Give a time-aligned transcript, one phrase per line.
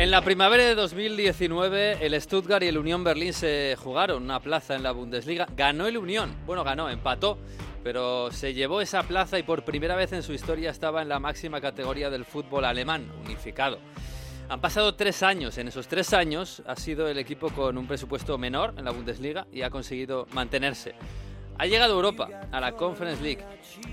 [0.00, 4.74] En la primavera de 2019, el Stuttgart y el Unión Berlín se jugaron una plaza
[4.74, 5.46] en la Bundesliga.
[5.54, 6.34] Ganó el Unión.
[6.46, 7.36] Bueno, ganó, empató,
[7.84, 11.18] pero se llevó esa plaza y por primera vez en su historia estaba en la
[11.18, 13.78] máxima categoría del fútbol alemán, unificado.
[14.48, 15.58] Han pasado tres años.
[15.58, 19.48] En esos tres años ha sido el equipo con un presupuesto menor en la Bundesliga
[19.52, 20.94] y ha conseguido mantenerse.
[21.60, 23.44] Ha llegado Europa, a la Conference League,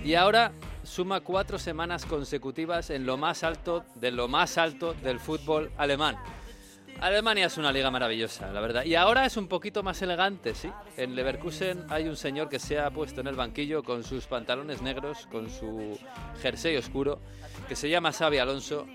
[0.01, 0.53] y ahora
[0.83, 6.15] suma cuatro semanas consecutivas en lo más alto de lo más alto del fútbol alemán.
[7.01, 8.85] Alemania es una liga maravillosa, la verdad.
[8.85, 10.71] Y ahora es un poquito más elegante, sí.
[10.95, 14.81] En Leverkusen hay un señor que se ha puesto en el banquillo con sus pantalones
[14.81, 15.99] negros, con su
[16.41, 17.19] jersey oscuro,
[17.67, 18.87] que se llama Xavi Alonso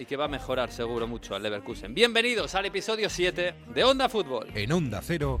[0.00, 1.94] y que va a mejorar seguro mucho al Leverkusen.
[1.94, 4.48] Bienvenidos al episodio 7 de Onda Fútbol.
[4.52, 5.40] En Onda Cero.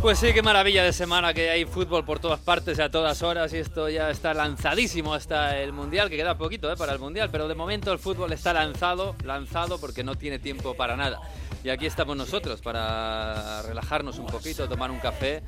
[0.00, 3.52] Pues sí, qué maravilla de semana que hay fútbol por todas partes a todas horas
[3.52, 6.76] y esto ya está lanzadísimo hasta el Mundial, que queda poquito ¿eh?
[6.76, 10.74] para el Mundial, pero de momento el fútbol está lanzado, lanzado porque no tiene tiempo
[10.74, 11.20] para nada.
[11.62, 15.42] Y aquí estamos nosotros para relajarnos un poquito, tomar un café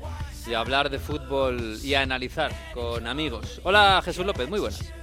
[0.45, 3.59] y hablar de fútbol y analizar con amigos.
[3.63, 5.02] Hola Jesús López, muy buenas.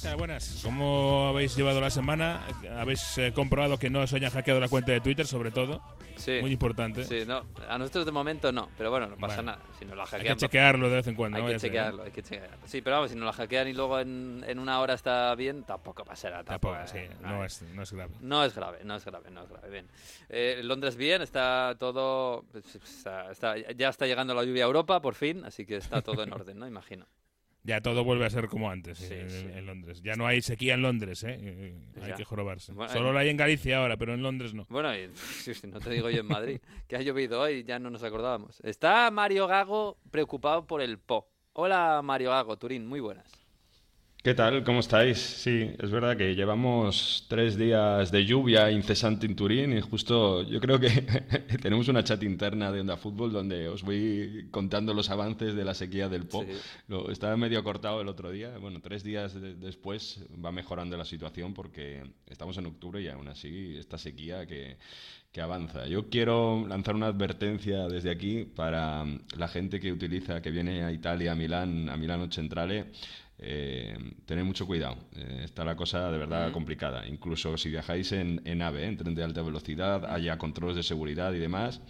[0.00, 0.16] ¿Qué tal?
[0.16, 0.60] Buenas.
[0.62, 2.46] ¿Cómo habéis llevado la semana?
[2.78, 5.82] ¿Habéis eh, comprobado que no os hayan hackeado la cuenta de Twitter, sobre todo?
[6.14, 6.38] Sí.
[6.40, 7.04] Muy importante.
[7.04, 9.58] Sí, no, a nosotros de momento no, pero bueno, no pasa nada.
[9.76, 11.38] Si nos la Hay hackean, que chequearlo de vez en cuando.
[11.38, 11.48] Hay ¿no?
[11.48, 11.60] que ¿no?
[11.60, 12.56] chequearlo, hay que chequearlo.
[12.66, 15.64] Sí, pero vamos, si nos la hackean y luego en, en una hora está bien,
[15.64, 16.44] tampoco pasará.
[16.44, 18.14] Tampoco, Tampoco, sí, eh, no es, no es grave.
[18.20, 19.68] No es grave, no es grave, no es grave.
[19.70, 19.88] Bien.
[20.28, 22.44] Eh, Londres bien, está todo.
[22.52, 26.02] pues, está- está- ya está llegando la lluvia a Europa, por fin, así que está
[26.02, 26.66] todo en orden, ¿no?
[26.68, 27.04] Imagino.
[27.64, 29.46] Ya todo vuelve a ser como antes Sí, en, sí.
[29.52, 30.00] en Londres.
[30.02, 31.36] Ya no hay sequía en Londres, ¿eh?
[31.40, 32.14] Eh, Hay Ya.
[32.14, 32.72] que jorobarse.
[32.72, 33.14] Bueno, Solo eh.
[33.14, 34.64] la hay en Galicia ahora, pero en Londres no.
[34.70, 35.08] Bueno, y,
[35.68, 38.60] no te digo yo en Madrid, que ha llovido hoy, ya no nos acordábamos.
[38.64, 41.28] Está Mario Gago preocupado por el Po.
[41.52, 43.30] Hola Mario Gago, Turín, muy buenas.
[44.28, 44.62] ¿Qué tal?
[44.62, 45.16] ¿Cómo estáis?
[45.16, 50.60] Sí, es verdad que llevamos tres días de lluvia incesante en Turín y justo yo
[50.60, 50.90] creo que
[51.62, 55.72] tenemos una chat interna de Onda Fútbol donde os voy contando los avances de la
[55.72, 56.42] sequía del Po.
[56.44, 56.50] Sí.
[56.88, 58.58] Lo, estaba medio cortado el otro día.
[58.58, 63.28] Bueno, tres días de- después va mejorando la situación porque estamos en octubre y aún
[63.28, 64.76] así esta sequía que,
[65.32, 65.86] que avanza.
[65.86, 69.06] Yo quiero lanzar una advertencia desde aquí para
[69.38, 72.88] la gente que utiliza, que viene a Italia, a Milán, a Milano Centrale.
[73.40, 77.06] Eh, tened mucho cuidado, Eh, está la cosa de verdad complicada.
[77.06, 81.32] Incluso si viajáis en, en AVE, en tren de alta velocidad, haya controles de seguridad
[81.32, 81.80] y demás,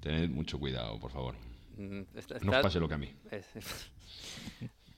[0.00, 1.34] tened mucho cuidado, por favor.
[2.14, 3.10] Está- No os pase lo que a mí.
[3.30, 3.46] es-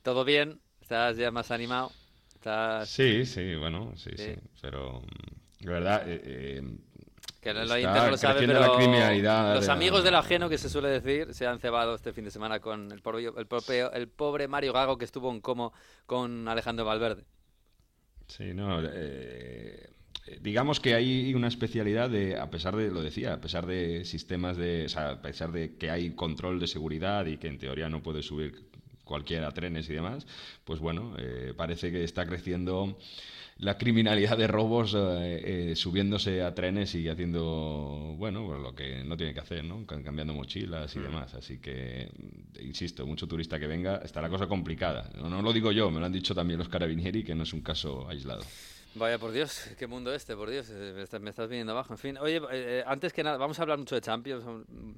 [0.02, 1.90] Todo bien, estás ya más animado.
[2.34, 2.88] Estás...
[2.88, 4.24] Sí, sí, bueno, sí, Sí.
[4.26, 4.34] sí.
[4.62, 6.62] Pero, mm, de verdad, eh, eh,
[7.40, 9.54] Que está Inter no lo sabe, pero la criminalidad.
[9.54, 12.60] los amigos del ajeno, que se suele decir, se han cebado este fin de semana
[12.60, 15.72] con el, pobre- el, propio- el pobre Mario Gago que estuvo en como
[16.06, 17.24] con Alejandro Valverde.
[18.28, 18.80] Sí, no.
[18.82, 19.90] eh,
[20.26, 24.04] eh, digamos que hay una especialidad de, a pesar de, lo decía, a pesar de
[24.04, 27.58] sistemas de, o sea, a pesar de que hay control de seguridad y que en
[27.58, 28.66] teoría no puede subir
[29.04, 30.26] cualquiera a trenes y demás,
[30.64, 32.98] pues bueno, eh, parece que está creciendo
[33.58, 39.02] la criminalidad de robos eh, eh, subiéndose a trenes y haciendo, bueno, pues lo que
[39.04, 39.86] no tiene que hacer, ¿no?
[39.86, 41.32] Cam- Cambiando mochilas y demás.
[41.34, 45.08] Así que, mm, insisto, mucho turista que venga, está la cosa complicada.
[45.18, 47.52] No, no lo digo yo, me lo han dicho también los carabinieri, que no es
[47.54, 48.42] un caso aislado.
[48.98, 51.92] Vaya, por Dios, qué mundo este, por Dios, eh, me estás, me estás viniendo abajo.
[51.92, 54.42] En fin, oye, eh, antes que nada, vamos a hablar mucho de Champions,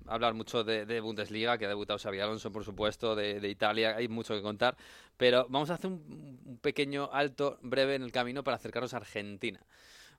[0.07, 3.97] hablar mucho de, de Bundesliga, que ha debutado Xabi Alonso, por supuesto, de, de Italia,
[3.97, 4.77] hay mucho que contar,
[5.17, 8.99] pero vamos a hacer un, un pequeño alto breve en el camino para acercarnos a
[8.99, 9.59] Argentina.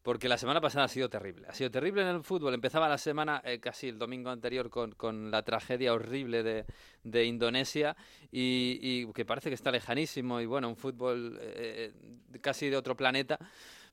[0.02, 1.48] Porque la semana pasada ha sido terrible.
[1.48, 2.54] Ha sido terrible en el fútbol.
[2.54, 6.66] Empezaba la semana, eh, casi el domingo anterior, con, con la tragedia horrible de,
[7.04, 7.98] de Indonesia
[8.32, 11.92] y, y que parece que está lejanísimo y bueno, un fútbol eh,
[12.42, 13.38] casi de otro planeta.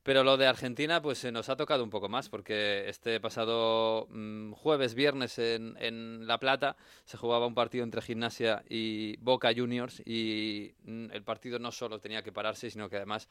[0.07, 4.07] Pero lo de Argentina, pues se nos ha tocado un poco más, porque este pasado
[4.11, 9.51] mm, jueves, viernes en, en La Plata se jugaba un partido entre Gimnasia y Boca
[9.53, 13.29] Juniors y mm, el partido no solo tenía que pararse, sino que además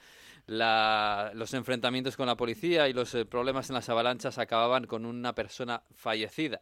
[0.47, 5.05] la- los enfrentamientos con la policía y los eh, problemas en las avalanchas acababan con
[5.05, 6.59] una persona fallecida.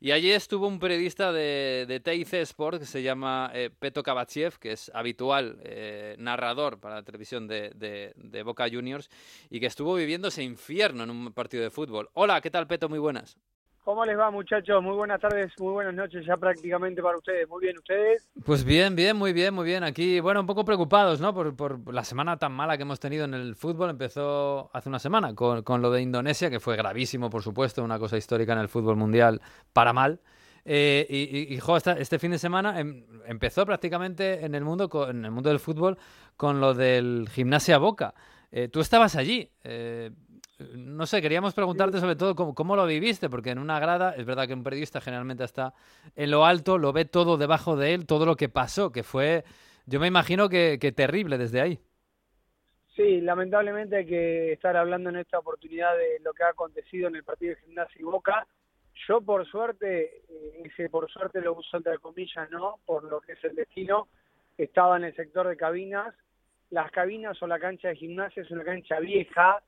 [0.00, 4.58] Y allí estuvo un periodista de, de TIC Sport que se llama eh, Peto Kabatchev,
[4.58, 9.08] que es habitual eh, narrador para la televisión de, de, de Boca Juniors
[9.50, 12.10] y que estuvo viviendo ese infierno en un partido de fútbol.
[12.14, 12.88] Hola, ¿qué tal Peto?
[12.88, 13.36] Muy buenas.
[13.84, 14.82] ¿Cómo les va, muchachos?
[14.82, 17.46] Muy buenas tardes, muy buenas noches ya prácticamente para ustedes.
[17.46, 18.26] Muy bien, ¿ustedes?
[18.42, 19.84] Pues bien, bien, muy bien, muy bien.
[19.84, 21.34] Aquí, bueno, un poco preocupados, ¿no?
[21.34, 23.90] Por, por la semana tan mala que hemos tenido en el fútbol.
[23.90, 27.98] Empezó hace una semana con, con lo de Indonesia, que fue gravísimo, por supuesto, una
[27.98, 29.42] cosa histórica en el fútbol mundial
[29.74, 30.18] para mal.
[30.64, 35.10] Eh, y, y, jo, este fin de semana em, empezó prácticamente en el mundo, con,
[35.10, 35.98] en el mundo del fútbol
[36.38, 38.14] con lo del gimnasia Boca.
[38.50, 39.50] Eh, tú estabas allí.
[39.62, 40.10] Eh,
[40.58, 44.46] no sé, queríamos preguntarte sobre todo cómo, lo viviste, porque en una grada, es verdad
[44.46, 45.74] que un periodista generalmente está
[46.14, 49.44] en lo alto, lo ve todo debajo de él, todo lo que pasó, que fue,
[49.86, 51.80] yo me imagino que, que terrible desde ahí.
[52.94, 57.24] Sí, lamentablemente que estar hablando en esta oportunidad de lo que ha acontecido en el
[57.24, 58.46] partido de Gimnasia y Boca.
[59.08, 62.78] Yo, por suerte, eh, ese por suerte lo uso entre comillas, ¿no?
[62.86, 64.06] Por lo que es el destino,
[64.56, 66.14] estaba en el sector de cabinas.
[66.70, 69.60] Las cabinas o la cancha de gimnasia es una cancha vieja,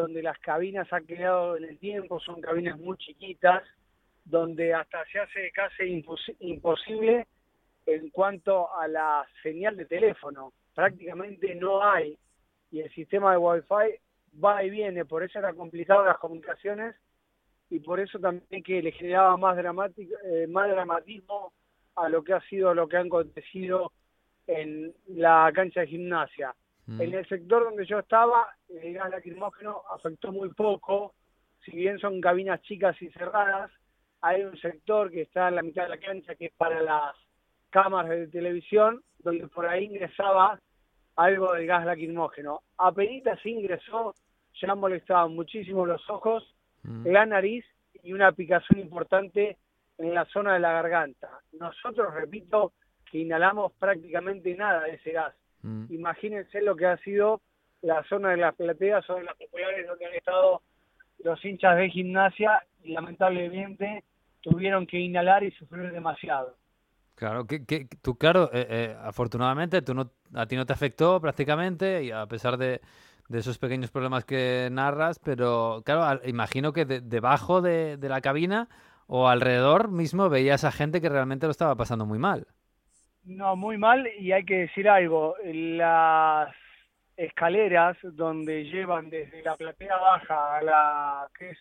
[0.00, 3.62] donde las cabinas han quedado en el tiempo, son cabinas muy chiquitas,
[4.24, 7.26] donde hasta se hace casi impos imposible
[7.86, 10.52] en cuanto a la señal de teléfono.
[10.74, 12.16] Prácticamente no hay,
[12.70, 16.94] y el sistema de Wi-Fi va y viene, por eso era complicado las comunicaciones
[17.68, 21.52] y por eso también que le generaba más, dramático, eh, más dramatismo
[21.96, 23.92] a lo que ha sido lo que ha acontecido
[24.46, 26.54] en la cancha de gimnasia.
[26.90, 27.00] Mm.
[27.02, 31.14] En el sector donde yo estaba, el gas lacrimógeno afectó muy poco,
[31.64, 33.70] si bien son cabinas chicas y cerradas,
[34.22, 37.14] hay un sector que está en la mitad de la cancha que es para las
[37.70, 40.58] cámaras de televisión, donde por ahí ingresaba
[41.14, 42.62] algo del gas lacrimógeno.
[42.76, 44.12] Apenas ingresó,
[44.60, 47.06] ya molestaban muchísimo los ojos, mm.
[47.06, 47.64] la nariz
[48.02, 49.58] y una picazón importante
[49.98, 51.40] en la zona de la garganta.
[51.52, 52.72] Nosotros, repito,
[53.08, 55.34] que inhalamos prácticamente nada de ese gas.
[55.62, 55.86] Mm.
[55.90, 57.40] Imagínense lo que ha sido
[57.82, 60.62] la zona de las plateas o de las populares donde han estado
[61.24, 64.04] los hinchas de gimnasia y lamentablemente
[64.40, 66.56] tuvieron que inhalar y sufrir demasiado.
[67.14, 71.20] Claro, que, que tú, claro, eh, eh, afortunadamente tú no, a ti no te afectó
[71.20, 72.80] prácticamente y a pesar de,
[73.28, 78.08] de esos pequeños problemas que narras, pero claro, al, imagino que de, debajo de, de
[78.08, 78.68] la cabina
[79.06, 82.46] o alrededor mismo veías a gente que realmente lo estaba pasando muy mal.
[83.24, 86.54] No, muy mal y hay que decir algo, las
[87.16, 91.58] escaleras donde llevan desde la platea baja a la que es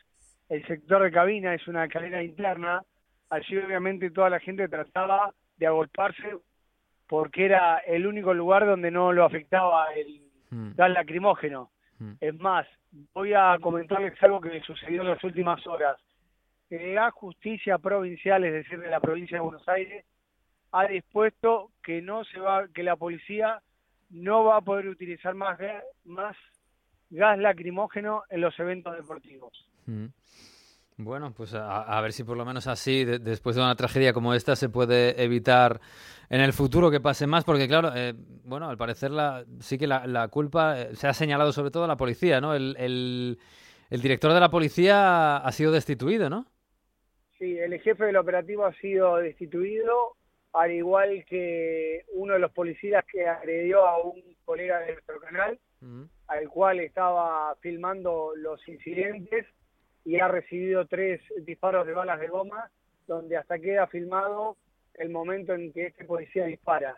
[0.48, 2.82] el sector de cabina, es una escalera interna,
[3.30, 6.38] allí obviamente toda la gente trataba de agolparse
[7.08, 10.22] porque era el único lugar donde no lo afectaba el
[10.52, 10.76] mm.
[10.76, 11.72] gas lacrimógeno.
[12.00, 12.14] Mm.
[12.22, 12.68] Es más,
[13.14, 15.98] voy a comentarles algo que me sucedió en las últimas horas.
[16.70, 20.06] La justicia provincial, es decir, de la provincia de Buenos Aires,
[20.72, 23.62] ha dispuesto que no se va, que la policía
[24.10, 26.36] no va a poder utilizar más gas, más
[27.10, 29.52] gas lacrimógeno en los eventos deportivos.
[29.86, 30.08] Mm.
[31.02, 34.12] Bueno, pues a, a, ver si por lo menos así, de, después de una tragedia
[34.12, 35.80] como esta, se puede evitar
[36.30, 38.14] en el futuro que pase más, porque claro, eh,
[38.44, 41.86] bueno, al parecer la, sí que la, la, culpa eh, se ha señalado sobre todo
[41.86, 42.54] a la policía, ¿no?
[42.54, 43.40] El, el,
[43.90, 46.48] el director de la policía ha sido destituido, ¿no?
[47.38, 50.18] Sí, el jefe del operativo ha sido destituido,
[50.54, 55.60] al igual que uno de los policías que agredió a un colega de nuestro canal,
[55.82, 56.10] uh -huh.
[56.28, 59.46] al cual estaba filmando los incidentes
[60.06, 62.72] y ha recibido tres disparos de balas de goma,
[63.08, 64.58] donde hasta queda filmado
[64.96, 66.98] el momento en que este policía dispara.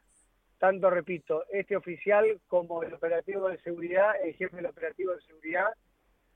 [0.58, 5.68] Tanto, repito, este oficial como el operativo de seguridad, el jefe del operativo de seguridad,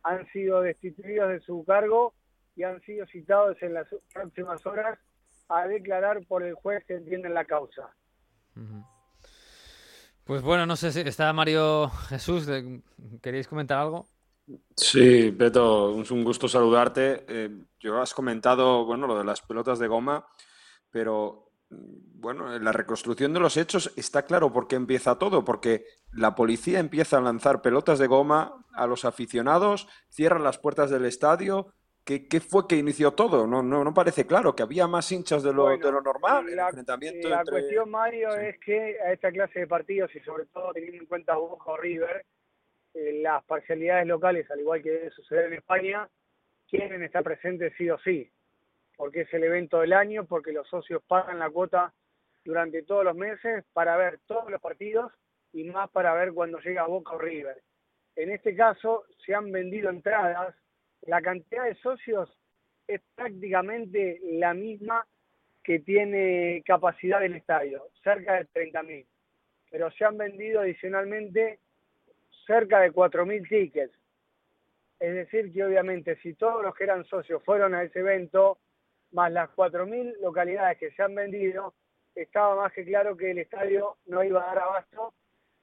[0.04, 2.14] han sido destituidos de su cargo
[2.56, 5.00] y han sido citados en las próximas horas
[5.50, 7.94] a declarar por el juez que entiende la causa.
[8.56, 8.86] Uh -huh.
[10.26, 12.48] Pues bueno, no sé si está Mario Jesús,
[13.22, 14.08] ¿queréis comentar algo?
[14.76, 17.26] Sí, Beto, es un gusto saludarte.
[17.28, 17.50] Eh,
[17.80, 20.26] yo has comentado, bueno, lo de las pelotas de goma,
[20.90, 25.86] pero bueno, en la reconstrucción de los hechos está claro por qué empieza todo, porque
[26.12, 31.06] la policía empieza a lanzar pelotas de goma a los aficionados, cierran las puertas del
[31.06, 31.74] estadio.
[32.06, 33.48] ¿Qué, qué fue que inició todo?
[33.48, 36.56] No, no, no parece claro, que había más hinchas de lo, bueno, de lo normal.
[36.56, 37.52] La, enfrentamiento la entre...
[37.54, 38.46] cuestión, Mario, sí.
[38.46, 41.78] es que a esta clase de partidos, y sobre todo teniendo en cuenta Boca o
[41.78, 42.24] River,
[42.94, 46.08] eh, las parcialidades locales, al igual que debe suceder en España,
[46.70, 48.32] quieren estar presentes sí o sí,
[48.96, 51.92] porque es el evento del año, porque los socios pagan la cuota
[52.44, 55.12] durante todos los meses para ver todos los partidos
[55.54, 57.64] y más para ver cuando llega Boca o River.
[58.16, 60.56] En este caso se han vendido entradas,
[61.06, 62.30] la cantidad de socios
[62.88, 65.06] es prácticamente la misma
[65.64, 69.06] que tiene capacidad del estadio, cerca de 30.000.
[69.72, 71.60] Pero se han vendido adicionalmente
[72.46, 73.94] cerca de 4.000 tickets.
[75.00, 78.60] Es decir, que obviamente si todos los que eran socios fueron a ese evento,
[79.12, 81.74] más las 4.000 localidades que se han vendido,
[82.14, 85.14] estaba más que claro que el estadio no iba a dar abasto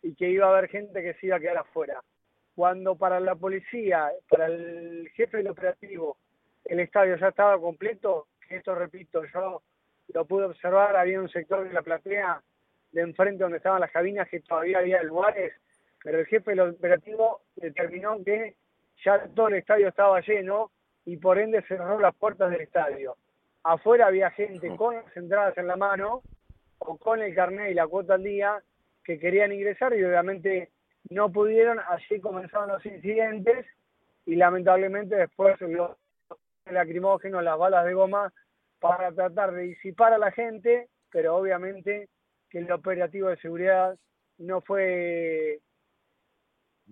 [0.03, 2.03] y que iba a haber gente que se iba a quedar afuera.
[2.55, 6.19] Cuando para la policía, para el jefe del operativo,
[6.65, 9.63] el estadio ya estaba completo, esto repito, yo
[10.09, 12.43] lo pude observar, había un sector de la platea
[12.93, 15.55] de enfrente donde estaban las cabinas que todavía había lugares,
[16.03, 18.57] pero el jefe del operativo determinó que
[19.05, 20.71] ya todo el estadio estaba lleno
[21.05, 23.17] y por ende cerró las puertas del estadio.
[23.65, 26.23] Afuera había gente con las entradas en la mano
[26.79, 28.63] o con el carnet y la cuota al día
[29.05, 30.71] que querían ingresar y obviamente
[31.11, 33.67] no pudieron, así comenzaron los incidentes
[34.27, 35.97] y lamentablemente después los
[36.71, 38.33] lacrimógenos, las balas de goma
[38.79, 42.09] para tratar de disipar a la gente, pero obviamente
[42.49, 43.97] que el operativo de seguridad
[44.39, 45.61] no fue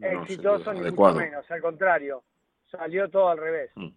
[0.00, 2.22] exitoso ni mucho menos, al contrario,
[2.70, 3.70] salió todo al revés.
[3.74, 3.88] Mm.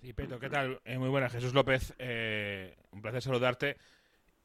[0.00, 0.80] Sí, Peto, ¿qué tal?
[0.84, 3.76] Eh, muy buena, Jesús López, eh, un placer saludarte.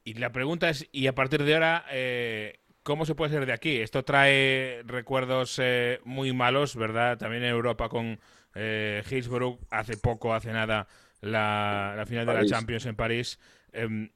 [0.03, 3.51] Y la pregunta es, ¿y a partir de ahora eh, cómo se puede ser de
[3.51, 3.82] aquí?
[3.82, 5.62] Esto trae recuerdos
[6.06, 7.17] muy malos, ¿verdad?
[7.17, 8.17] También en Europa con
[8.56, 10.88] Hillsborough, hace poco, hace nada,
[11.20, 13.39] la, final de la Champions en París.
[13.74, 14.12] Em,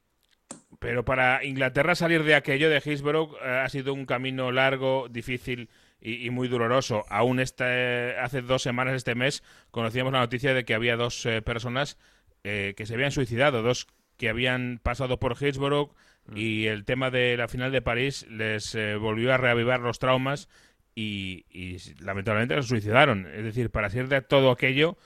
[0.78, 5.68] pero para Inglaterra salir de aquello de Hillsborough ha sido un camino largo, difícil
[6.00, 7.04] y, muy doloroso.
[7.10, 11.42] Aún este, hace dos semanas, este mes, conocíamos la noticia de que había dos eh,
[11.42, 11.98] personas
[12.42, 13.86] eh, que se habían suicidado, dos
[14.16, 15.94] que habían pasado por Hillsborough
[16.26, 16.36] mm.
[16.36, 20.48] y el tema de la final de París les eh, volvió a reavivar los traumas
[20.94, 23.26] y, lamentablemente se suicidaron.
[23.26, 24.96] Es decir, para salir de todo aquello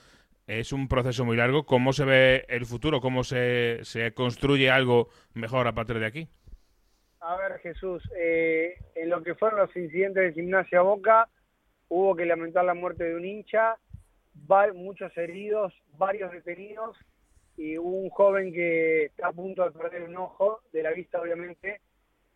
[0.47, 1.65] es un proceso muy largo.
[1.65, 3.01] ¿Cómo se ve el futuro?
[3.01, 6.27] ¿Cómo se, se construye algo mejor a partir de aquí?
[7.19, 11.27] A ver, Jesús, eh, en lo que fueron los incidentes de Gimnasia Boca,
[11.89, 13.75] hubo que lamentar la muerte de un hincha,
[14.73, 16.95] muchos heridos, varios detenidos
[17.57, 21.81] y un joven que está a punto de perder un ojo, de la vista obviamente,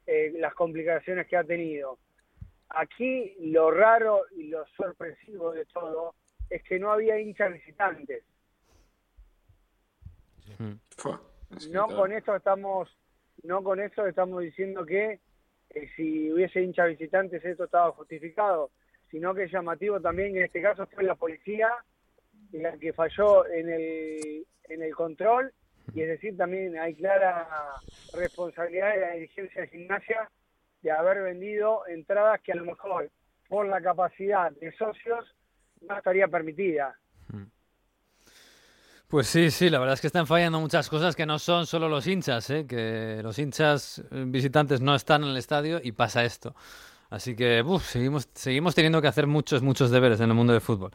[0.08, 2.00] eh, las complicaciones que ha tenido.
[2.70, 6.16] Aquí lo raro y lo sorpresivo de todo
[6.50, 8.24] es que no había hinchas visitantes.
[11.70, 12.90] No con esto estamos
[13.44, 15.20] no con eso estamos diciendo que
[15.70, 18.72] eh, si hubiese hincha visitantes esto estaba justificado,
[19.10, 21.70] sino que es llamativo también que en este caso fue la policía
[22.52, 25.54] la que falló en el, en el control
[25.94, 27.48] y es decir también hay clara
[28.14, 30.30] responsabilidad de la dirigencia de gimnasia
[30.82, 33.10] de haber vendido entradas que a lo mejor
[33.48, 35.36] por la capacidad de socios
[35.82, 36.96] no estaría permitida.
[39.08, 41.90] Pues sí, sí, la verdad es que están fallando muchas cosas que no son solo
[41.90, 42.66] los hinchas, ¿eh?
[42.66, 46.56] que los hinchas visitantes no están en el estadio y pasa esto.
[47.12, 50.92] Así que seguimos, seguimos teniendo que hacer muchos, muchos deberes en el mundo del fútbol.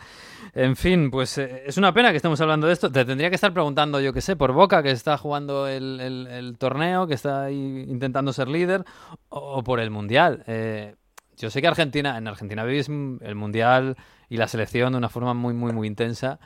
[0.54, 2.90] En fin, pues eh, es una pena que estemos hablando de esto.
[2.90, 7.06] Te tendría que estar preguntando, yo qué sé, por Boca, que está jugando el, torneo,
[7.06, 8.82] que está ahí intentando ser líder,
[9.28, 10.42] o, por el Mundial.
[10.46, 10.94] Eh,
[11.36, 13.96] yo sé que Argentina, en Argentina vivís el Mundial
[14.30, 16.40] y la selección de una forma muy, muy, muy intensa.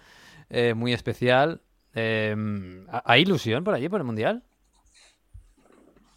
[0.49, 1.61] Eh, muy especial.
[1.95, 4.43] ¿Hay ilusión por allí, por el Mundial?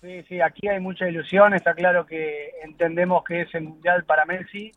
[0.03, 1.53] Sí, sí, aquí hay mucha ilusión.
[1.53, 4.69] Está claro que entendemos que es el Mundial para Messi.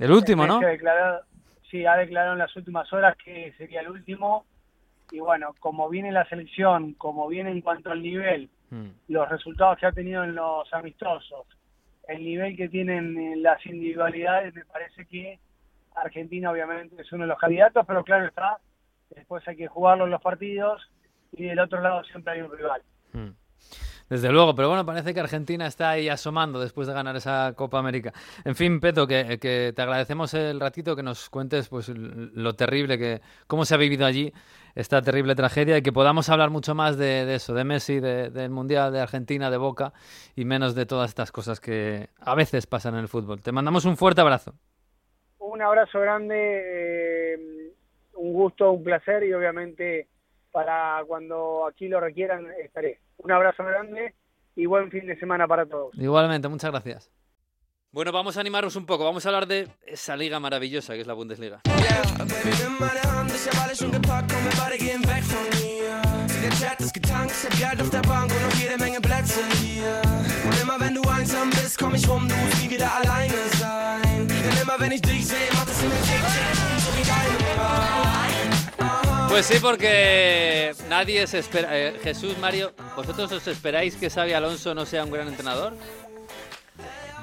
[0.00, 0.58] El último, ¿no?
[1.70, 4.44] sí, ha declarado en las últimas horas que sería el último.
[5.12, 8.88] Y bueno, como viene la selección, como viene en cuanto al nivel, hmm.
[9.06, 11.46] los resultados que ha tenido en los amistosos,
[12.08, 15.38] el nivel que tienen las individualidades, me parece que
[15.94, 18.58] Argentina obviamente es uno de los candidatos, pero claro está,
[19.10, 20.82] después hay que jugarlo en los partidos
[21.30, 22.82] y del otro lado siempre hay un rival.
[23.12, 23.43] Hmm.
[24.08, 27.78] Desde luego, pero bueno, parece que Argentina está ahí asomando después de ganar esa Copa
[27.78, 28.12] América.
[28.44, 33.20] En fin, Peto, que, te agradecemos el ratito que nos cuentes pues lo terrible que,
[33.46, 34.32] cómo se ha vivido allí
[34.74, 38.92] esta terrible tragedia y que podamos hablar mucho más de, eso, de Messi, del Mundial,
[38.92, 39.92] de Argentina, de Boca
[40.36, 43.40] y menos de todas estas cosas que a veces pasan en el fútbol.
[43.40, 44.54] Te mandamos un fuerte abrazo.
[45.38, 46.34] Un abrazo grande.
[46.36, 47.64] Eh
[48.16, 50.08] un gusto, un placer y obviamente
[50.54, 53.00] para cuando aquí lo requieran estaré.
[53.18, 54.14] Un abrazo grande
[54.54, 55.92] y buen fin de semana para todos.
[55.98, 57.10] Igualmente, muchas gracias.
[57.90, 59.04] Bueno, vamos a animarnos un poco.
[59.04, 61.60] Vamos a hablar de esa liga maravillosa que es la Bundesliga.
[79.34, 81.68] Pues sí, porque nadie se espera.
[81.76, 85.74] eh, Jesús, Mario, ¿vosotros os esperáis que Xavi Alonso no sea un gran entrenador?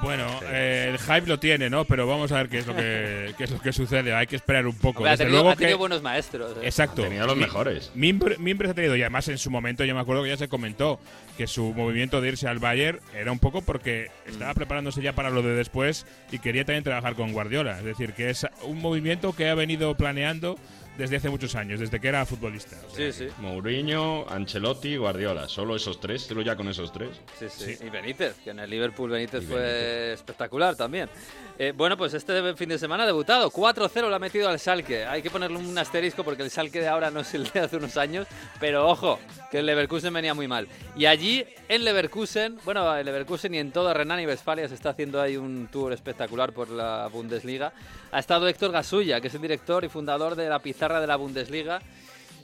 [0.04, 1.86] Bueno, eh, el hype lo tiene, ¿no?
[1.86, 4.14] Pero vamos a ver qué es lo que, qué es lo que sucede.
[4.14, 5.00] Hay que esperar un poco.
[5.00, 6.58] Hombre, ha tenido, luego ha tenido que- buenos maestros.
[6.58, 6.62] eh.
[6.64, 7.02] Exacto.
[7.04, 7.92] Ha tenido los Mi- mejores.
[7.96, 10.50] Mimbre- Mimbres ha tenido, y además en su momento yo me acuerdo que ya se
[10.50, 11.00] comentó
[11.38, 15.30] que su movimiento de irse al Bayern era un poco porque estaba preparándose ya para
[15.30, 17.78] lo de después y quería también trabajar con Guardiola.
[17.78, 20.58] Es decir, que es un movimiento que ha venido planeando
[20.98, 22.76] desde hace muchos años, desde que era futbolista.
[22.88, 23.34] O sea, Sí, sí.
[23.40, 25.48] Mourinho, Ancelotti, Guardiola.
[25.48, 26.24] Solo esos tres.
[26.24, 27.10] Solo ya con esos tres.
[27.40, 27.78] Sí, sí.
[27.86, 31.10] Y Benítez, que en el Liverpool Benítez fue espectacular también.
[31.58, 33.50] Eh, bueno, pues este fin de semana ha debutado.
[33.52, 35.06] 4-0 lo ha metido al Schalke.
[35.06, 37.78] Hay que ponerle un asterisco porque el Schalke de ahora no es el de hace
[37.78, 38.28] unos años.
[38.60, 39.20] Pero ojo,
[39.50, 40.68] que el Leverkusen venía muy mal.
[40.96, 44.90] Y allí, en Leverkusen, bueno, en Leverkusen y en toda Renania y Westfalia se está
[44.90, 47.74] haciendo ahí un tour espectacular por la Bundesliga.
[48.14, 51.16] Ha estado Héctor Gasulla, que es el director y fundador de la pizarra de la
[51.16, 51.82] Bundesliga.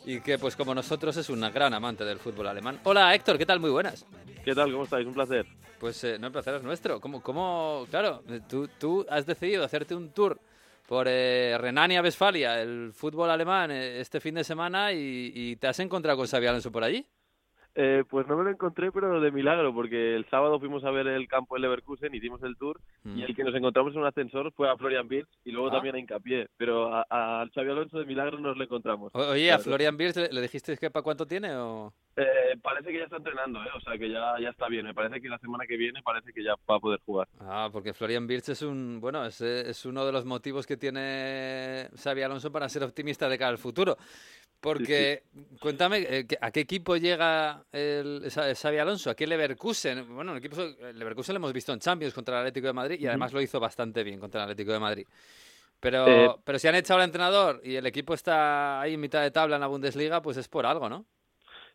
[0.06, 2.80] Y que, pues como nosotros, es un gran amante del fútbol alemán.
[2.86, 3.60] Hola Héctor, ¿qué tal?
[3.60, 4.06] Muy buenas.
[4.46, 4.72] ¿Qué tal?
[4.72, 5.06] ¿Cómo estáis?
[5.06, 5.46] Un placer.
[5.78, 7.02] Pues eh, no, el placer es nuestro.
[7.02, 10.40] ¿Cómo, cómo claro, tú, tú has decidido hacerte un tour
[10.88, 15.80] por eh, Renania-Westfalia, el fútbol alemán, eh, este fin de semana y, y te has
[15.82, 17.06] encontrado con Xabi Alonso por allí?
[17.80, 21.06] Eh, pues no me lo encontré, pero de milagro, porque el sábado fuimos a ver
[21.06, 23.20] el campo de Leverkusen, hicimos el tour, Mm.
[23.20, 25.74] y el que nos encontramos en un ascensor fue a Florian Wirtz y luego Ah.
[25.74, 29.14] también a Hincapié, pero al Xavi Alonso de milagro nos lo encontramos.
[29.14, 29.60] Oye, ¿a.
[29.60, 31.94] Florian Wirtz le, le dijiste que para cuánto tiene o...?
[32.20, 33.68] Eh, parece que ya está entrenando, ¿eh?
[33.76, 34.86] o sea que ya, ya está bien.
[34.86, 37.28] Me parece que la semana que viene parece que ya va a poder jugar.
[37.40, 40.78] Ah, porque Florian Wirtz es un, bueno, es, eh, es uno de los motivos que
[40.78, 43.98] tiene Xabi Alonso para ser optimista de cara al futuro.
[44.60, 45.22] Porque,
[45.60, 49.12] cuéntame, eh, ¿qué- ¿a qué equipo llega el Xa- Xabi Alonso?
[49.12, 50.16] ¿A qué Leverkusen?
[50.16, 53.00] Bueno, el equipo, el Leverkusen lo hemos visto en Champions contra el Atlético de Madrid
[53.00, 55.06] y además lo hizo bastante bien contra el Atlético de Madrid.
[55.80, 59.22] Pero, Eh, pero si han echado al entrenador y el equipo está ahí en mitad
[59.22, 61.06] de tabla en la Bundesliga, pues es por algo, ¿no?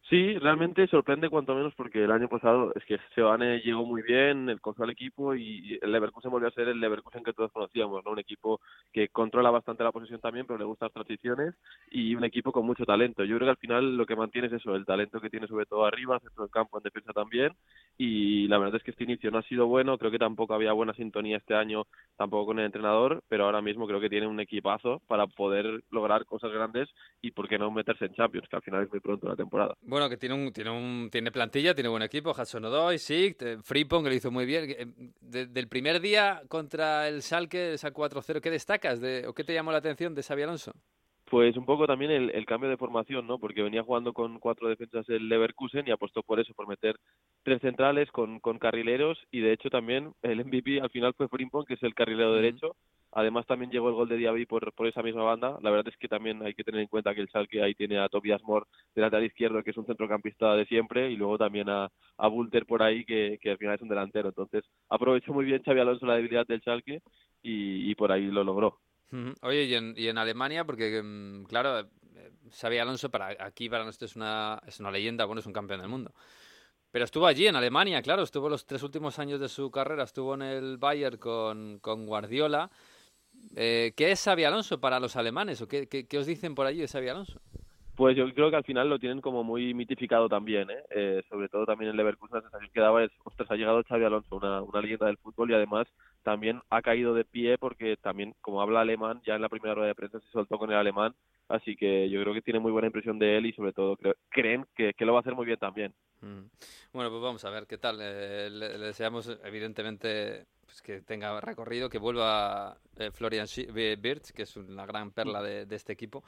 [0.09, 4.49] Sí, realmente sorprende cuanto menos porque el año pasado es que Sebane llegó muy bien,
[4.49, 8.05] el cogió al equipo y el Leverkusen volvió a ser el Leverkusen que todos conocíamos,
[8.05, 8.11] ¿no?
[8.11, 8.61] Un equipo
[8.93, 11.55] que controla bastante la posesión también, pero le gustan las transiciones
[11.91, 13.25] y un equipo con mucho talento.
[13.25, 15.67] Yo creo que al final lo que mantiene es eso, el talento que tiene sobre
[15.67, 17.53] todo arriba, centro del campo, en defensa también
[17.97, 20.73] y la verdad es que este inicio no ha sido bueno, creo que tampoco había
[20.73, 21.87] buena sintonía este año
[22.17, 26.25] tampoco con el entrenador, pero ahora mismo creo que tiene un equipazo para poder lograr
[26.27, 26.89] cosas grandes
[27.21, 29.77] y por qué no meterse en Champions, que al final es muy pronto la temporada.
[29.93, 33.59] Bueno, que tiene un, tiene un, tiene plantilla, tiene buen equipo, Hudson Odoi, Sicht, eh,
[33.63, 34.71] Frimpong, que lo hizo muy bien.
[34.71, 34.87] Eh,
[35.21, 39.53] de- del primer día contra el Schalke, esa 4-0, ¿qué destacas de, o qué te
[39.53, 40.73] llamó la atención de Xabi Alonso?
[41.27, 43.39] Pues un poco también el, el cambio de formación, ¿no?
[43.39, 46.97] Porque venía jugando con cuatro defensas el Leverkusen y apostó por eso, por meter
[47.43, 51.67] tres centrales con, con carrileros y de hecho también el MVP al final fue Frimpong,
[51.67, 52.77] que es el carrilero derecho.
[53.13, 55.59] Además también llegó el gol de Diaby por, por esa misma banda.
[55.61, 57.99] La verdad es que también hay que tener en cuenta que el Schalke ahí tiene
[57.99, 61.69] a Tobias Moore de lateral izquierdo, que es un centrocampista de siempre, y luego también
[61.69, 64.31] a, a Bulter por ahí, que, que al final es un delantero.
[64.31, 67.03] Entonces aprovechó muy bien Xavi Alonso la debilidad del Schalke
[67.43, 68.81] y, y por ahí lo logró.
[69.43, 73.85] Oye, y en, y en Alemania, porque mm, claro, eh, Xabi Alonso para aquí para
[73.85, 76.15] nosotros es una, es una leyenda, bueno, es un campeón del mundo.
[76.91, 80.35] Pero estuvo allí, en Alemania, claro, estuvo los tres últimos años de su carrera, estuvo
[80.35, 82.71] en el Bayern con, con Guardiola.
[83.57, 85.61] Eh, ¿Qué es Xabi Alonso para los alemanes?
[85.63, 87.41] ¿O qué, qué- os dicen por allí de Xabi Alonso?
[87.95, 90.83] Pues yo creo que al final lo tienen como muy mitificado también, ¿eh?
[90.91, 94.05] Eh, sobre todo también en Leverkusen la sensación que daba es, ostras, ha llegado Xavi
[94.05, 95.87] Alonso, una, una leyenda del fútbol y además
[96.23, 99.89] también ha caído de pie porque también como habla alemán, ya en la primera rueda
[99.89, 101.15] de prensa se soltó con el alemán,
[101.53, 104.17] así que yo creo que tiene muy buena impresión de él y sobre todo creo-
[104.29, 105.95] creen que, que lo va a hacer muy bien también.
[106.21, 106.43] Mm.
[106.93, 107.99] Bueno, pues vamos a ver qué tal.
[108.01, 114.33] Eh, le, deseamos, evidentemente, pues que tenga recorrido, que vuelva eh, Florian Shi- Bi- Wirtz,
[114.33, 116.23] que es una gran perla de este equipo.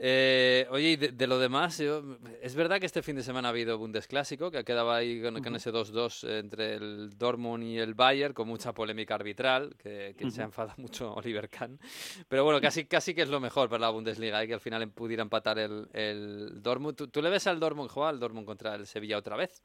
[0.00, 3.48] Eh, oye, y de, de lo demás, yo- es verdad que este fin de semana
[3.48, 7.94] ha habido Bundesclásico, que quedaba ahí con, con ese 2-2 entre el Dortmund y el
[7.94, 11.80] Bayern, con mucha polémica arbitral, que, que se ha enfadado mucho Oliver Kahn.
[12.28, 14.88] Pero bueno, casi, casi que es lo mejor para la Bundesliga, y que al final
[14.90, 16.94] pudiera empatar el, el Dortmund.
[16.96, 19.64] ¿Tú, tú le ves al Dortmund jugar, al Dortmund contra el Sevilla otra vez?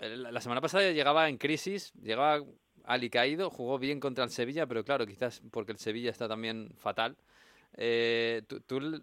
[0.00, 2.44] El- La semana pasada llegaba en crisis, llegaba
[2.84, 7.16] alicaído, jugó bien contra el Sevilla, pero claro, quizás porque el Sevilla está también fatal.
[7.74, 9.00] Eh, ¿tú, tú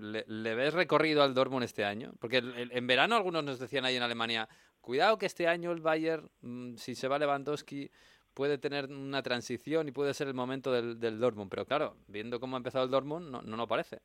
[0.00, 2.12] le, le- ves recorrido al Dortmund este año?
[2.20, 4.48] Porque en verano algunos nos decían ahí en Alemania,
[4.80, 7.90] cuidado que este año el Bayern, mm, si se va Lewandowski,
[8.34, 11.50] puede tener una transición y puede ser el momento del, del Dortmund.
[11.50, 14.00] Pero claro, viendo cómo ha empezado el Dortmund, no, no lo parece.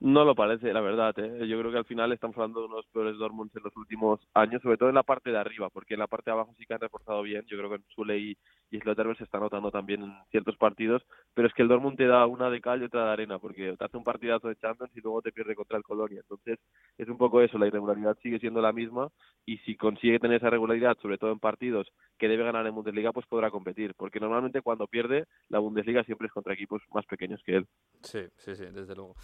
[0.00, 1.18] No lo parece, la verdad.
[1.18, 1.46] ¿eh?
[1.48, 3.76] Yo creo que al final estamos hablando de uno de los peores Dortmunds en los
[3.76, 6.54] últimos años, sobre todo en la parte de arriba, porque en la parte de abajo
[6.58, 7.44] sí que han reforzado bien.
[7.46, 8.36] Yo creo que Sule y,
[8.74, 11.00] y Slotterberg se está notando también en ciertos partidos,
[11.32, 13.76] pero es que el Dortmund te da una de cal y otra de arena, porque
[13.78, 16.20] te hace un partidazo de Champions y luego te pierde contra el Colonia.
[16.22, 16.58] Entonces,
[16.98, 19.12] es un poco eso, la irregularidad sigue siendo la misma
[19.46, 21.86] y si consigue tener esa regularidad, sobre todo en partidos
[22.18, 26.26] que debe ganar en Bundesliga, pues podrá competir, porque normalmente cuando pierde, la Bundesliga siempre
[26.26, 27.68] es contra equipos más pequeños que él.
[28.02, 29.14] Sí, sí, sí, desde luego.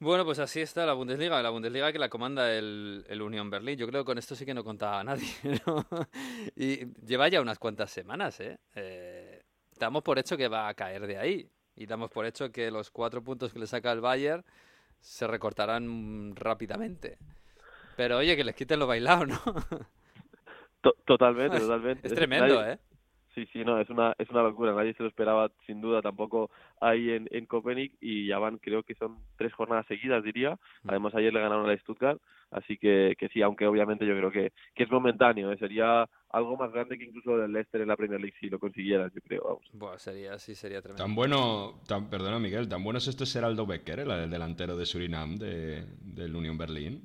[0.00, 3.78] Bueno, pues así está la Bundesliga, la Bundesliga que la comanda el, el Unión Berlín.
[3.78, 5.28] Yo creo que con esto sí que no contaba nadie,
[5.66, 5.86] ¿no?
[6.56, 8.58] Y lleva ya unas cuantas semanas, ¿eh?
[8.74, 8.87] ¿eh?
[9.78, 11.50] Damos por hecho que va a caer de ahí.
[11.76, 14.44] Y damos por hecho que los cuatro puntos que le saca el Bayern
[15.00, 17.18] se recortarán rápidamente.
[17.96, 19.40] Pero oye, que les quiten lo bailado, ¿no?
[21.04, 22.06] totalmente, totalmente.
[22.08, 22.78] Es tremendo, ¿eh?
[23.38, 24.74] Sí, sí, no, es una, es una locura.
[24.74, 28.82] Nadie se lo esperaba, sin duda, tampoco ahí en, en Copenhague y ya van, creo
[28.82, 30.58] que son tres jornadas seguidas, diría.
[30.82, 30.90] Mm.
[30.90, 32.20] Además, ayer le ganaron a la Stuttgart,
[32.50, 35.56] así que, que sí, aunque obviamente yo creo que, que es momentáneo, ¿eh?
[35.56, 39.12] sería algo más grande que incluso el Leicester en la Premier League si lo consiguieran,
[39.14, 39.44] yo creo.
[39.44, 39.70] Vamos.
[39.72, 41.04] Buah, sería, sí, sería tremendo.
[41.04, 45.36] Tan bueno, tan, perdona Miguel, tan bueno es este Seraldo Becker, el delantero de Surinam
[45.36, 47.02] de, del Unión Berlín.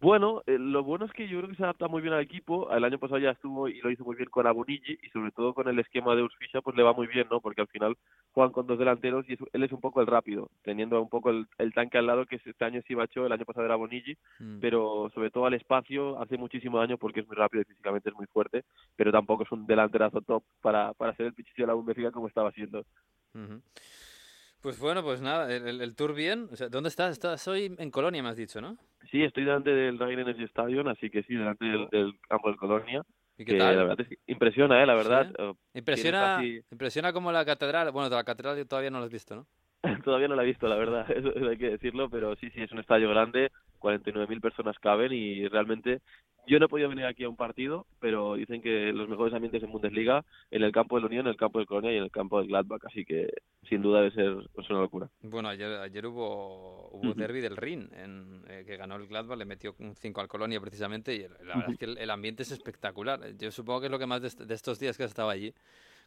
[0.00, 2.70] Bueno, eh, lo bueno es que yo creo que se adapta muy bien al equipo.
[2.70, 5.54] El año pasado ya estuvo y lo hizo muy bien con Abonigi y sobre todo
[5.54, 7.40] con el esquema de Ursficha pues le va muy bien, ¿no?
[7.40, 7.96] Porque al final
[8.32, 11.74] juegan con dos delanteros y él es un poco el rápido, teniendo un poco el,
[11.74, 14.60] tanque al lado que este año sí bachó, el año pasado era Bonigi, mm.
[14.60, 18.14] pero sobre todo al espacio hace muchísimo daño porque es muy rápido y físicamente es
[18.14, 21.74] muy fuerte, pero tampoco es un delanterazo top para, para ser el pichicho de la
[21.74, 22.84] Bundesliga como estaba siendo.
[24.60, 26.48] Pues bueno, pues nada, el, tour bien.
[26.52, 27.12] O sea, ¿Dónde estás?
[27.12, 28.76] Estás hoy en Colonia, me has dicho, ¿no?
[29.10, 33.02] Sí, estoy delante del Rhein Energy Stadium, así que sí, delante del, campo de Colonia.
[33.38, 33.76] ¿Y qué tal?
[33.76, 34.86] La verdad es que impresiona, ¿eh?
[34.86, 35.32] La verdad.
[35.72, 37.90] Impresiona, impresiona como la catedral.
[37.92, 39.46] Bueno, la catedral todavía no la has visto, ¿no?
[40.04, 42.72] todavía no la he visto, la verdad, eso, hay que decirlo, pero sí, sí, es
[42.72, 46.00] un estadio grande, 49.000 personas caben y realmente
[46.48, 49.62] yo no he podido venir aquí a un partido, pero dicen que los mejores ambientes
[49.62, 52.04] en Bundesliga en el campo de la Unión, en el campo de Colonia y en
[52.04, 53.28] el campo del Gladbach, así que
[53.68, 55.08] sin duda debe ser pues, una locura.
[55.22, 59.44] Bueno, ayer, ayer hubo, hubo derby del Rin, en, eh, que ganó el Gladbach, le
[59.44, 63.20] metió un 5 al Colonia precisamente y la verdad es que el, ambiente es espectacular.
[63.38, 65.52] Yo supongo que es lo que más de, estos días que has estado allí,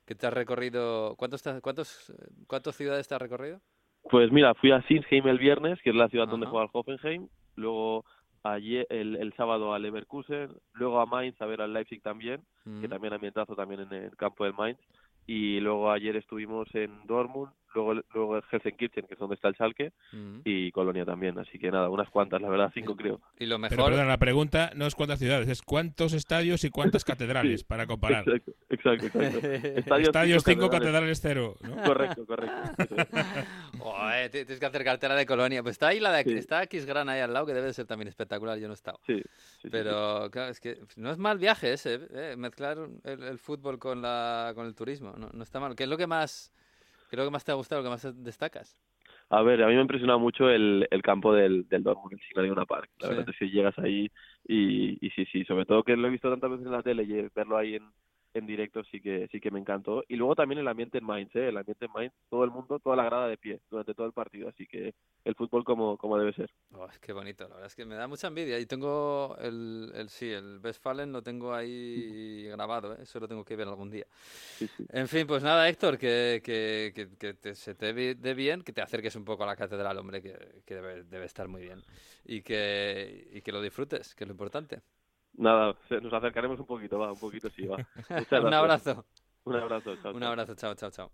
[0.06, 2.12] que te has recorrido, ¿cuántos, cuántos,
[2.48, 3.62] cuántas ciudades te has recorrido?
[4.10, 7.28] Pues mira, fui a Sinsheim el viernes, que es la ciudad donde juega el Hoffenheim,
[7.56, 8.04] luego
[8.44, 12.42] ayer, el, el, sábado a Leverkusen, luego a Mainz a ver al Leipzig también,
[12.82, 14.80] que también ambientazo también en el campo del Mainz,
[15.28, 19.92] y luego ayer estuvimos en Dortmund, luego, luego Helsenkirchen, que es donde está el Schalke,
[20.12, 20.40] mm.
[20.44, 21.38] y Colonia también.
[21.40, 23.22] Así que nada, unas cuantas, la verdad, cinco creo.
[23.40, 23.78] Y lo mejor...
[23.78, 27.86] Pero perdón, la pregunta no es cuántas ciudades, es cuántos estadios y cuántas catedrales, para
[27.88, 28.26] comparar.
[28.28, 29.20] Exacto, exacto.
[30.02, 31.56] Estadios, cinco, catedrales, cero.
[31.86, 32.96] Correcto, correcto.
[34.32, 35.64] tienes que hacer cartera de Colonia.
[35.64, 36.38] Pues está ahí la de sí.
[36.38, 39.00] está Xgran ahí al lado, que debe ser también espectacular, yo no he estado.
[39.06, 39.22] Sí.
[39.70, 44.52] Pero claro, es que no es mal viaje ese, eh, mezclar el, fútbol con, la,
[44.56, 45.76] con el turismo, no, no está mal.
[45.76, 46.52] ¿Qué es lo que más
[47.12, 48.80] Creo que más te ha gustado, lo que más destacas.
[49.30, 52.21] A ver, a mí me ha impresionado mucho el, el campo del, del Dortmund, el
[52.21, 52.89] Signal Iduna Park.
[53.00, 54.10] La verdad es que llegas ahí
[54.47, 57.04] y, y sí, sí, sobre todo que lo he visto tantas veces en la tele
[57.04, 57.84] y verlo ahí en,
[58.34, 60.04] en directo sí que sí que me encantó.
[60.08, 61.50] Y luego también el ambiente en Mainz ¿eh?
[61.50, 64.13] el ambiente en Mainz todo el mundo toda la grada de pie durante todo el
[64.13, 66.50] partido así que el fútbol como, como debe ser.
[66.74, 68.60] Oh, es que bonito la verdad es que me da mucha envidia.
[68.60, 73.00] Y tengo el, el sí el Westfalen lo tengo ahí grabado ¿eh?
[73.02, 74.06] eso lo tengo que ver algún día.
[74.89, 78.82] En fin pues nada Héctor que, que, que, te, se te dé bien que te
[78.82, 81.82] acerques un poco a la catedral hombre que, que debe, debe estar muy bien.
[82.26, 84.82] Y que y que lo disfrutes que es lo importante
[85.34, 87.78] Nada, nos acercaremos un poquito, va, un poquito sí, va.
[88.41, 89.06] un abrazo.
[89.44, 90.13] Un abrazo, chao.
[90.13, 91.12] Un abrazo, chao, chao, chao.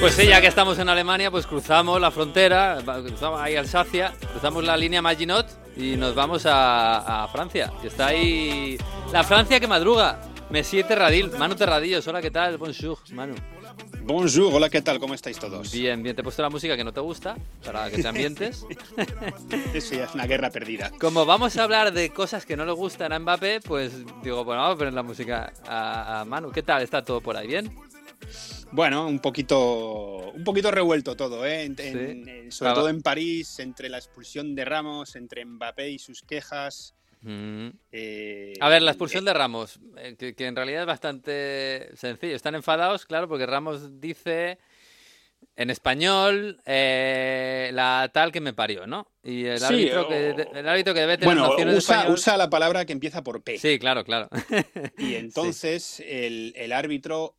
[0.00, 4.64] Pues sí, ya que estamos en Alemania, pues cruzamos la frontera, cruzamos ahí Alsacia, cruzamos
[4.64, 7.72] la línea Maginot y nos vamos a, a Francia.
[7.80, 8.76] Que está ahí
[9.12, 10.20] la Francia que madruga.
[10.50, 12.58] Messi Terradil, Manu Terradillos, hola, ¿qué tal?
[12.58, 13.34] Bonjour, Manu.
[14.04, 14.98] Bonjour, hola, ¿qué tal?
[14.98, 15.70] ¿Cómo estáis todos?
[15.70, 18.66] Bien, bien, te he puesto la música que no te gusta para que te ambientes.
[19.74, 20.90] Eso ya es una guerra perdida.
[20.98, 24.62] Como vamos a hablar de cosas que no le gustan a Mbappé, pues digo, bueno,
[24.62, 26.50] vamos a poner la música a, Manu.
[26.50, 26.82] ¿Qué tal?
[26.82, 27.76] ¿Está todo por ahí bien?
[28.72, 31.70] Bueno, un poquito, un poquito revuelto todo, ¿eh?
[32.50, 36.94] sobre todo en París, entre la expulsión de Ramos, entre Mbappé y sus quejas.
[37.24, 42.34] Eh, a ver, la expulsión de Ramos, eh, que, en realidad es bastante sencillo.
[42.34, 44.58] Están enfadados, claro, porque Ramos dice
[45.56, 49.08] en español eh, la tal que me parió, ¿no?
[49.22, 52.92] Y el, árbitro, que, el árbitro que debe tener bueno, usa, usa la palabra que
[52.92, 53.58] empieza por P.
[53.58, 54.28] Sí, claro, claro.
[54.98, 57.36] y entonces el, el árbitro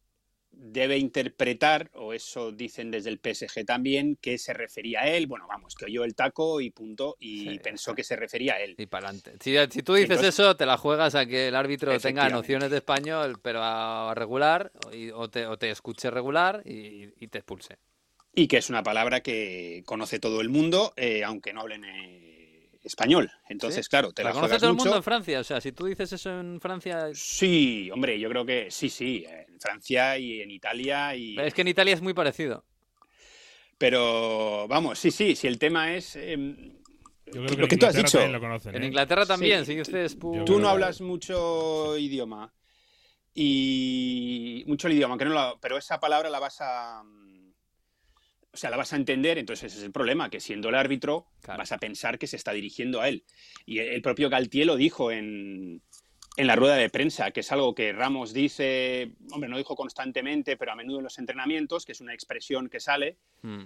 [0.63, 5.27] debe interpretar, o eso dicen desde el PSG también, que se refería a él.
[5.27, 8.75] Bueno, vamos, que oyó el taco y punto, y pensó que se refería a él.
[8.77, 9.33] Y para adelante.
[9.41, 13.39] Si, tú dices eso, te la juegas a que el árbitro tenga nociones de español,
[13.41, 14.71] pero a regular,
[15.13, 17.77] o, te, escuche regular y, te expulse.
[18.33, 22.32] Y que es una palabra que conoce todo el mundo, eh, aunque no hablen eh,
[22.83, 23.31] español.
[23.47, 25.39] Entonces, claro, te la, la conoce todo el mundo en Francia.
[25.39, 27.09] O sea, si tú dices eso en Francia.
[27.13, 29.25] Sí, hombre, yo creo que sí, sí.
[29.27, 31.15] En Francia y en Italia.
[31.15, 31.39] Y...
[31.39, 32.65] Es que en Italia es muy parecido.
[33.77, 35.35] Pero vamos, sí, sí.
[35.35, 36.15] Si el tema es.
[36.15, 36.73] Em,
[37.33, 38.21] lo que, tú has dicho.
[38.21, 38.85] en ¿eh?
[38.85, 39.79] Inglaterra también, sí.
[39.79, 40.17] ustedes.
[40.19, 42.53] Tú no hablas mucho idioma.
[43.33, 44.63] Y.
[44.67, 45.59] Mucho el idioma, que no lo...
[45.59, 47.03] pero esa palabra la vas a
[48.53, 51.25] o sea, la vas a entender, entonces ese es el problema, que siendo el árbitro
[51.47, 53.23] vas a pensar que se está dirigiendo a él.
[53.65, 55.81] Y el propio Galtier lo dijo en,
[56.37, 60.55] en la rueda de prensa, que es algo que Ramos dice, hombre, no dijo constantemente,
[60.55, 63.65] pero a menudo en los entrenamientos, que es una expresión que sale, hmm.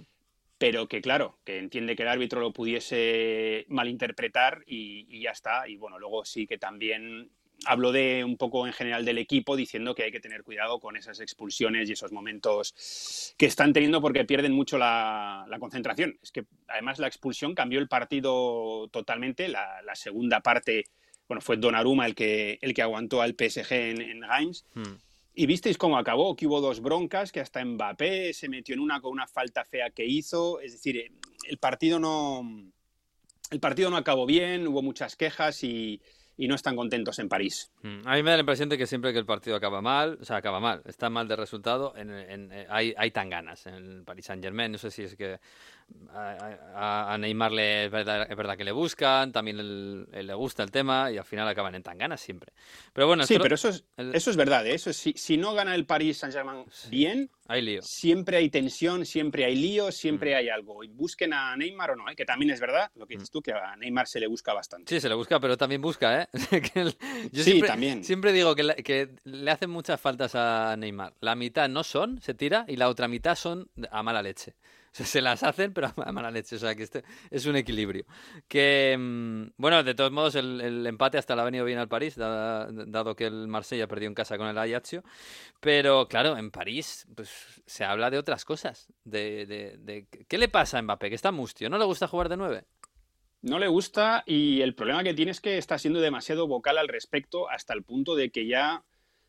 [0.56, 5.68] pero que claro, que entiende que el árbitro lo pudiese malinterpretar y, y, ya está.
[5.68, 7.30] Y bueno, luego sí que también
[7.64, 10.96] hablo de un poco en general del equipo diciendo que hay que tener cuidado con
[10.96, 16.18] esas expulsiones y esos momentos que están teniendo porque pierden mucho la, concentración.
[16.22, 19.48] Es que además la expulsión cambió el partido totalmente.
[19.48, 20.84] La, segunda parte,
[21.26, 24.64] bueno, fue Donnarumma el que, el que aguantó al PSG en, en Reims.
[24.74, 24.96] Hmm.
[25.34, 29.00] Y visteis cómo acabó, que hubo dos broncas, que hasta Mbappé se metió en una
[29.00, 30.60] con una falta fea que hizo.
[30.60, 31.12] Es decir,
[31.48, 32.72] el partido no,
[33.50, 36.00] el partido no acabó bien, hubo muchas quejas y,
[36.38, 37.70] y no están contentos en París.
[37.82, 40.18] Mm, a mí me da la impresión de que siempre que el partido acaba mal,
[40.20, 42.10] o sea, acaba mal, está mal de resultado, en,
[42.52, 44.70] eh, hay, tan ganas en el Paris Saint Germain.
[44.70, 45.40] No sé si es que
[46.14, 51.24] a, Neymar le, es, verdad, que le buscan, también le gusta el tema y al
[51.24, 52.52] final acaban en tan ganas siempre.
[52.92, 54.66] Pero bueno, sí, pero eso es, eso es verdad.
[54.66, 54.74] ¿eh?
[54.74, 57.82] Eso si, si, no gana el Paris Saint-Germain bien, hay lío.
[57.82, 60.36] siempre hay tensión, siempre hay lío, siempre mm.
[60.36, 60.82] hay algo.
[60.82, 62.16] Y busquen a Neymar o no, ¿eh?
[62.16, 63.32] que también es verdad lo que dices mm.
[63.32, 64.94] tú, que a Neymar se le busca bastante.
[64.94, 66.22] Sí, se le busca, pero también busca.
[66.22, 66.28] ¿eh?
[67.32, 68.04] Yo sí, siempre, también.
[68.04, 71.14] Siempre digo que que le hacen muchas faltas a Neymar.
[71.20, 74.54] La mitad no son, se tira, y la otra mitad son a mala leche.
[74.92, 76.56] Se las hacen, pero a mala leche.
[76.56, 78.04] O sea, que este es un equilibrio.
[78.48, 82.16] Que, mm, bueno, de todos modos, el, empate hasta le ha venido bien al París,
[82.16, 85.02] dado, que el Marsella perdió en casa con el Ajaccio.
[85.60, 88.92] Pero, claro, en París pues, se habla de otras cosas.
[89.04, 91.08] De, de, ¿Qué le pasa a Mbappé?
[91.08, 91.70] Que está mustio.
[91.70, 92.64] ¿No le gusta jugar de nueve?
[93.40, 96.88] No le gusta y el problema que tiene es que está siendo demasiado vocal al
[96.88, 98.84] respecto hasta el punto de que ya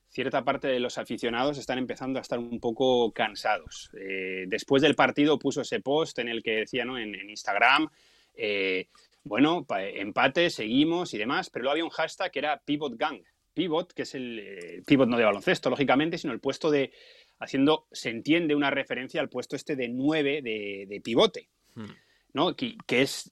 [0.09, 3.91] cierta parte de los aficionados están empezando a estar un poco cansados.
[3.99, 6.97] Eh, después del partido puso ese post en el que decía ¿no?
[6.97, 7.87] en, Instagram,
[8.35, 8.87] eh,
[9.23, 13.21] bueno, empate, seguimos y demás, pero luego había un hashtag que era Pivot Gang.
[13.53, 16.91] Pivot, que es el, pivot no de baloncesto, lógicamente, sino el puesto de,
[17.39, 21.91] haciendo, se entiende una referencia al puesto este de 9 de, pivote, hmm.
[22.33, 22.55] ¿no?
[22.55, 23.31] que, es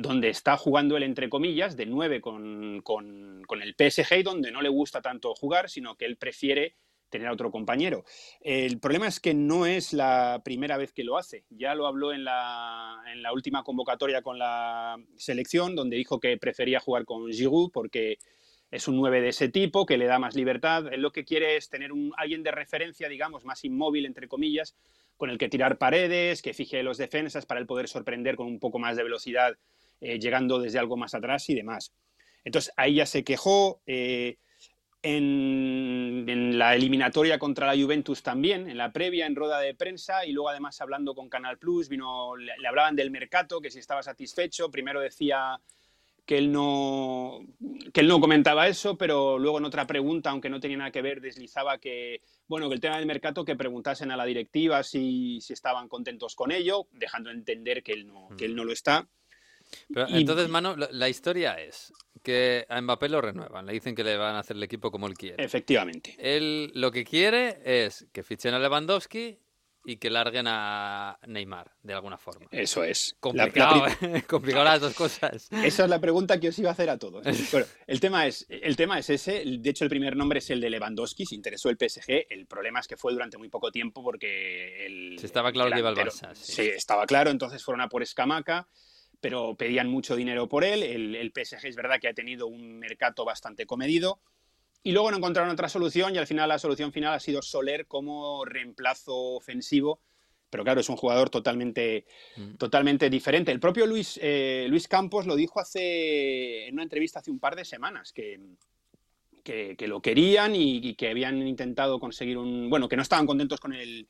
[0.00, 4.62] donde está jugando él, entre comillas, de 9 con, con, con, el PSG, donde no
[4.62, 6.74] le gusta tanto jugar, sino que él prefiere
[7.08, 8.04] tener a otro compañero.
[8.40, 11.44] El problema es que no es la primera vez que lo hace.
[11.50, 16.36] Ya lo habló en la, en la última convocatoria con la selección, donde dijo que
[16.36, 18.18] prefería jugar con Giroud porque
[18.70, 20.92] es un 9 de ese tipo, que le da más libertad.
[20.92, 24.76] Él lo que quiere es tener un, alguien de referencia, digamos, más inmóvil, entre comillas,
[25.16, 28.58] con el que tirar paredes, que fije los defensas para él poder sorprender con un
[28.58, 29.56] poco más de velocidad,
[30.00, 31.92] eh, llegando desde algo más atrás y demás.
[32.44, 33.80] Entonces ahí ya se quejó.
[33.86, 34.38] Eh,
[35.02, 40.32] en, la eliminatoria contra la Juventus también, en la previa, en rueda de prensa, y
[40.32, 44.70] luego además hablando con Canal Plus, vino, le hablaban del mercado, que si estaba satisfecho,
[44.70, 45.60] primero decía
[46.26, 47.40] que él no
[47.94, 51.00] que él no comentaba eso, pero luego en otra pregunta, aunque no tenía nada que
[51.00, 55.40] ver, deslizaba que bueno, que el tema del mercado que preguntasen a la directiva si,
[55.40, 59.08] si estaban contentos con ello, dejando entender que él no, que él no lo está.
[59.88, 64.34] entonces, Mano, la historia es que a Mbappé lo renuevan, le dicen que le van
[64.34, 65.42] a hacer el equipo como él quiere.
[65.42, 66.16] Efectivamente.
[66.18, 69.38] Él lo que quiere es que fichen a Lewandowski
[69.88, 72.48] y que larguen a Neymar, de alguna forma.
[72.50, 73.16] Eso es.
[73.20, 74.24] Complicado, ¿eh?
[74.28, 75.48] complicado las dos cosas.
[75.52, 77.24] Esa es la pregunta que os iba a hacer a todos.
[77.52, 79.44] Bueno, el tema es, el tema es ese.
[79.46, 81.24] De hecho, el primer nombre es el de Lewandowski.
[81.24, 82.26] Se interesó el PSG.
[82.28, 85.18] El problema es que fue durante muy poco tiempo porque el.
[85.20, 86.34] Se estaba claro que iba al Barça.
[86.34, 86.62] Sí.
[86.62, 87.30] estaba claro.
[87.30, 88.66] Entonces fueron a por Escamaca
[89.18, 90.82] pero pedían mucho dinero por él.
[90.82, 94.20] El, el, PSG es verdad que ha tenido un mercado bastante comedido.
[94.86, 97.88] Y luego no encontraron otra solución y al final la solución final ha sido Soler
[97.88, 100.00] como reemplazo ofensivo.
[100.48, 102.54] Pero claro, es un jugador totalmente, mm.
[102.54, 103.50] totalmente diferente.
[103.50, 107.56] El propio Luis, eh, Luis Campos lo dijo hace, en una entrevista hace un par
[107.56, 108.38] de semanas, que,
[109.42, 112.70] que, lo querían y, que habían intentado conseguir un.
[112.70, 114.06] Bueno, que no estaban contentos con el,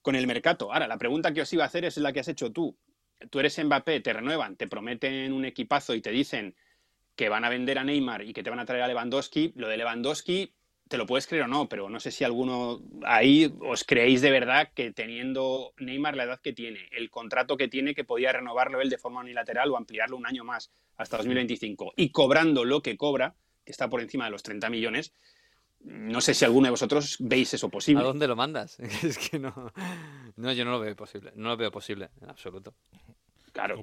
[0.00, 0.72] con el mercado.
[0.72, 2.74] Ahora, la pregunta que os iba a hacer es la que has hecho tú.
[3.28, 6.56] Tú eres Mbappé, te renuevan, te prometen un equipazo y te dicen
[7.16, 9.52] que van a vender a Neymar y que te van a traer a Lewandowski.
[9.56, 10.52] Lo de Lewandowski,
[10.88, 14.30] te lo puedes creer o no, pero no sé si alguno ahí os creéis de
[14.30, 18.80] verdad que teniendo Neymar la edad que tiene, el contrato que tiene, que podía renovarlo
[18.80, 22.96] él de forma unilateral o ampliarlo un año más hasta 2025 y cobrando lo que
[22.96, 25.12] cobra, que está por encima de los 30 millones,
[25.80, 28.02] no sé si alguno de vosotros veis eso posible.
[28.02, 28.78] ¿A dónde lo mandas?
[28.80, 29.72] es que no,
[30.36, 32.74] no, yo no lo veo posible, no lo veo posible en absoluto.
[33.56, 33.80] Claro,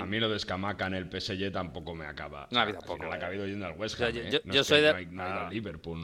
[0.00, 2.48] A mí lo de Escamaca en el PSG tampoco me acaba.
[2.50, 3.04] No, a mí tampoco.
[3.04, 4.12] ha cabido yendo al West Ham.
[4.12, 4.82] yo, soy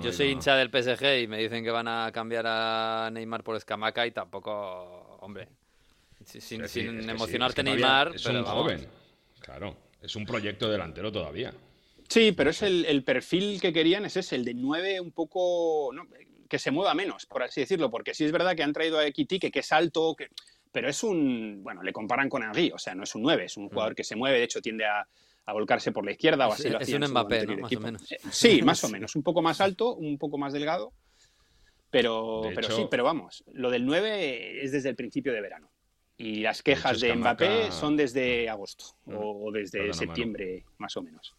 [0.05, 3.57] yo soy hincha del PSG y me dicen que van a cambiar a Neymar por
[3.57, 5.49] Escamaca y tampoco, hombre,
[6.25, 6.62] sin,
[7.11, 8.12] emocionarte Neymar.
[8.15, 8.87] es un joven,
[9.41, 9.77] claro.
[10.01, 11.53] Es un proyecto delantero todavía.
[12.09, 15.91] Sí, pero es el, perfil que querían, es ese, el de nueve un poco...
[16.49, 19.07] que se mueva menos, por así decirlo, porque sí es verdad que han traído a
[19.07, 20.29] Ekiti, que, que es alto, que
[20.72, 23.56] pero es un, bueno, le comparan con Henry, o sea, no es un 9, es
[23.56, 23.96] un jugador mm.
[23.96, 25.06] que se mueve, de hecho tiende a,
[25.52, 27.56] volcarse por la izquierda o así es, lo Es un Mbappé, ¿no?
[27.58, 28.12] Más o menos.
[28.12, 30.92] Eh, sí, más o menos, un poco más alto, un poco más delgado,
[31.90, 35.70] pero, pero sí, pero vamos, lo del 9 es desde el principio de verano.
[36.16, 41.35] Y las quejas de, Mbappé son desde agosto o desde septiembre, más o menos.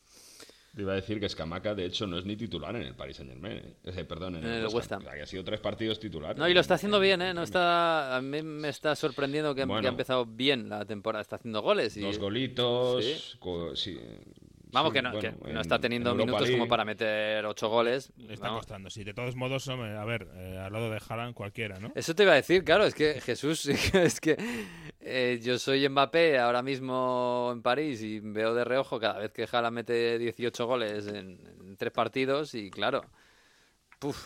[0.75, 3.17] Te iba a decir que Escamaca, de hecho, no es ni titular en el Paris
[3.17, 3.61] Saint Germain.
[3.83, 4.03] Eh.
[4.05, 5.03] perdón, en, el, West Ham.
[5.07, 6.37] ha sido tres partidos titulares.
[6.37, 7.33] No, y lo está haciendo bien, ¿eh?
[7.33, 11.21] No está, a mí me está sorprendiendo que, ha empezado bien la temporada.
[11.21, 11.95] Está haciendo goles.
[11.97, 12.01] Y...
[12.01, 13.05] Dos golitos.
[13.75, 13.99] Sí.
[14.73, 18.11] Vamos, que, no, no, está teniendo minutos como para meter ocho goles.
[18.27, 19.03] está costando, sí.
[19.03, 21.91] De todos modos, a ver, eh, al lado de Haaland cualquiera, ¿no?
[21.93, 24.35] Eso te iba a decir, claro, es que Jesús, es que
[25.05, 29.47] eh, yo soy Mbappé ahora mismo en París y veo de reojo cada vez que
[29.51, 33.03] Haaland mete 18 goles en, tres partidos y claro,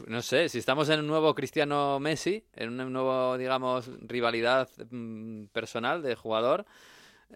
[0.08, 5.46] no sé, si estamos en un nuevo Cristiano Messi, en un nuevo, digamos, rivalidad mm,
[5.46, 6.66] personal de jugador,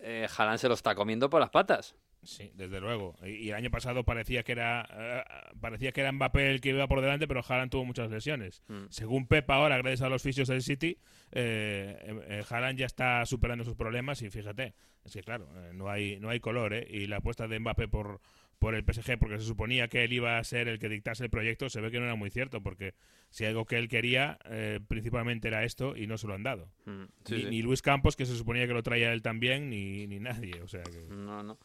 [0.01, 0.27] eh,
[0.57, 1.95] se lo está comiendo por las patas.
[2.23, 3.15] Sí, desde luego.
[3.23, 5.23] Y, el año pasado parecía que era eh,
[5.59, 8.63] parecía que era Mbappé el que iba por delante, pero Haaland tuvo muchas lesiones.
[8.67, 8.85] Mm.
[8.89, 10.99] Según Pep ahora, gracias a los fisios del City,
[11.31, 15.89] eh, eh, Haaland ya está superando sus problemas y fíjate, es que claro, eh, no
[15.89, 16.87] hay no hay color, ¿eh?
[16.89, 18.21] Y la apuesta de Mbappé por
[18.61, 21.31] por el PSG porque se suponía que él iba a ser el que dictase el
[21.31, 22.93] proyecto, se ve que no era muy cierto, porque
[23.31, 26.69] si algo que él quería eh, principalmente era esto y no se lo han dado.
[26.85, 27.05] Mm,
[27.49, 30.61] ni, Luis Campos, que se suponía que lo traía él también, ni, ni nadie.
[30.61, 31.57] O sea No, no.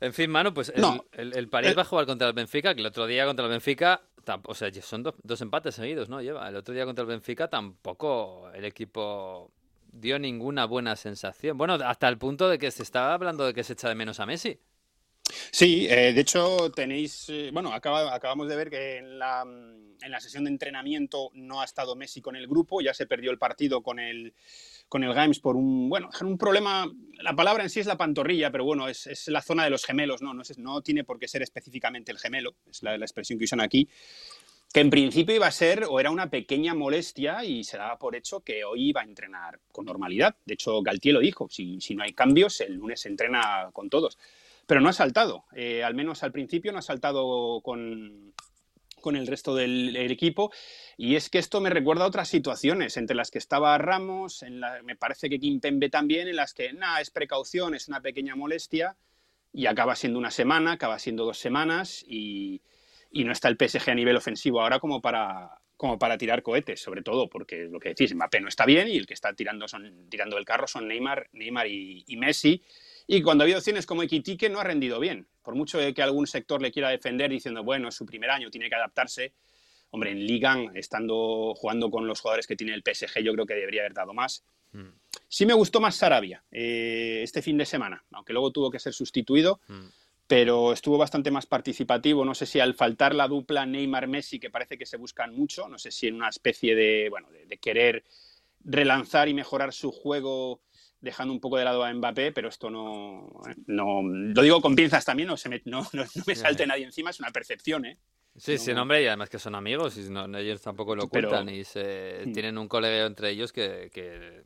[0.00, 2.80] En fin, mano, pues el, el, París eh, va a jugar contra el Benfica, que
[2.80, 4.00] el otro día contra el Benfica,
[4.44, 6.22] o sea, son dos empates seguidos, ¿no?
[6.22, 6.48] Lleva.
[6.48, 9.52] El otro día contra el Benfica tampoco el equipo
[9.92, 11.58] dio ninguna buena sensación.
[11.58, 14.20] Bueno, hasta el punto de que se estaba hablando de que se echa de menos
[14.20, 14.58] a Messi.
[15.50, 20.20] Sí, eh, de hecho tenéis, eh, bueno, acabamos de ver que en la, en la,
[20.20, 23.82] sesión de entrenamiento no ha estado Messi con el grupo, ya se perdió el partido
[23.82, 24.34] con el,
[24.88, 26.90] con el Games por un, bueno, un problema,
[27.20, 29.84] la palabra en sí es la pantorrilla, pero bueno, es, es la zona de los
[29.84, 30.34] gemelos, ¿no?
[30.34, 33.60] No, no tiene por qué ser específicamente el gemelo, es la, la expresión que usan
[33.60, 33.88] aquí
[34.72, 38.14] que en principio iba a ser o era una pequeña molestia y se daba por
[38.14, 40.36] hecho que hoy iba a entrenar con normalidad.
[40.44, 43.90] De hecho, Galtier lo dijo, si, si no hay cambios, el lunes se entrena con
[43.90, 44.16] todos
[44.70, 45.46] pero no ha saltado.
[45.52, 48.32] Eh, al menos al principio no ha saltado con,
[49.00, 50.52] con el resto del, equipo.
[50.96, 54.44] Y es que esto me recuerda otras situaciones, entre las que estaba Ramos,
[54.84, 58.96] me parece que Kimpembe también, en las que nada, es precaución, es una pequeña molestia,
[59.52, 62.62] y acaba siendo una semana, acaba siendo dos semanas, y,
[63.10, 66.80] y no está el PSG a nivel ofensivo ahora como para, como para tirar cohetes,
[66.80, 69.66] sobre todo porque lo que decís, Mbappé no está bien y el que está tirando,
[69.66, 72.62] son, tirando el carro son Neymar, Neymar y Messi.
[73.12, 75.26] Y cuando ha habido opciones como Equitique no ha rendido bien.
[75.42, 78.68] Por mucho que algún sector le quiera defender diciendo, bueno, es su primer año, tiene
[78.68, 79.32] que adaptarse.
[79.90, 83.54] Hombre, en Ligan, estando jugando con los jugadores que tiene el PSG, yo creo que
[83.54, 84.44] debería haber dado más.
[84.70, 84.90] Mm.
[85.26, 88.92] Sí me gustó más Sarabia eh, este fin de semana, aunque luego tuvo que ser
[88.92, 89.86] sustituido, mm.
[90.28, 92.24] pero estuvo bastante más participativo.
[92.24, 95.80] No sé si al faltar la dupla Neymar-Messi, que parece que se buscan mucho, no
[95.80, 98.04] sé si en una especie de, bueno, de querer
[98.62, 100.60] relanzar y mejorar su juego
[101.00, 103.30] dejando un poco de lado a Mbappé, pero esto no,
[103.66, 107.10] no lo digo con pinzas también, no, se me, no, no, me salte nadie encima,
[107.10, 107.98] es una percepción, ¿eh.
[108.36, 111.64] Sí, sí, hombre, y además que son amigos, y no, ellos tampoco lo ocultan y
[111.64, 112.32] se, hmm.
[112.32, 114.44] tienen un colegio entre ellos que, que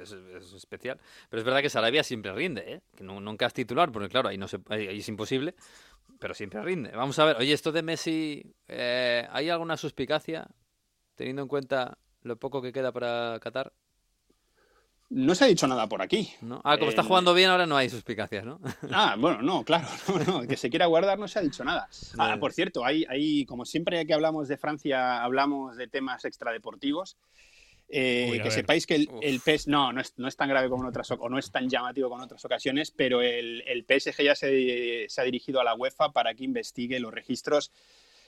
[0.00, 0.12] es,
[0.54, 1.00] especial.
[1.28, 2.80] Pero es verdad que Sarabia siempre rinde, ¿eh?
[2.96, 5.54] que nunca es titular, porque claro, ahí, no se, ahí es imposible,
[6.18, 6.90] pero siempre rinde.
[6.90, 10.48] Vamos a ver, oye, esto de Messi, eh, ¿hay alguna suspicacia
[11.14, 13.72] teniendo en cuenta lo poco que queda para Qatar?
[15.08, 16.30] No se ha dicho nada por aquí.
[16.40, 16.60] ¿No?
[16.64, 18.60] Ah, como está jugando bien, ahora no hay suspicacias, ¿no?
[18.90, 19.86] Ah, bueno, no, claro,
[20.26, 21.88] no, no, que se quiera guardar no se ha dicho nada.
[22.18, 27.16] Ah, por cierto, hay, hay, como siempre que hablamos de Francia, hablamos de temas extradeportivos.
[27.88, 28.52] Eh, Uy, que ver.
[28.52, 31.08] sepáis que el, el PES, no, no es, no es tan grave como en otras,
[31.12, 35.06] o no es tan llamativo como en otras ocasiones, pero el, el PSG ya se,
[35.08, 37.70] se ha dirigido a la UEFA para que investigue los registros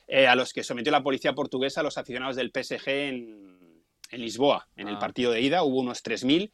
[0.07, 4.21] eh, a los que sometió la policía portuguesa a los aficionados del PSG en, en
[4.21, 4.99] Lisboa, en el Ah.
[5.01, 6.53] partido de ida, hubo unos 3.000.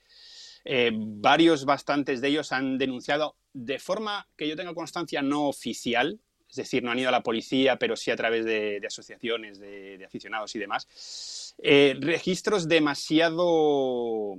[0.64, 6.20] Eh, varios, bastantes de ellos han denunciado de forma que yo tenga constancia no oficial,
[6.48, 10.02] es decir, no han ido a la policía, pero sí a través de, asociaciones de,
[10.04, 14.38] aficionados y demás, eh, registros demasiado,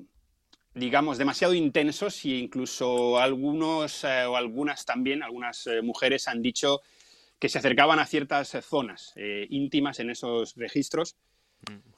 [0.73, 6.81] digamos, demasiado intensos e incluso algunos eh, o algunas también, algunas eh, mujeres han dicho
[7.37, 9.13] que se acercaban a ciertas zonas
[9.49, 11.17] íntimas en esos registros.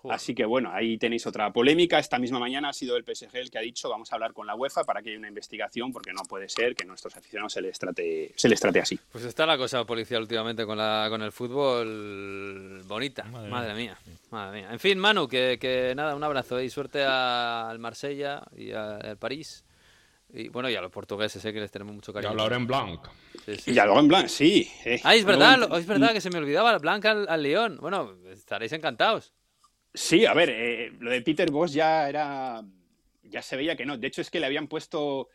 [0.01, 0.15] Joder.
[0.15, 1.97] Así que bueno, ahí tenéis otra polémica.
[1.99, 4.45] Esta misma mañana ha sido el PSG el que ha dicho vamos a hablar con
[4.47, 7.53] la UEFA para que haya una investigación porque no puede ser que a nuestros aficionados
[7.53, 8.99] se les trate, se les trate así.
[9.11, 13.23] Pues está la cosa policial últimamente con, la, con el fútbol bonita.
[13.25, 13.97] Madre Madre, mía.
[14.05, 14.15] mía.
[14.31, 14.69] Madre mía.
[14.71, 18.97] En fin, Manu, que, que nada, un abrazo y suerte a- al Marsella y a-
[18.97, 19.63] al París.
[20.33, 22.33] Y bueno, y a los portugueses, sé que les tenemos mucho Y cariño.
[22.33, 22.99] a Laurent Blanc.
[23.45, 24.69] Sí, sí, Y a en Blanc, sí.
[24.83, 24.99] eh.
[25.03, 27.77] Ah, es verdad, es verdad que se me olvidaba, Blanca al, al León.
[27.79, 29.33] Bueno, estaréis encantados.
[29.97, 32.63] Sí, a ver, eh, lo de Peter Boss ya era.
[33.23, 33.97] Ya se veía que no.
[33.97, 35.29] De hecho, es que le habían puesto.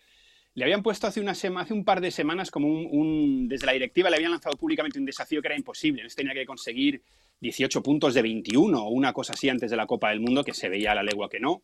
[0.55, 3.67] Le habían puesto hace, una sema- hace un par de semanas como un, un- Desde
[3.67, 6.03] la directiva le habían lanzado públicamente un desafío que era imposible.
[6.03, 7.03] Entonces tenía que conseguir
[7.41, 10.55] 18 puntos de 21 o una cosa así antes de la Copa del Mundo, que
[10.55, 11.63] se veía a la legua que no.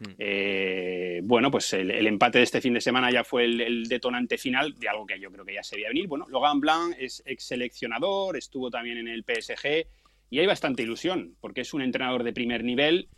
[0.00, 0.12] Mm.
[0.18, 3.84] Eh, bueno, pues el, el empate de este fin de semana ya fue el, el
[3.88, 6.06] detonante final de algo que yo creo que ya se veía venir.
[6.06, 9.86] Bueno, Logan Blanc es ex seleccionador, estuvo también en el PSG
[10.30, 13.08] y hay bastante ilusión porque es un entrenador de primer nivel.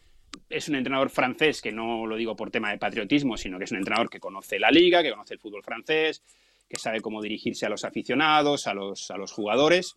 [0.49, 3.73] Es un entrenador francés que no lo digo por tema de patriotismo, sino que es
[3.73, 6.23] un entrenador que conoce la liga, que conoce el fútbol francés,
[6.69, 9.97] que sabe cómo dirigirse a los aficionados, a los, a los jugadores.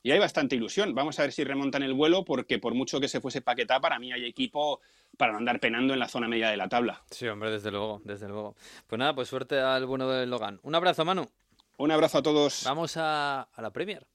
[0.00, 0.94] Y hay bastante ilusión.
[0.94, 3.98] Vamos a ver si remontan el vuelo, porque por mucho que se fuese Paquetá, para
[3.98, 4.80] mí hay equipo
[5.16, 7.02] para no andar penando en la zona media de la tabla.
[7.10, 8.54] Sí, hombre, desde luego, desde luego.
[8.86, 10.60] Pues nada, pues suerte al bueno de Logan.
[10.62, 11.28] Un abrazo, Manu.
[11.78, 12.62] Un abrazo a todos.
[12.64, 14.06] Vamos a, a la Premier.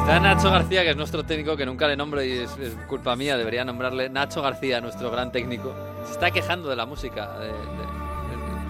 [0.00, 2.50] Está Nacho García, que es nuestro técnico, que nunca le nombro y es,
[2.88, 5.74] culpa mía, debería nombrarle Nacho García, nuestro gran técnico.
[6.04, 7.50] Se está quejando de la música de,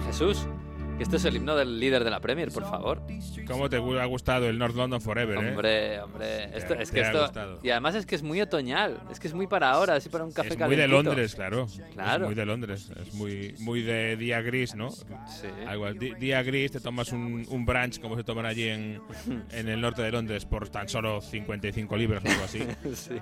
[0.05, 0.47] Jesús,
[0.99, 3.01] este es el himno del líder de la Premier, por favor.
[3.47, 5.49] ¿Cómo te ha gustado el North London Forever, eh?
[5.49, 7.23] Hombre, hombre, esto, es que esto...
[7.23, 7.59] gustado.
[7.63, 10.23] Y además es que es muy otoñal, es que es muy para ahora, así para
[10.23, 10.87] un café Es muy de.
[10.87, 11.67] Londres, claro.
[11.93, 12.23] Claro.
[12.23, 12.91] Es muy de Londres.
[13.01, 14.91] Es muy, muy de día gris, ¿no?
[14.91, 15.05] Sí.
[15.67, 19.01] Algo, día gris, te tomas un, un brunch como se toman allí en,
[19.51, 22.59] en el norte de Londres por tan solo 55 libras o algo así.
[22.95, 23.15] Sí.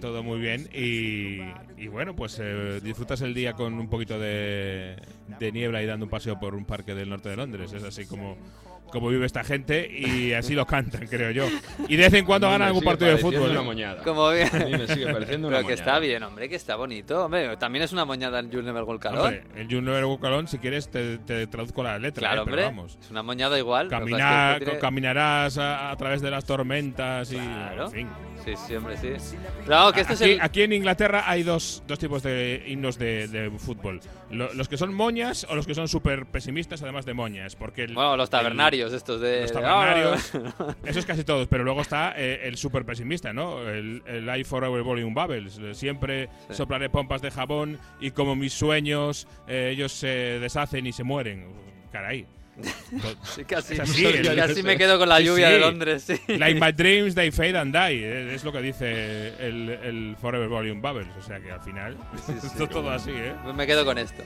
[0.00, 0.68] Todo muy bien.
[0.74, 1.38] Y,
[1.82, 4.96] y bueno, pues eh, disfrutas el día con un poquito de,
[5.38, 7.72] de niebla y dando un paseo por un parque del norte de Londres.
[7.72, 8.36] Es así como,
[8.90, 11.46] como vive esta gente y así lo cantan, creo yo.
[11.88, 13.50] Y de vez en cuando ganan algún partido de pareciendo fútbol.
[13.56, 14.02] una moñada.
[14.02, 14.48] Como bien.
[14.54, 15.90] A mí me sigue pareciendo una Pero que moñada.
[15.92, 17.24] está bien, hombre, que está bonito.
[17.24, 18.82] Hombre, también es una moñada el Jules Never.
[18.84, 22.20] Hombre, el Junior Bucalón, si quieres, te, te traduzco la letra.
[22.20, 22.44] Claro, ¿eh?
[22.44, 22.64] Pero hombre.
[22.64, 22.98] vamos.
[23.02, 23.88] Es una moñada igual.
[23.88, 27.36] Caminar, tiene- Caminarás a, a través de las tormentas y.
[27.36, 27.86] Claro.
[27.86, 28.08] En fin.
[28.44, 29.36] Sí, sí, hombre, sí.
[29.66, 30.40] Vamos, que esto aquí, es el...
[30.42, 34.00] aquí en Inglaterra hay dos, dos tipos de himnos de, de fútbol.
[34.34, 37.56] Lo- los que son moñas o los que son súper pesimistas, además de moñas.
[37.56, 39.42] Porque el- Bueno, los el- tabernarios estos de...
[39.42, 40.32] los tabernarios.
[40.58, 40.74] ¡Ah!
[40.84, 43.62] Eso es casi todos, pero luego está eh, el súper pesimista, ¿no?
[43.68, 45.60] El, el I Forever Volume Bubbles.
[45.76, 46.54] Siempre Sí.
[46.54, 50.06] soplaré pompas de jabón y como mis sueños, eh, ellos se
[50.40, 51.46] deshacen y se mueren.
[51.92, 52.26] Caray.
[53.34, 55.52] Sí, casi, así, el- casi me quedo con la lluvia sí.
[55.54, 56.20] de Londres, sí.
[56.38, 58.02] Like my dreams, they fade and die.
[58.04, 61.08] eh, Es lo que dice el, el Forever Volume Bubbles.
[61.18, 61.96] O sea que al final,
[62.44, 63.32] esto es todo así, ¿eh?
[63.42, 64.22] Pues me quedo con esto.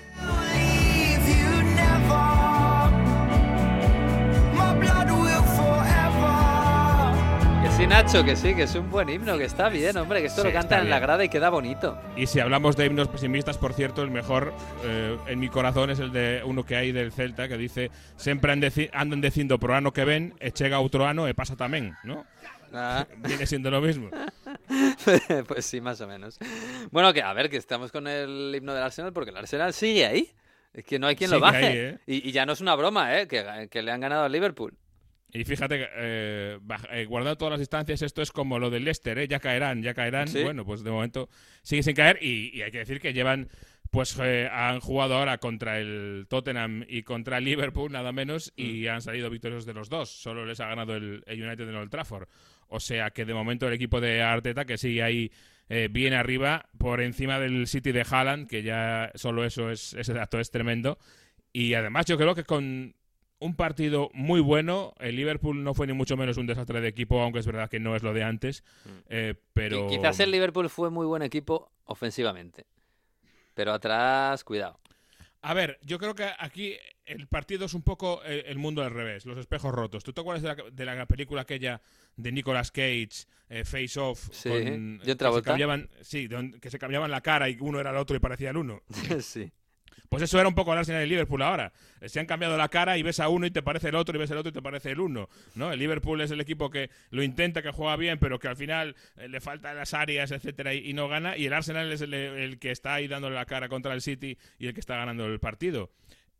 [7.78, 10.42] Sí, Nacho, que sí, que es un buen himno, que está bien, hombre, que esto
[10.42, 11.96] Sí, lo cantan en la grada y queda bonito.
[12.16, 14.52] Y si hablamos de himnos pesimistas, por cierto, el mejor
[14.84, 18.52] eh, en mi corazón es el de uno que hay del Celta que dice siempre
[18.92, 22.26] andan diciendo pro ano que ven, e chega outro ano e pasa tamén, ¿no?
[22.74, 23.06] Ah.
[23.22, 24.10] Viene siendo lo mismo.
[25.46, 26.36] pues sí, más o menos.
[26.90, 30.04] Bueno, que a ver, que estamos con el himno del Arsenal porque el Arsenal sigue
[30.04, 30.34] ahí.
[30.74, 31.66] Es que no hay quien lo baje.
[31.66, 31.98] ahí, ¿eh?
[32.06, 33.28] y, y ya no es una broma, ¿eh?
[33.28, 34.74] Que, que le han ganado al Liverpool.
[35.30, 36.58] Y fíjate, eh,
[36.90, 39.28] eh, guardando todas las distancias, esto es como lo del Leicester, ¿eh?
[39.28, 40.28] ya caerán, ya caerán.
[40.42, 41.28] Bueno, pues de momento
[41.62, 43.50] sigue sin caer y, hay que decir que llevan,
[43.90, 48.86] pues eh, han jugado ahora contra el Tottenham y contra el Liverpool, nada menos, y
[48.86, 48.88] mm.
[48.88, 50.08] han salido victoriosos de los dos.
[50.08, 52.26] Solo les ha ganado el, United en Old Trafford.
[52.68, 55.30] O sea que de momento el equipo de Arteta, que sigue ahí
[55.90, 60.40] bien arriba, por encima del City de Haaland, que ya solo eso es, ese dato
[60.40, 60.98] es tremendo.
[61.52, 62.94] Y además yo creo que con
[63.40, 64.94] un partido muy bueno.
[64.98, 67.80] El Liverpool no fue ni mucho menos un desastre de equipo, aunque es verdad que
[67.80, 68.64] no es lo de antes.
[68.84, 68.90] Mm.
[69.08, 72.66] Eh, pero quizás el Liverpool fue muy buen equipo ofensivamente,
[73.54, 74.78] pero atrás, cuidado.
[75.40, 76.76] A ver, yo creo que aquí
[77.06, 80.02] el partido es un poco eh, el, mundo al revés, los espejos rotos.
[80.02, 81.80] ¿Tú te acuerdas de la, película aquella
[82.16, 84.28] de Nicolas Cage, eh, Face Off?
[84.32, 86.28] Sí, con, que, se cambiaban, sí,
[86.60, 88.82] que se cambiaban la cara y uno era el otro y parecía el uno.
[89.20, 89.52] sí.
[90.08, 91.72] Pues eso era un poco el Arsenal y el Liverpool ahora.
[92.06, 94.18] Se han cambiado la cara y ves a uno y te parece el otro y
[94.18, 95.28] ves el otro y te parece el uno.
[95.54, 95.72] ¿no?
[95.72, 98.96] El Liverpool es el equipo que lo intenta, que juega bien, pero que al final
[99.16, 101.36] eh, le faltan las áreas, etcétera, y, no gana.
[101.36, 104.66] Y el Arsenal es el, que está ahí dándole la cara contra el City y
[104.66, 105.90] el que está ganando el partido.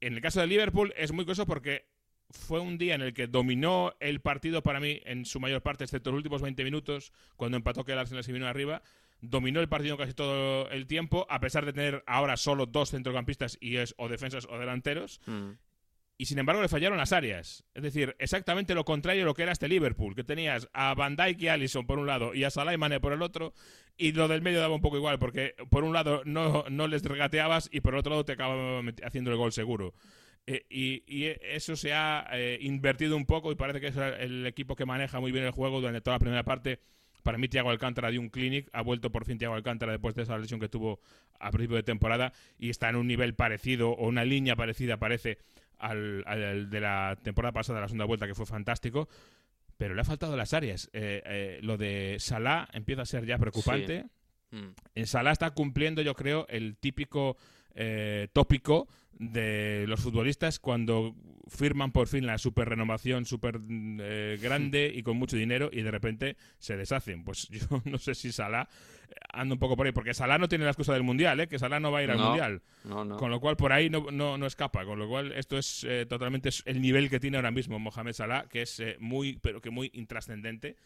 [0.00, 1.86] En el caso del Liverpool es muy curioso porque
[2.30, 5.84] fue un día en el que dominó el partido para mí en su mayor parte,
[5.84, 8.82] excepto los últimos 20 minutos, cuando empató que el Arsenal se vino arriba
[9.20, 13.58] dominó el partido casi todo el tiempo, a pesar de tener ahora solo dos centrocampistas
[13.60, 15.20] y es o defensas o delanteros.
[15.26, 15.52] Mm.
[16.20, 17.64] Y sin embargo le fallaron las áreas.
[17.74, 21.14] Es decir, exactamente lo contrario de lo que era este Liverpool, que tenías a Van
[21.14, 23.54] Dijk y Allison por un lado y a Salah y Mane por el otro,
[23.96, 27.04] y lo del medio daba un poco igual, porque por un lado no, no les
[27.04, 29.94] regateabas y por el otro lado te acababa haciendo el gol seguro.
[30.50, 34.74] Eh, y, eso se ha eh, invertido un poco y parece que es el equipo
[34.74, 36.80] que maneja muy bien el juego durante toda la primera parte
[37.22, 38.68] para mí, Thiago Alcántara de un clinic.
[38.72, 41.00] Ha vuelto por fin Thiago Alcántara después de esa lesión que tuvo
[41.38, 45.38] a principio de temporada y está en un nivel parecido o una línea parecida, parece,
[45.78, 49.08] al, de la temporada pasada, la segunda vuelta, que fue fantástico.
[49.76, 50.90] Pero le ha faltado las áreas.
[50.92, 54.06] Eh, eh, lo de Salah empieza a ser ya preocupante.
[54.50, 55.06] En mm.
[55.06, 57.36] Salah está cumpliendo, yo creo, el típico
[57.74, 58.88] eh, tópico
[59.18, 61.14] de los futbolistas cuando
[61.48, 63.60] firman por fin la super renovación super
[64.00, 67.24] eh, grande y con mucho dinero y de repente se deshacen.
[67.24, 68.68] Pues yo no sé si Salah
[69.32, 71.48] anda un poco por ahí, porque Salah no tiene la excusa del Mundial, ¿eh?
[71.48, 72.62] que Salah no va a ir al Mundial.
[72.82, 74.84] Con lo cual por ahí no, no, escapa.
[74.84, 78.46] Con lo cual esto es eh, totalmente el nivel que tiene ahora mismo Mohamed Salah,
[78.48, 80.76] que es muy, pero que muy intrascendente.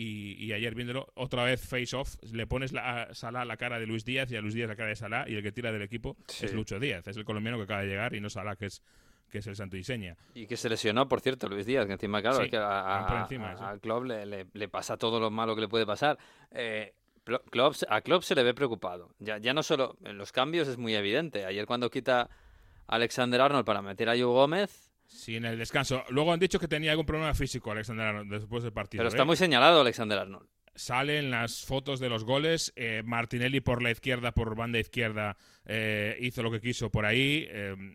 [0.00, 3.86] Y, ayer viéndolo otra vez face off, le pones la, a Salah la cara de
[3.86, 5.82] Luis Díaz y a Luis Díaz la cara de Salah y el que tira del
[5.82, 8.66] equipo es Lucho Díaz, es el colombiano que acaba de llegar y no Salah que
[8.66, 8.80] es
[9.28, 10.16] que es el santo diseña.
[10.34, 14.04] Y que se lesionó, por cierto, Luis Díaz, que encima, claro, que a, al club
[14.04, 16.16] le, le, pasa todo lo malo que le puede pasar.
[16.50, 16.94] Eh,
[17.88, 19.10] a Klopp se le ve preocupado.
[19.18, 21.44] Ya, ya no solo en los cambios es muy evidente.
[21.44, 22.28] Ayer cuando quita a
[22.86, 26.04] Alexander Arnold para meter a Joe Gómez, Sí, en el descanso.
[26.10, 29.00] Luego han dicho que tenía algún problema físico Alexander Arnold después del partido.
[29.00, 29.26] Pero está ¿eh?
[29.26, 30.46] muy señalado Alexander Arnold.
[30.74, 32.72] Salen las fotos de los goles.
[32.76, 37.48] Eh, Martinelli por la izquierda, por banda izquierda, eh, hizo lo que quiso por ahí.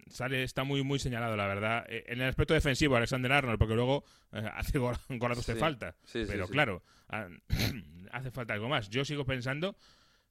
[0.09, 1.85] sale, está muy, muy señalado, la verdad.
[1.87, 5.95] en el aspecto defensivo, Alexander Arnold, porque luego hace golazos de falta.
[6.11, 6.83] Pero claro,
[8.11, 8.89] hace falta algo más.
[8.89, 9.77] Yo sigo pensando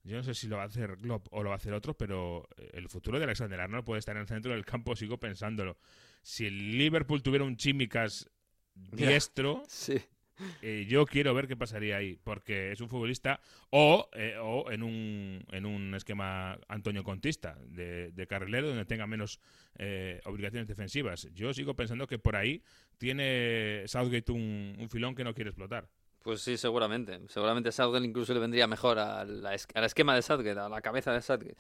[0.05, 1.95] yo no sé si lo va a hacer Glob o lo va a hacer otro,
[1.95, 5.79] pero el futuro de Alexander Arnold puede estar en el centro del campo, sigo pensándolo
[6.23, 8.31] si el Liverpool tuviera un Chimicas
[8.75, 9.63] diestro,
[10.63, 14.83] eh, yo quiero ver qué pasaría ahí, porque es un futbolista o, eh, o en,
[14.83, 19.41] un, en un esquema Antonio Contista de, de carrilero donde tenga menos
[19.79, 21.29] eh, obligaciones defensivas.
[21.33, 22.63] Yo sigo pensando que por ahí
[22.99, 25.89] tiene Southgate un, filón que no quiere explotar.
[26.23, 27.21] Pues sí, seguramente.
[27.29, 31.57] Seguramente Southgate incluso le vendría mejor al, esquema de Southgate, a la cabeza de Southgate.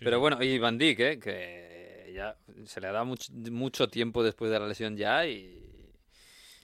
[0.00, 1.18] Pero bueno, y Van Dijk, ¿eh?
[1.18, 1.85] que
[2.16, 5.62] ya se le ha dado mucho, mucho tiempo después de la lesión ya y...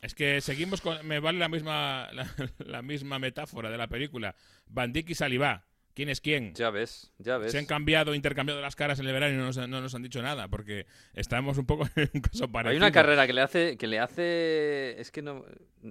[0.00, 1.07] Es que seguimos con...
[1.07, 2.09] Me vale la misma,
[2.59, 4.34] la, misma metáfora de la película.
[4.66, 5.66] Van Dijk y Salivá.
[5.94, 6.55] ¿Quién es quién?
[6.55, 7.53] Ya ves, ya ves.
[7.53, 10.03] Se han cambiado, intercambiado las caras en el verano y no nos, no nos han
[10.03, 12.70] dicho nada, porque estamos un poco en un caso parecido.
[12.70, 15.44] Hay una carrera que le hace, que le hace, es que no,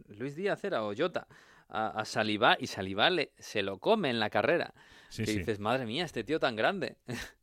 [0.07, 1.28] Luis Díaz era o Jota,
[1.70, 4.74] a, a Salivá, y Salivá le, se lo come en la carrera.
[5.16, 6.97] que dices, madre mía, este tío tan grande.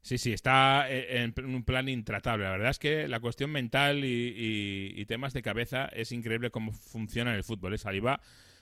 [0.00, 2.44] Sí, sí, está eh, en un plan intratable.
[2.44, 7.30] La verdad es que la cuestión mental y, temas de cabeza es increíble cómo funciona
[7.30, 7.74] en el fútbol.
[7.74, 8.20] Es Saliba,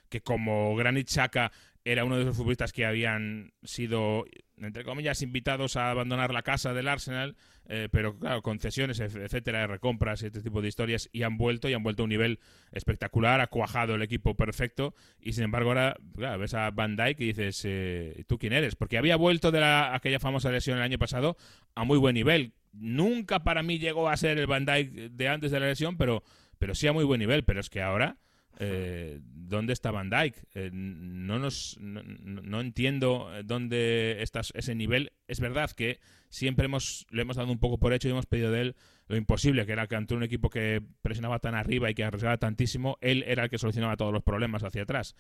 [0.09, 1.53] que como Granit Xhaka
[1.85, 4.25] era uno de esos futbolistas que habían sido,
[4.57, 7.37] entre comillas, invitados a abandonar la casa del Arsenal,
[7.69, 11.75] eh, pero claro, concesiones, etcétera, recompras y este tipo de historias, y han vuelto, y
[11.75, 12.39] han vuelto a un nivel
[12.73, 15.97] espectacular, ha cuajado el equipo perfecto, y sin embargo ahora
[16.39, 18.77] ves a Van Dijk y dices, eh, ¿tú quién eres?
[18.77, 21.37] Porque había vuelto de la, aquella famosa lesión el año pasado
[21.75, 22.55] a muy buen nivel.
[22.73, 26.23] Nunca para mí llegó a ser el Van Dijk de antes de la lesión, pero
[26.59, 27.45] pero sí a muy buen nivel.
[27.45, 28.19] Pero es que ahora,
[28.59, 30.37] eh, ¿dónde está Van Dijk?
[30.55, 35.13] Eh, no, nos, no, no entiendo dónde está ese nivel.
[35.29, 38.51] Es verdad que siempre hemos, le hemos dado un poco por hecho y hemos pedido
[38.51, 38.77] de él
[39.09, 42.39] lo imposible, que era que ante un equipo que presionaba tan arriba y que arriesgaba
[42.39, 45.15] tantísimo, él era el que solucionaba todos los problemas hacia atrás.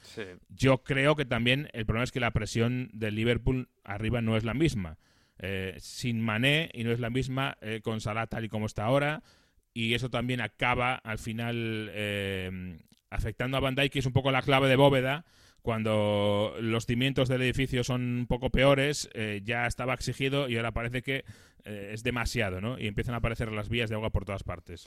[0.49, 4.45] Yo creo que también el problema es que la presión del Liverpool arriba no es
[4.45, 4.99] la misma.
[5.39, 8.85] Eh, sin Mané y no es la misma eh, con Salah tal y como está
[8.85, 9.23] ahora
[9.75, 12.79] y eso también acaba al final eh,
[13.17, 15.25] afectando a Dijk que es un poco la clave de bóveda
[15.63, 19.11] cuando los cimientos del edificio son un poco peores,
[19.43, 21.25] ya estaba exigido y ahora parece que
[21.65, 22.79] es demasiado, ¿no?
[22.79, 24.87] Y empiezan a aparecer las vías de agua por todas partes.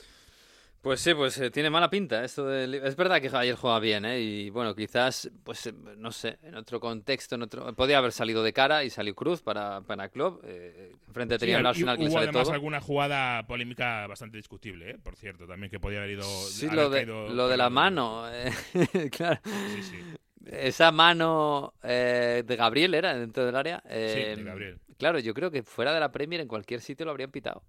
[0.81, 2.87] Pues sí, pues eh, tiene mala pinta esto de...
[2.87, 4.21] Es verdad que ayer juega bien, ¿eh?
[4.21, 7.73] Y bueno, quizás, pues eh, no sé, en otro contexto, en otro...
[7.75, 10.39] Podía haber salido de cara y salió Cruz para, para Club.
[10.45, 12.53] Eh, enfrente tenía el Arsenal que hubo sale además todo.
[12.53, 14.97] alguna jugada polémica bastante discutible, ¿eh?
[15.03, 16.23] Por cierto, también que podía haber ido...
[16.23, 18.31] Sí, lo de, caído lo de la mano.
[18.31, 18.51] eh,
[19.11, 19.41] claro.
[19.43, 19.97] Sí, sí.
[20.45, 23.83] Esa mano de Gabriel era dentro del área.
[23.85, 24.79] Sí, de Gabriel.
[24.97, 27.63] Claro, yo creo que fuera de la Premier en cualquier sitio lo habrían pitado.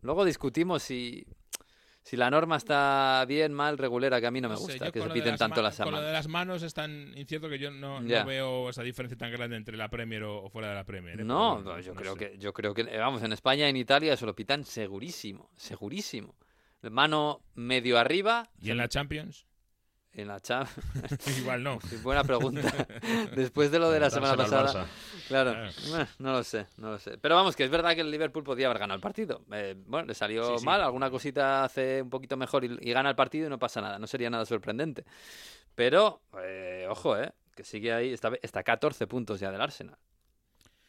[0.00, 1.26] Luego discutimos si,
[2.08, 4.90] si la norma está bien, mal, regulera, que a mí no me No sé, gusta
[4.90, 6.12] que se piten las tanto las Con lo de manos.
[6.14, 9.76] las manos es tan incierto que yo no, no veo esa diferencia tan grande entre
[9.76, 11.20] la Premier o, o fuera de la Premier.
[11.20, 11.24] ¿eh?
[11.24, 12.18] No, no, yo creo sé.
[12.18, 15.50] que yo creo que eh, vamos en España y en Italia eso lo pitan segurísimo,
[15.56, 16.34] segurísimo.
[16.80, 19.44] Mano medio arriba ¿Y en la Champions?
[20.20, 20.66] En la cham.
[21.38, 21.78] Igual no.
[22.02, 22.70] Buena pregunta.
[23.36, 24.86] Después de lo de la semana pasada.
[25.28, 25.52] Claro,
[25.86, 26.08] Claro.
[26.18, 27.18] no lo sé, no lo sé.
[27.18, 29.44] Pero vamos, que es verdad que el Liverpool podía haber ganado el partido.
[29.52, 30.64] Eh, bueno, le salió Sí, sí.
[30.64, 33.80] mal, alguna cosita hace un poquito mejor y, y gana el partido y no pasa
[33.80, 35.04] nada, no sería nada sorprendente.
[35.74, 39.96] Pero, eh, ojo, eh, que sigue ahí, está, está a 14 puntos ya del Arsenal.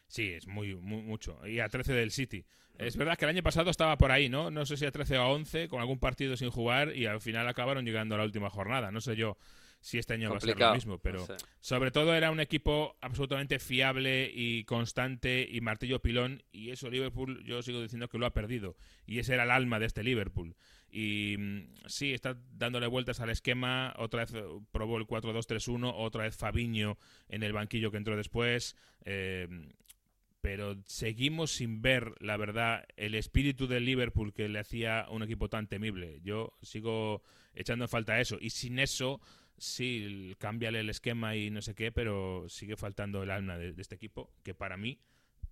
[0.07, 1.39] Sí, es muy, muy mucho.
[1.45, 2.43] Y a 13 del City.
[2.79, 4.49] Es verdad que el año pasado estaba por ahí, ¿no?
[4.49, 7.19] No sé si a 13 o a 11, con algún partido sin jugar y al
[7.19, 8.89] final acabaron llegando a la última jornada.
[8.89, 9.37] No sé yo
[9.81, 11.35] si este año va a ser lo mismo, pero no sé.
[11.59, 17.43] sobre todo era un equipo absolutamente fiable y constante y martillo pilón y eso Liverpool
[17.45, 18.75] yo sigo diciendo que lo ha perdido
[19.05, 20.55] y ese era el alma de este Liverpool.
[20.91, 26.23] Y mm, sí, está dándole vueltas al esquema, otra vez eh, probó el 4-2-3-1, otra
[26.23, 28.75] vez Fabiño en el banquillo que entró después.
[29.05, 29.47] eh,
[30.41, 35.49] pero seguimos sin ver, la verdad, el espíritu del Liverpool que le hacía un equipo
[35.49, 36.19] tan temible.
[36.23, 37.21] Yo sigo
[37.53, 38.37] echando en falta eso.
[38.39, 39.19] Y sin eso,
[39.57, 43.81] sí, cámbiale el esquema y no sé qué, pero sigue faltando el alma de, de
[43.81, 44.99] este equipo, que para mí,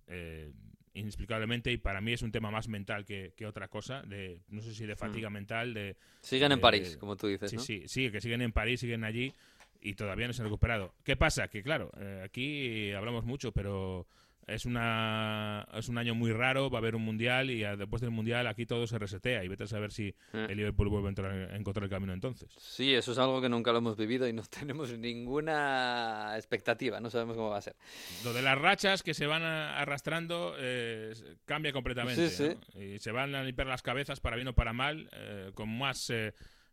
[0.06, 0.50] eh,
[0.94, 4.62] inexplicablemente, y para mí es un tema más mental que, que otra cosa, de no
[4.62, 5.96] sé si de fatiga mental, de...
[6.22, 7.62] Siguen en de- París, como tú dices, Sí, ¿no?
[7.62, 9.32] sí, sí, que siguen en París, siguen allí
[9.80, 10.94] y todavía no se han recuperado.
[11.04, 11.48] ¿Qué pasa?
[11.48, 14.08] Que claro, eh, aquí hablamos mucho, pero
[14.48, 18.10] es una es un año muy raro, va a haber un mundial y después del
[18.10, 20.46] mundial aquí todo se resetea y vete a saber si Eh.
[20.50, 22.50] el Liverpool vuelve a, entrar- a encontrar el camino entonces.
[22.58, 27.10] Sí, eso es algo que nunca lo hemos vivido y no tenemos ninguna expectativa, no
[27.10, 27.76] sabemos cómo va a ser.
[28.24, 31.12] Lo de las rachas que se van a- arrastrando eh,
[31.44, 32.28] cambia completamente.
[32.30, 32.82] Sí, ¿no?
[32.82, 36.10] Y se van a limpiar las cabezas para bien o para mal, eh, con más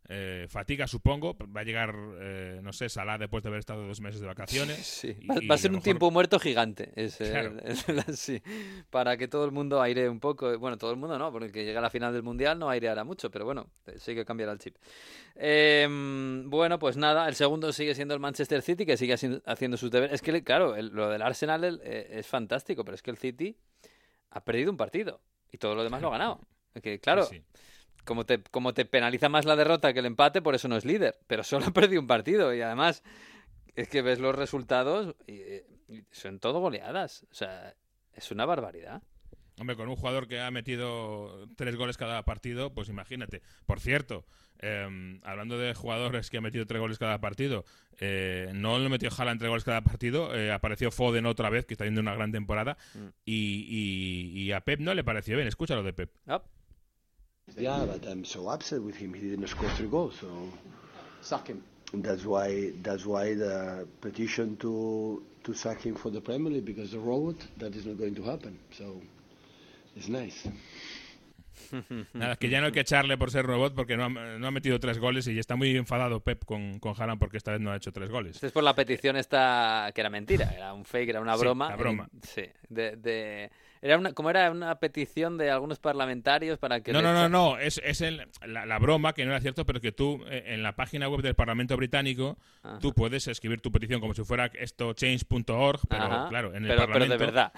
[0.08, 1.36] eh, eh, fatiga, supongo.
[1.54, 4.76] Va a llegar, eh, no sé, Salah después de haber estado dos meses de vacaciones.
[4.86, 7.56] Sí, y- va, y va a ser un mejor- tiempo muerto gigante, es, el- Claro.
[7.64, 8.42] el- sí,
[8.90, 11.52] para que todo el mundo aire un poco, bueno, todo el mundo no, porque el
[11.52, 14.24] que llega a la final del Mundial no aireará mucho, pero bueno, eh, sí que
[14.24, 14.76] cambiará el chip.
[15.34, 19.76] Em, bueno, pues nada, el segundo sigue siendo el Manchester City, que sigue haci- haciendo
[19.76, 20.14] sus deberes.
[20.14, 23.56] Es que, claro, el- lo del Arsenal eh, es fantástico, pero es que el City
[24.30, 25.20] ha perdido un partido
[25.52, 26.40] y todo lo demás lo ha ganado.
[26.82, 27.42] Que, claro, Sí, sí.
[28.06, 30.86] Como te, como te penaliza más la derrota que el empate, por eso no es
[30.86, 31.18] líder.
[31.26, 32.54] Pero solo ha perdido un partido.
[32.54, 33.02] Y además,
[33.74, 35.34] es que ves los resultados y,
[35.92, 37.26] y son todo goleadas.
[37.30, 37.74] O sea,
[38.14, 39.02] es una barbaridad.
[39.58, 43.40] Hombre, con un jugador que ha metido tres goles cada partido, pues imagínate.
[43.64, 44.26] Por cierto,
[44.58, 47.64] eh, hablando de jugadores que han metido tres goles cada partido,
[47.98, 51.72] eh, no lo metió Haaland tres goles cada partido, eh, apareció Foden otra vez, que
[51.72, 53.06] está haciendo una gran temporada, Mm.
[53.24, 53.66] y,
[54.36, 55.48] y- y a Pep no le pareció bien.
[55.48, 56.10] Escúchalo de Pep.
[57.54, 59.14] Yeah, but I'm so upset with him.
[59.14, 60.26] He didn't score three goals, so
[61.22, 61.62] Sack him.
[61.94, 66.90] that's why that's why the petition to to sack him for the Premier League because
[66.90, 68.58] the road that is not going to happen.
[68.72, 69.00] So
[69.96, 70.48] it's nice.
[72.14, 74.50] Nada, que ya no hay que echarle por ser robot porque no ha, no ha
[74.50, 77.70] metido tres goles y está muy enfadado Pep con, con Haaland porque esta vez no
[77.70, 78.34] ha hecho tres goles.
[78.36, 81.40] Esto es por la petición esta que era mentira, era un fake, era una Sí,
[81.40, 81.70] broma.
[81.70, 82.08] la broma.
[82.22, 83.50] Sí, de, de-
[83.86, 87.58] era una, como era una petición de algunos parlamentarios para que No, no, no, no,
[87.58, 90.62] es, es el- la, la broma, que no era cierto, pero que tú eh, en
[90.62, 92.78] la página web del Parlamento Británico Ajá.
[92.78, 96.68] tú puedes escribir tu petición como si fuera esto change.org, pero Ajá, claro, en el
[96.76, 97.18] pero- pero de Parlamento.
[97.18, 97.52] verdad.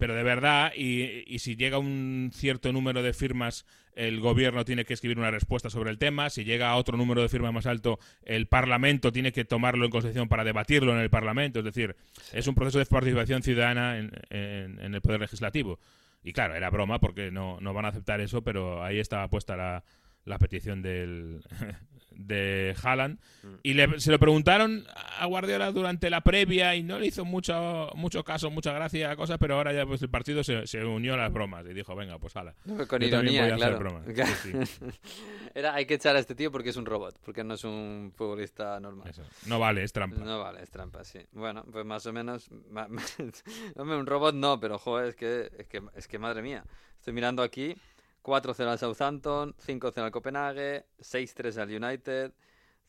[0.00, 3.64] Pero de verdad, y, y si llega un cierto número de firmas
[3.94, 6.30] el gobierno tiene que escribir una respuesta sobre el tema.
[6.30, 9.90] Si llega a otro número de firmas más alto, el Parlamento tiene que tomarlo en
[9.90, 11.60] consideración para debatirlo en el Parlamento.
[11.60, 11.96] Es decir,
[12.32, 15.78] es un proceso de participación ciudadana en, en, el Poder Legislativo.
[16.22, 19.56] Y claro, era broma porque no, no van a aceptar eso, pero ahí estaba puesta
[19.56, 19.84] la,
[20.24, 21.42] la petición del,
[22.16, 23.18] de Haaland.
[23.42, 23.54] Mm.
[23.62, 24.86] Y le, se lo preguntaron
[25.18, 29.10] a Guardiola durante la previa y no le hizo mucho, mucho caso, mucha gracia a
[29.10, 31.74] la cosa, pero ahora ya pues el partido se, se unió a las bromas y
[31.74, 32.54] dijo, venga, pues hala.
[32.88, 34.02] con ironía, claro.
[35.54, 38.12] Era, hay que echar a este tío porque es un robot, porque no es un
[38.14, 39.12] futbolista normal.
[39.46, 40.24] No vale, es trampa.
[40.24, 41.20] No vale, es trampa, sí.
[41.32, 42.48] Bueno, pues más o menos...
[43.76, 46.64] un robot no, pero joder, es que, es que, es que madre mía.
[46.98, 47.76] Estoy mirando aquí
[48.24, 52.32] 4-0 al Southampton, 5-0 al Copenhague, 6-3 al United,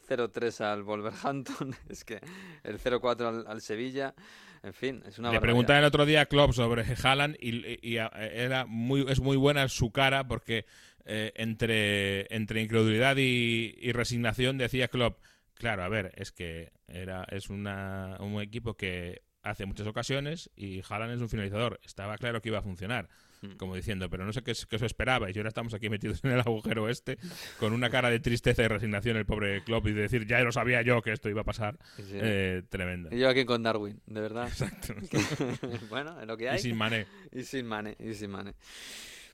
[0.08, 2.22] 0-3 al Wolverhampton, es que
[2.64, 4.16] el 0-4 al, Sevilla,
[4.64, 8.66] en fin, es una Le preguntaba el otro día a Klopp sobre Haaland y, era
[8.66, 10.66] muy, es muy buena su cara porque
[11.04, 15.20] eh, entre, entre incredulidad y, resignación decía Klopp,
[15.54, 20.82] claro, a ver, es que era, es una, un equipo que hace muchas ocasiones y
[20.88, 23.10] Haaland es un finalizador, estaba claro que iba a funcionar.
[23.54, 23.58] Mm.
[23.58, 25.30] como diciendo, pero no sé qué, qué eso esperaba.
[25.32, 27.18] Y ahora estamos aquí metidos en el agujero este,
[27.60, 30.52] con una cara de tristeza y resignación el pobre Klopp y de decir, ya lo
[30.52, 31.78] sabía yo que esto iba a pasar.
[32.12, 33.10] Eh, tremendo.
[33.12, 34.48] Y yo aquí con Darwin, de verdad.
[34.48, 34.94] Exacto.
[35.90, 36.58] bueno, es lo que hay.
[36.58, 37.06] Y sin Mané.
[37.32, 38.54] Y sin Mané, y sin Mané.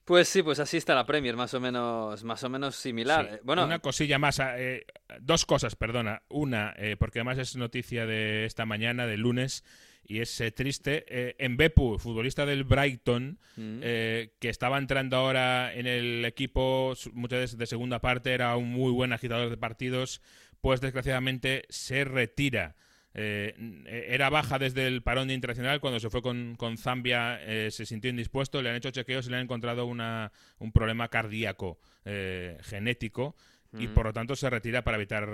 [0.06, 3.30] Pues sí, pues así está la Premier, más o menos, más o menos similar.
[3.34, 4.86] Eh, bueno, una cosilla más, eh,
[5.20, 6.24] dos cosas, perdona.
[6.30, 9.64] Una, porque además es noticia de esta mañana, de lunes,
[10.12, 11.06] y es eh, triste.
[11.08, 13.80] Eh, en Bepu, futbolista del Brighton, mm.
[13.82, 18.70] eh, que estaba entrando ahora en el equipo muchas veces de segunda parte, era un
[18.70, 20.22] muy buen agitador de partidos,
[20.60, 22.76] pues desgraciadamente se retira.
[23.14, 27.40] Era baja desde el parón internacional, cuando se fue con, Zambia
[27.70, 31.80] se sintió indispuesto, le han hecho chequeos y le han encontrado una, un problema cardíaco
[32.06, 33.36] genético
[33.74, 33.94] y mm.
[33.94, 35.28] por lo tanto se retira para evitar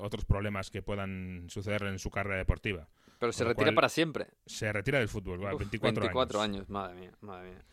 [0.00, 2.88] otros problemas que puedan suceder en su carrera deportiva.
[3.18, 4.26] Pero se retira para siempre.
[4.46, 6.68] Se retira del fútbol, 24, 24 años.
[6.68, 7.64] madre mía, madre mía.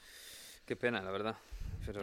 [0.65, 1.35] Qué pena, la verdad.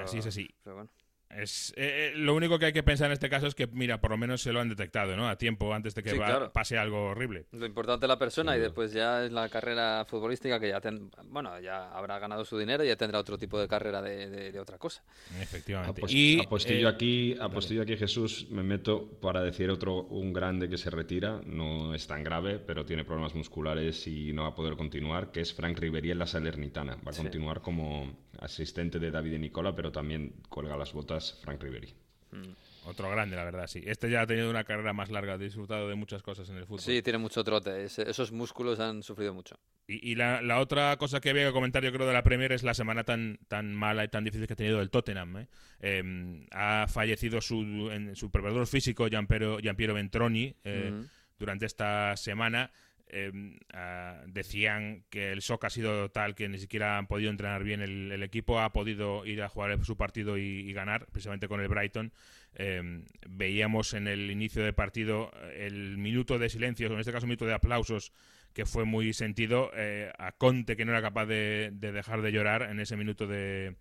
[0.02, 0.54] así es así.
[0.62, 0.90] Pero bueno.
[1.30, 4.00] Es, eh, eh, lo único que hay que pensar en este caso es que, mira,
[4.00, 5.28] por lo menos se lo han detectado, ¿no?
[5.28, 6.18] A tiempo, antes de que
[6.52, 7.46] pase algo horrible.
[7.52, 10.80] Lo importante es la persona y después ya es la carrera futbolística que ya,
[11.24, 14.78] bueno, ya habrá ganado su dinero y ya tendrá otro tipo de carrera de, otra
[14.78, 15.02] cosa.
[15.40, 16.02] Efectivamente.
[16.08, 20.78] y apostillo, eh, aquí, apostillo aquí, Jesús, me meto para decir otro, un grande que
[20.78, 24.76] se retira, no es tan grave, pero tiene problemas musculares y no va a poder
[24.76, 26.96] continuar, que es Frank Riveri en la Salernitana.
[27.06, 31.62] Va a continuar como asistente de David y Nicola, pero también cuelga las botas Frank
[31.62, 31.94] Riveri.
[32.32, 32.52] Mm.
[32.88, 33.82] Otro grande, la verdad, sí.
[33.84, 36.64] Este ya ha tenido una carrera más larga, ha disfrutado de muchas cosas en el
[36.64, 36.80] fútbol.
[36.80, 37.84] Sí, tiene mucho trote.
[37.84, 39.56] esos músculos han sufrido mucho.
[39.86, 42.74] Y, la, otra cosa que había que comentar, yo creo, de la Premier es la
[42.74, 45.36] semana tan, tan mala y tan difícil que ha tenido el Tottenham.
[45.36, 45.48] ¿eh?
[45.80, 50.92] Em, ha fallecido su, en, su preparador físico, Giampiero, Giampiero Ventroni, eh,
[51.38, 52.70] durante esta semana.
[53.10, 57.64] Em, ah, decían que el shock ha sido tal que ni siquiera han podido entrenar
[57.64, 57.80] bien.
[57.80, 62.12] El, equipo ha podido ir a jugar su partido y, ganar, precisamente con el Brighton.
[62.54, 67.24] Em, veíamos en el inicio del partido eh, el minuto de silencio, en este caso
[67.24, 68.12] un minuto de aplausos,
[68.52, 69.70] que fue muy sentido.
[69.74, 73.76] Eh, a Conte, que no era capaz de, dejar de llorar en ese minuto de,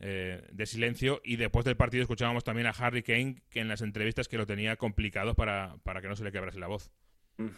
[0.00, 1.22] eh, de silencio.
[1.24, 4.46] Y después del partido escuchábamos también a Harry Kane, que en las entrevistas que lo
[4.46, 6.90] tenía complicado para, para que no se le quebrase la voz.
[7.38, 7.48] Mm.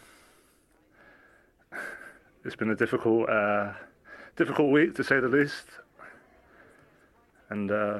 [2.43, 3.73] It's been a difficult, uh,
[4.35, 5.67] difficult week to say the least,
[7.49, 7.99] and uh,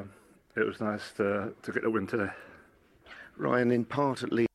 [0.56, 2.32] it was nice to, to get a win today.
[3.38, 4.50] Ryan, in part at least.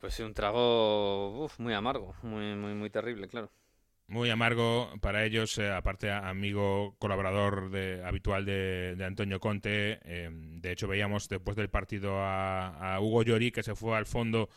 [0.00, 3.50] Pues sí, un trago uf, muy amargo, muy, muy, muy terrible, claro.
[4.06, 9.98] Muy amargo para ellos, eh, aparte amigo colaborador de, habitual de, de Antonio Conte.
[10.04, 14.04] Eh, de hecho, veíamos después del partido a, a Hugo Llori que se fue al
[14.04, 14.50] fondo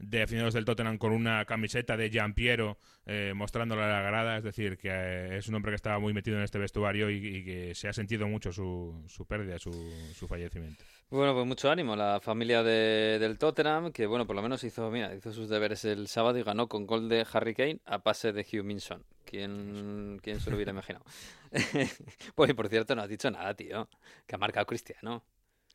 [0.00, 4.44] de aficionados del Tottenham con una camiseta de Gian Piero eh, a la grada, es
[4.44, 7.74] decir, que eh, es un hombre que estaba muy metido en este vestuario y, que
[7.74, 9.72] se ha sentido mucho su, su pérdida, su,
[10.14, 10.84] su, fallecimiento.
[11.10, 14.90] Bueno, pues mucho ánimo la familia de, del Tottenham, que bueno, por lo menos hizo,
[14.96, 18.42] hizo sus deberes el sábado y ganó con gol de Harry Kane a pase de
[18.42, 19.04] Hugh Minson.
[19.24, 21.04] ¿Quién, quién se lo hubiera imaginado?
[22.34, 23.88] pues por cierto, no has dicho nada, tío,
[24.26, 25.22] que ha marcado Cristiano.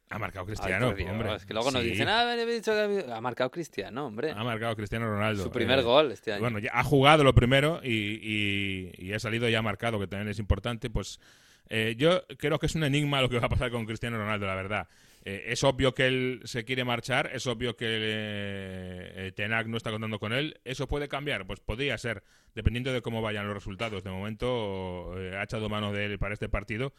[0.10, 1.36] Ha marcado Cristiano, hombre.
[1.36, 4.32] Es que luego nos dicen, ah, he dicho que ha marcado Cristiano, hombre.
[4.32, 5.44] Ha marcado Cristiano Ronaldo.
[5.44, 6.42] Su primer eh, gol este año.
[6.42, 10.38] Bueno, ya ha jugado lo primero y, y, ha salido ya marcado, que también es
[10.38, 10.92] importante.
[10.92, 11.20] Pues
[11.70, 14.46] eh, yo creo que es un enigma lo que va a pasar con Cristiano Ronaldo,
[14.46, 14.88] la verdad.
[15.24, 20.20] Eh, es obvio que él se quiere marchar, es obvio que Tenac no está contando
[20.20, 20.60] con él.
[20.66, 21.48] ¿Eso puede cambiar?
[21.48, 24.04] Pues podría ser, dependiendo de cómo vayan los resultados.
[24.04, 26.94] De momento ha echado mano de él para este partido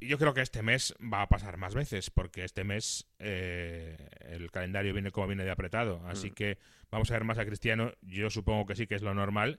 [0.00, 4.50] yo creo que este mes va a pasar más veces, porque este mes eh, el
[4.50, 6.02] calendario viene como viene de apretado.
[6.06, 6.34] Así Mm.
[6.34, 6.58] que
[6.90, 7.92] vamos a ver más a Cristiano.
[8.02, 9.58] Yo supongo que sí, que es lo normal.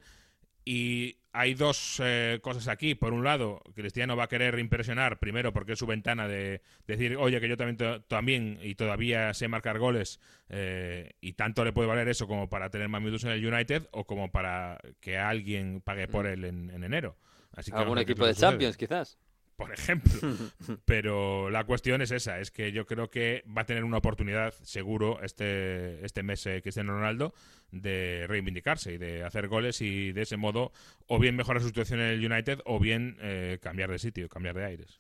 [0.64, 2.94] Y hay dos eh, cosas aquí.
[2.94, 7.18] Por un lado, Cristiano va a querer impresionar, primero porque es su ventana de decir,
[7.18, 10.20] oye, que yo también, también y todavía sé marcar goles,
[10.50, 13.88] eh, y tanto le puede valer eso como para tener más minutos en el United
[13.92, 17.18] o como para que alguien pague por él en, en enero.
[17.54, 19.18] Así que Algún equipo de Champions, quizás.
[19.62, 20.12] Por ejemplo.
[20.86, 24.55] Pero la cuestión es esa, es que yo creo que va a tener una oportunidad
[24.64, 27.36] seguro este, este mes eh, Cristiano Ronaldo
[27.72, 30.72] de reivindicarse y de hacer goles y de ese modo
[31.05, 34.55] o bien mejorar su situación en el United o bien eh, cambiar de sitio, cambiar
[34.55, 34.99] de aires.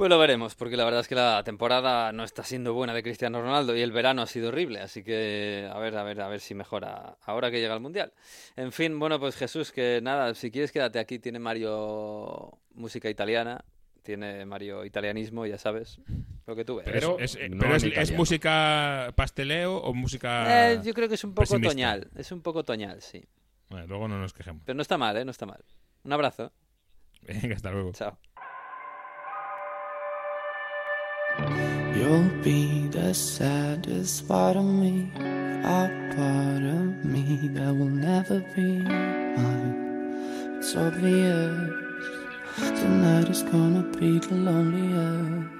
[0.00, 3.02] Pues lo veremos, porque la verdad es que la temporada no está siendo buena de
[3.02, 6.28] Cristiano Ronaldo y el verano ha sido horrible, así que a ver, a ver, a
[6.28, 8.10] ver si mejora ahora que llega el Mundial.
[8.56, 13.62] En fin, bueno, pues Jesús, que nada, si quieres quédate aquí, tiene Mario música italiana,
[14.02, 16.00] tiene Mario italianismo, ya sabes,
[16.46, 16.86] lo que tú ves.
[16.90, 21.24] Pero, es, eh, pero es, es música pasteleo o música Eh, yo creo que es
[21.24, 21.72] un poco pesimista?
[21.72, 23.22] toñal, es un poco toñal, sí.
[23.68, 24.62] Bueno, luego no nos quejemos.
[24.64, 25.26] Pero no está mal, ¿eh?
[25.26, 25.62] No está mal.
[26.04, 26.54] Un abrazo.
[27.20, 27.92] Venga, hasta luego.
[27.92, 28.18] Chao.
[31.94, 35.10] You'll be the saddest part of me,
[35.64, 40.56] a part of me that will never be mine.
[40.58, 41.70] It's obvious
[42.56, 45.50] tonight is gonna be the loneliest.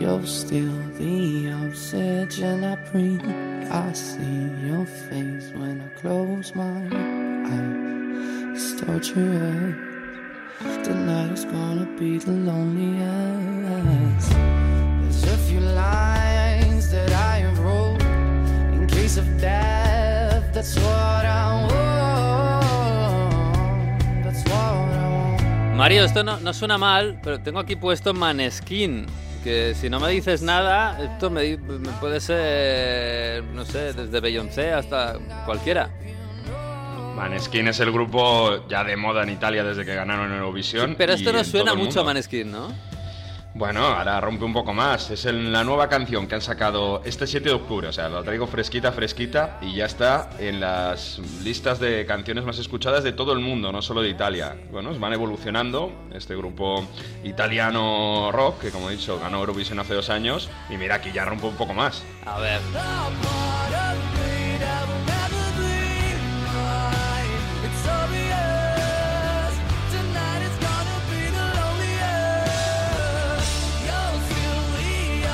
[0.00, 3.22] You're still the oxygen I breathe.
[3.70, 8.54] I see your face when I close my eyes.
[8.54, 9.76] It's torture.
[10.82, 14.45] Tonight is gonna be the loneliest.
[15.56, 18.02] There's a few lines that I have wrote
[18.74, 20.52] in case of death.
[20.52, 21.66] That's what I
[22.60, 22.74] want.
[24.24, 25.76] That's what I want.
[25.76, 29.06] Mario, esto no, no suena mal, pero tengo aquí puesto Maneskin.
[29.42, 31.56] Que si no me dices nada, esto me,
[32.00, 35.88] puede ser, no sé, desde Beyoncé hasta cualquiera.
[37.14, 40.96] Maneskin es el grupo ya de moda en Italia desde que ganaron Eurovisión.
[40.98, 42.04] Pero esto no en suena mucho a.
[42.04, 42.95] Maneskin, ¿no?
[43.56, 45.10] Bueno, ahora rompe un poco más.
[45.10, 47.88] Es la nueva canción que han sacado este 7 de octubre.
[47.88, 52.58] O sea, la traigo fresquita, fresquita y ya está en las listas de canciones más
[52.58, 54.54] escuchadas de todo el mundo, no solo de Italia.
[54.70, 55.90] Bueno, van evolucionando.
[56.12, 56.86] Este grupo
[57.24, 60.50] italiano rock, que como he dicho, ganó Eurovisión hace dos años.
[60.68, 62.04] Y mira, aquí ya rompe un poco más.
[62.26, 62.60] A ver.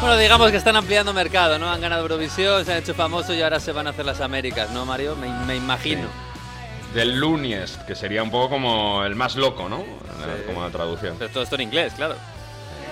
[0.02, 1.70] Bueno, digamos que están ampliando mercado, ¿no?
[1.70, 4.70] Han ganado Eurovisión, se han hecho famosos y ahora se van a hacer las Américas,
[4.72, 5.14] ¿no, Mario?
[5.14, 6.08] Me, me imagino.
[6.92, 9.84] Del Luniest, que sería un poco como el más loco, ¿no?
[10.46, 11.14] Como la traducción.
[11.18, 12.16] Pero todo esto en inglés, claro.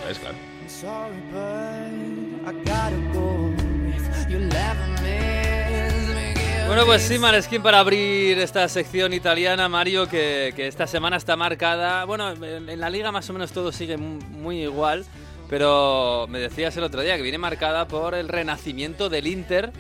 [0.09, 0.37] Es claro.
[0.69, 3.53] Sorry, but I gotta go.
[3.89, 9.69] If you'll ever miss me, give Bueno, pues sí, Maneskin para abrir esta sección italiana,
[9.69, 12.05] Mario, que, que esta semana está marcada.
[12.05, 15.05] Bueno, en, en la liga más o menos todo sigue mu- muy igual,
[15.51, 19.73] pero me decías el otro día que viene marcada por el renacimiento del Inter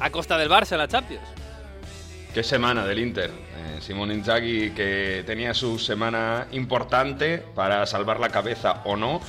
[0.00, 1.28] a costa del Barça en la Champions.
[2.32, 3.30] Qué semana del Inter.
[3.30, 9.20] Eh, Simone Inzaghi que tenía su semana importante para salvar la cabeza o no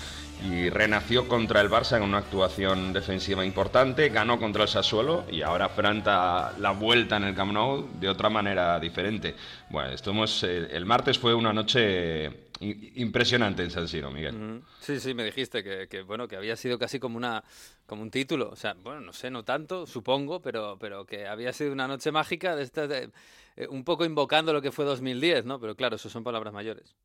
[0.49, 5.41] y renació contra el Barça en una actuación defensiva importante, ganó contra el Sassuolo y
[5.41, 9.35] ahora afronta la vuelta en el Camp Nou de otra manera diferente.
[9.69, 14.61] Bueno, estuvimos, eh, el martes fue una noche impresionante en San Siro, Miguel.
[14.79, 17.43] Sí, sí, me dijiste que, que, bueno que había sido casi como una
[17.85, 21.53] como un título, o sea, bueno, no sé, no tanto, supongo, pero pero que había
[21.53, 23.11] sido una noche mágica de estas de-
[23.57, 25.59] eh, un poco invocando lo que fue 2010, ¿no?
[25.59, 26.95] Pero claro, eso son palabras mayores.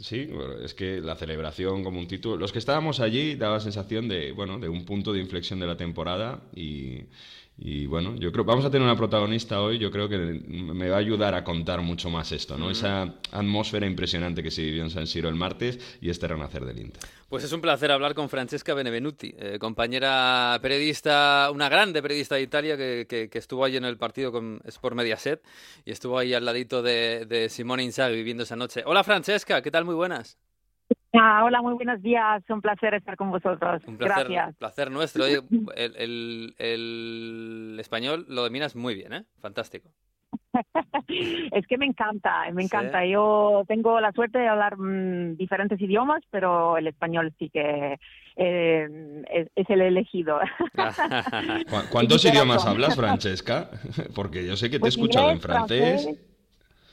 [0.00, 2.36] Sí, bueno, es que la celebración como un título.
[2.36, 5.76] Los que estábamos allí daba sensación de, bueno, de un punto de inflexión de la
[5.76, 7.02] temporada y,
[7.62, 9.78] y, bueno, yo creo vamos a tener una protagonista hoy.
[9.78, 12.70] Yo creo que me va a ayudar a contar mucho más esto, ¿no?
[12.70, 13.02] Esa
[13.32, 17.02] atmósfera impresionante que se vivió en San Siro el martes y este renacer del Inter.
[17.28, 22.42] Pues es un placer hablar con Francesca Benevenuti, eh, compañera periodista, una grande periodista de
[22.42, 25.40] Italia que, que- que estuvo ahí en el partido con Sport Mediaset
[25.84, 28.82] y estuvo ahí al ladito de, de Simone Inzaghi viviendo esa noche.
[28.86, 29.84] Hola Francesca, ¿qué tal?
[29.84, 30.38] Muy buenas.
[31.12, 32.42] Ah, hola, muy buenos días.
[32.48, 33.82] Un placer estar con vosotros.
[33.86, 34.56] Un placer, Gracias.
[34.56, 35.24] placer nuestro.
[35.24, 35.40] Oye,
[35.76, 39.24] el, el- el español lo dominas muy bien, ¿eh?
[39.40, 39.88] Fantástico.
[41.08, 42.66] es que me encanta, me Sí.
[42.66, 43.04] encanta.
[43.04, 47.98] Yo tengo la suerte de hablar mm, diferentes idiomas, pero el español sí que
[48.36, 50.38] eh, es, es el elegido.
[50.76, 53.68] ¿Cu- ¿Cuántos idiomas hablas, Francesca?
[54.14, 56.08] Porque yo sé que te he Pues escuchado en francés.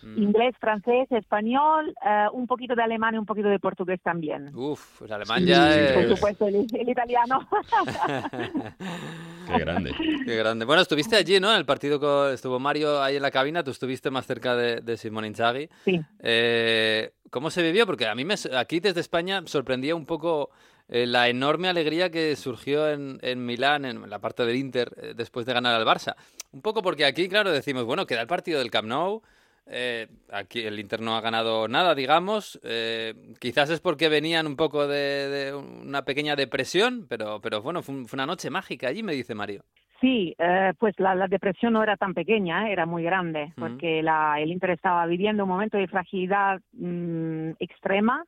[0.02, 0.22] Mm.
[0.22, 4.56] Inglés, francés, español, eh, un poquito de alemán y un poquito de portugués también.
[4.56, 5.92] Uf, el alemán ya es...
[5.94, 7.48] Por supuesto, el, el italiano.
[9.48, 9.92] Qué grande.
[10.26, 10.66] Qué grande.
[10.66, 11.52] Bueno, estuviste allí, ¿no?
[11.52, 14.98] En el partido estuvo Mario ahí en la cabina, tú estuviste más cerca de, de
[14.98, 15.70] Simone Inzaghi.
[15.86, 16.02] Sí.
[16.20, 17.86] Eh, ¿Cómo se vivió?
[17.86, 20.50] Porque a mí me, aquí desde España sorprendía un poco
[20.90, 25.14] eh, la enorme alegría que surgió en, en Milán, en la parte del Inter, eh,
[25.16, 26.16] después de ganar al Barça.
[26.52, 29.22] Un poco porque aquí, claro, decimos, bueno, queda el partido del Camp Nou,
[29.70, 32.60] eh, aquí el Inter no ha ganado nada, digamos.
[32.64, 37.82] Eh, quizás es porque venían un poco de, de una pequeña depresión, pero, pero bueno,
[37.84, 39.64] fue, un- fue una noche mágica allí, me dice Mario.
[40.00, 44.04] Sí, eh, pues la, la depresión no era tan pequeña, eh, era muy grande, porque
[44.04, 48.24] la, el Inter estaba viviendo un momento de fragilidad mm, extrema,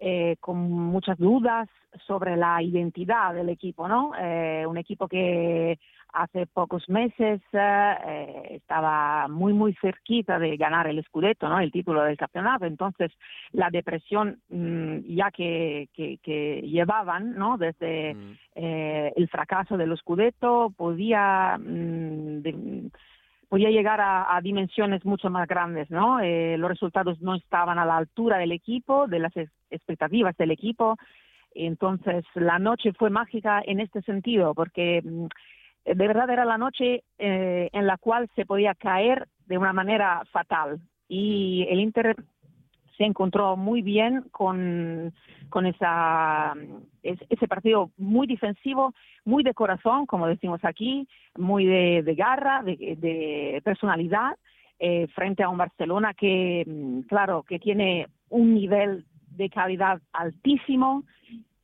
[0.00, 1.68] eh, con muchas dudas
[2.06, 4.12] sobre la identidad del equipo, ¿no?
[4.18, 5.78] Eh, un equipo que
[6.12, 11.58] hace pocos meses eh, estaba muy, muy cerquita de ganar el Scudetto, ¿no?
[11.58, 12.66] El título del campeonato.
[12.66, 13.12] Entonces,
[13.52, 17.58] la depresión mm, ya que, que, que llevaban, ¿no?
[17.58, 18.16] Desde
[18.54, 22.90] eh, el fracaso del Scudetto podía mm, de-
[23.54, 26.18] podía llegar a, a dimensiones mucho más grandes, ¿no?
[26.18, 30.50] Eh, los resultados no estaban a la altura del equipo, de las ex- expectativas del
[30.50, 30.96] equipo.
[31.54, 35.26] Entonces, la noche fue mágica en este sentido, porque mm,
[35.84, 40.24] de verdad era la noche eh, en la cual se podía caer de una manera
[40.32, 40.80] fatal.
[41.06, 42.16] Y el Inter
[42.96, 45.12] se encontró muy bien con,
[45.48, 46.54] con esa,
[47.02, 52.62] es- ese partido muy defensivo, muy de corazón, como decimos aquí, muy de, de garra,
[52.62, 54.36] de, de personalidad,
[54.78, 61.04] eh, frente a un Barcelona que, mm, claro, que tiene un nivel de calidad altísimo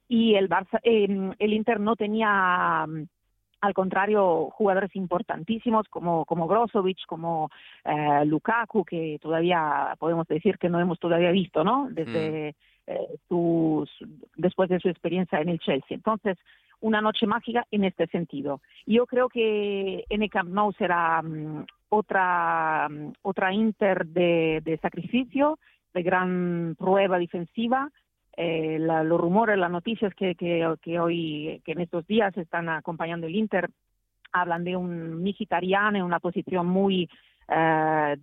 [0.09, 3.03] y el Barça, eh, el Inter no tenía mm,
[3.61, 7.51] al contrario, jugadores importantísimos como, como Brozovic, como
[7.85, 11.89] eh, Lukaku, que todavía podemos decir que no hemos todavía visto, ¿no?
[11.91, 12.55] Desde
[12.87, 13.91] eh, sus,
[14.37, 15.95] después de su experiencia en el Chelsea.
[15.95, 16.39] Entonces,
[16.81, 18.61] una noche mágica en este sentido.
[18.87, 24.79] Yo creo que en el Camp Nou será mm, otra, mm, otra Inter de, de
[24.79, 25.59] sacrificio,
[25.93, 27.91] de gran prueba defensiva,
[28.43, 32.69] eh, la- los rumores, las noticias que, que, que hoy, que en estos días están
[32.71, 33.69] acompañando el Inter,
[34.33, 37.09] hablan de un Mkhitaryan en una posición muy
[37.49, 38.17] eh,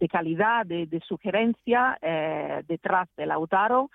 [0.00, 3.90] de calidad, de, de sugerencia eh, detrás de Lautaro,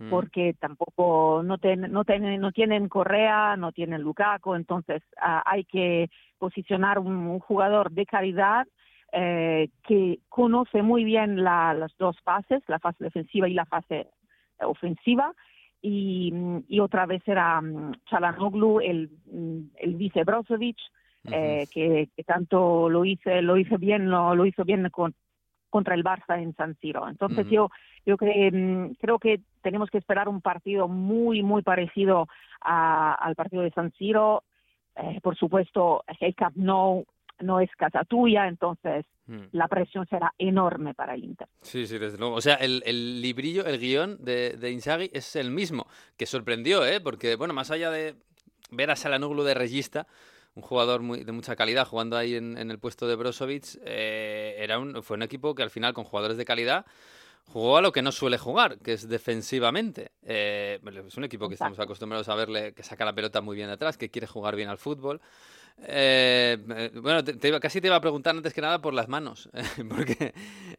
[0.00, 0.10] Mm.
[0.10, 5.62] porque tampoco no, ten- no, tienen, no tienen Correa, no tienen Lukaku, entonces ah, hay
[5.64, 8.66] que posicionar un, un jugador de calidad
[9.12, 14.08] eh, que conoce muy bien la- las dos fases, la fase defensiva y la fase
[14.60, 15.32] ofensiva.
[15.82, 16.32] Y,
[16.68, 20.78] y otra vez era mm, Chalanoglu, el, mm, el vice Brozovic,
[21.30, 25.14] eh, que, que tanto lo hizo, lo hizo bien, lo, lo hizo bien con,
[25.68, 27.06] contra el Barça en San Siro.
[27.08, 27.68] Entonces yo,
[28.06, 32.28] yo cre- mm, creo que tenemos que esperar un partido muy, muy parecido
[32.60, 34.44] a- al partido de San Siro.
[34.96, 37.04] Eh, por supuesto, el Camp Nou
[37.40, 39.44] no es casa tuya, entonces Mm.
[39.52, 41.48] la presión será enorme para el Inter.
[41.62, 42.34] Sí, sí, desde luego.
[42.34, 46.84] O sea, el, el librillo, el guion de, de Inzaghi es el mismo, que sorprendió,
[46.84, 47.00] ¿eh?
[47.00, 48.16] Porque, bueno, más allá de
[48.70, 50.06] ver a Salanoglu de regista,
[50.54, 54.56] un jugador muy, de mucha calidad jugando ahí en, en el puesto de Brozovic, eh,
[54.58, 56.84] era un, fue un equipo que al final, con jugadores de calidad,
[57.46, 60.12] jugó a lo que no suele jugar, que es defensivamente.
[60.22, 63.70] Eh, es un equipo que estamos acostumbrados a verle que saca la pelota muy bien
[63.70, 65.20] atrás, que quiere jugar bien al fútbol.
[65.76, 69.50] Eh, eh, bueno, te, casi te iba a preguntar antes que nada por las manos,
[69.88, 70.32] porque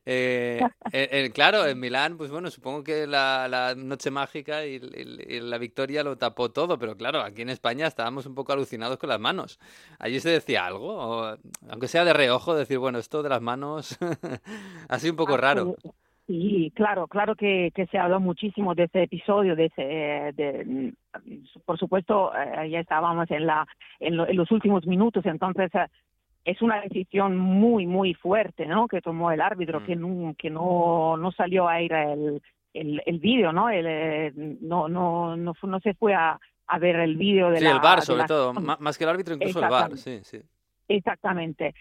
[0.06, 4.76] eh, eh, eh, claro, en Milán, pues bueno, supongo que la, la noche mágica y,
[4.78, 8.54] y- y la victoria lo tapó todo, pero claro, aquí en España estábamos un poco
[8.54, 9.60] alucinados con las manos.
[10.00, 10.96] ¿Allí se decía algo?
[10.96, 11.38] O,
[11.70, 13.98] aunque sea de reojo, decir, bueno, esto de las manos
[14.90, 15.76] ha sido un poco raro.
[16.28, 19.84] Sí, claro, claro que, que se habló muchísimo de ese episodio, de ese,
[20.30, 23.68] eh, de, mm, por supuesto, eh, ya estábamos en la,
[24.00, 25.86] en, lo- en los últimos minutos, entonces eh,
[26.44, 28.88] es una decisión muy, muy fuerte, ¿no?
[28.88, 32.42] Que tomó el árbitro, que no, que no, no salió a ir el,
[32.74, 33.70] el, el vídeo, ¿no?
[33.70, 37.66] El, eh, no, no, no, no se fue a, a ver el vídeo de Sí,
[37.66, 40.22] la, el VAR sobre la- todo, má- más que el árbitro, incluso el VAR, sí,
[40.24, 40.40] sí.
[40.88, 41.76] Exactamente.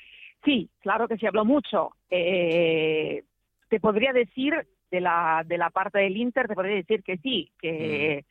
[0.44, 1.92] Sí, claro que se habló mucho.
[2.10, 3.22] Eh,
[3.68, 7.50] te podría decir de la de la parte del Inter, te podría decir que sí,
[7.58, 8.24] que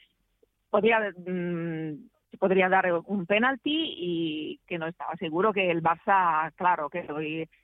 [0.70, 2.10] podría mm,
[2.40, 7.18] podría dar un penalti y que no estaba seguro que el Barça, claro, que lo,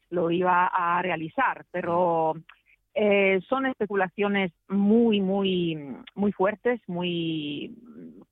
[0.10, 2.36] lo iba a realizar, pero
[2.94, 5.78] eh, son especulaciones muy, muy,
[6.16, 7.76] muy fuertes, muy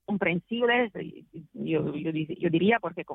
[0.08, 0.92] comprensibles,
[1.54, 3.06] yo, yo, yo diría, porque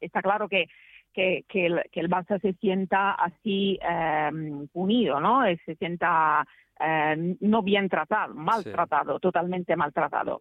[0.00, 0.66] está claro que,
[1.12, 4.30] que, que, el, que el Barça se sienta así eh,
[4.72, 5.42] unido, ¿no?
[5.66, 6.46] Se sienta
[6.80, 10.40] eh, no bien tratado, maltratado, totalmente maltratado.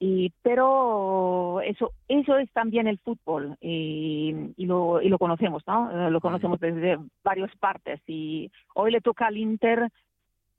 [0.00, 5.90] Y, pero eso, eso es también el fútbol y, y, lo, y lo conocemos, ¿no?
[5.90, 9.88] Eh, Lo conocemos desde varias partes y hoy le toca al Inter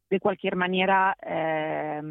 [0.09, 2.01] de cualquier manera eh,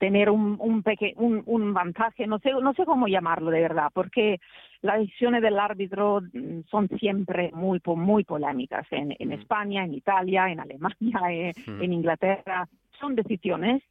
[0.00, 3.90] tener un, un, peque- un, un vantaje, no sé, no sé cómo llamarlo de verdad,
[3.92, 4.40] porque
[4.80, 10.48] las decisiones del árbitro mm, son siempre muy, muy polémicas en, en España, en Italia,
[10.50, 11.82] en Alemania, eh, Mm.
[11.82, 12.66] en Inglaterra.
[12.98, 13.82] Son decisiones,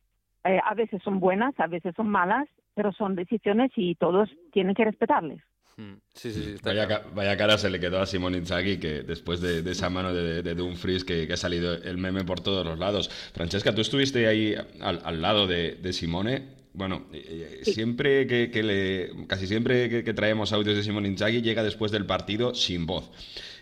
[0.43, 4.73] eh, a veces son buenas, a veces son malas, pero son decisiones y todos tienen
[4.73, 5.41] que respetarles.
[6.13, 6.51] Sí, sí, sí.
[6.55, 7.03] está Vaya, claro.
[7.05, 10.13] ca- vaya cara se le quedó a Simón Inzaghi que después de, de esa mano
[10.13, 13.09] de, de Dumfries que, que ha salido el meme por todos los lados.
[13.33, 16.59] Francesca, tú estuviste ahí al, al lado de, de Simone.
[16.73, 21.05] Bueno, eh, eh, siempre que, que le, casi siempre que, que traemos audios de Simón
[21.05, 23.09] Inzaghi llega después del partido sin voz.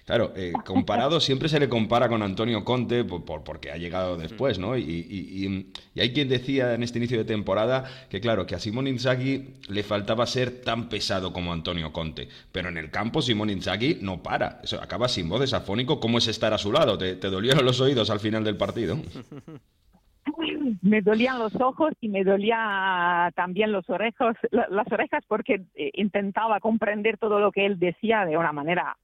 [0.08, 4.16] Claro, eh, comparado, siempre se le compara con Antonio Conte por, por- porque ha llegado
[4.16, 4.78] después, ¿no?
[4.78, 8.56] Y, y- y- y hay quien decía en este inicio de temporada que, claro, que
[8.56, 12.30] a Simón Inzaghi le faltaba ser tan pesado como Antonio Conte.
[12.54, 14.62] Pero en el campo Simón Inzaghi no para.
[14.64, 16.00] Eso, acaba sin voz, es afónico.
[16.00, 16.98] ¿Cómo es estar a su lado?
[16.98, 18.98] ¿Te, te dolieron los oídos al final del partido?
[20.82, 25.92] me dolían los ojos y me dolía también los orejos, la- las orejas porque eh,
[25.96, 28.96] intentaba comprender todo lo que él decía de una manera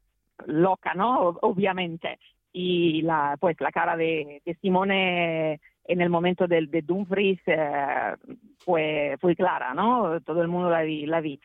[0.46, 1.30] loca, ¿no?
[1.42, 2.20] Obviamente.
[2.52, 8.16] Y la, pues la cara de, de Simone en el momento del, de Dumfries eh,
[8.60, 10.22] fue, fue clara, ¿no?
[10.22, 11.40] Todo el mundo la vi, la vi.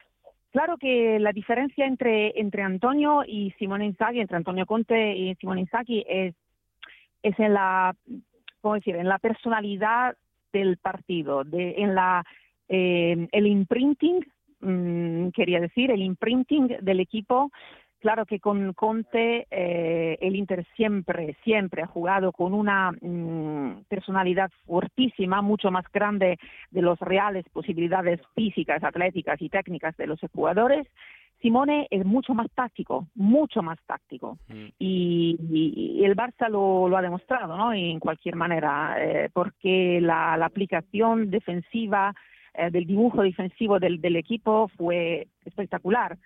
[0.50, 5.62] Claro que la diferencia entre, entre Antonio y Simone Inzaghi, entre Antonio Conte y Simone
[5.62, 6.34] Inzaghi es,
[7.22, 7.94] es en la,
[8.60, 8.96] ¿cómo decir?
[8.96, 10.16] En la personalidad
[10.52, 12.24] del partido, de, en la,
[12.68, 14.24] eh, el imprinting,
[14.60, 17.50] mm, quería decir, el imprinting del equipo.
[18.00, 24.50] Claro que con Conte eh, el Inter siempre, siempre ha jugado con una mm, personalidad
[24.66, 26.38] fuertísima, mucho más grande
[26.70, 30.86] de las reales posibilidades físicas, atléticas y técnicas de los jugadores.
[31.42, 34.38] Simone es mucho más táctico, mucho más táctico.
[34.78, 37.72] Y, y- y el Barça lo, lo ha demostrado, ¿no?
[37.72, 42.14] En cualquier manera, eh, porque la, la aplicación defensiva
[42.54, 46.16] eh, del dibujo defensivo del, del equipo fue espectacular.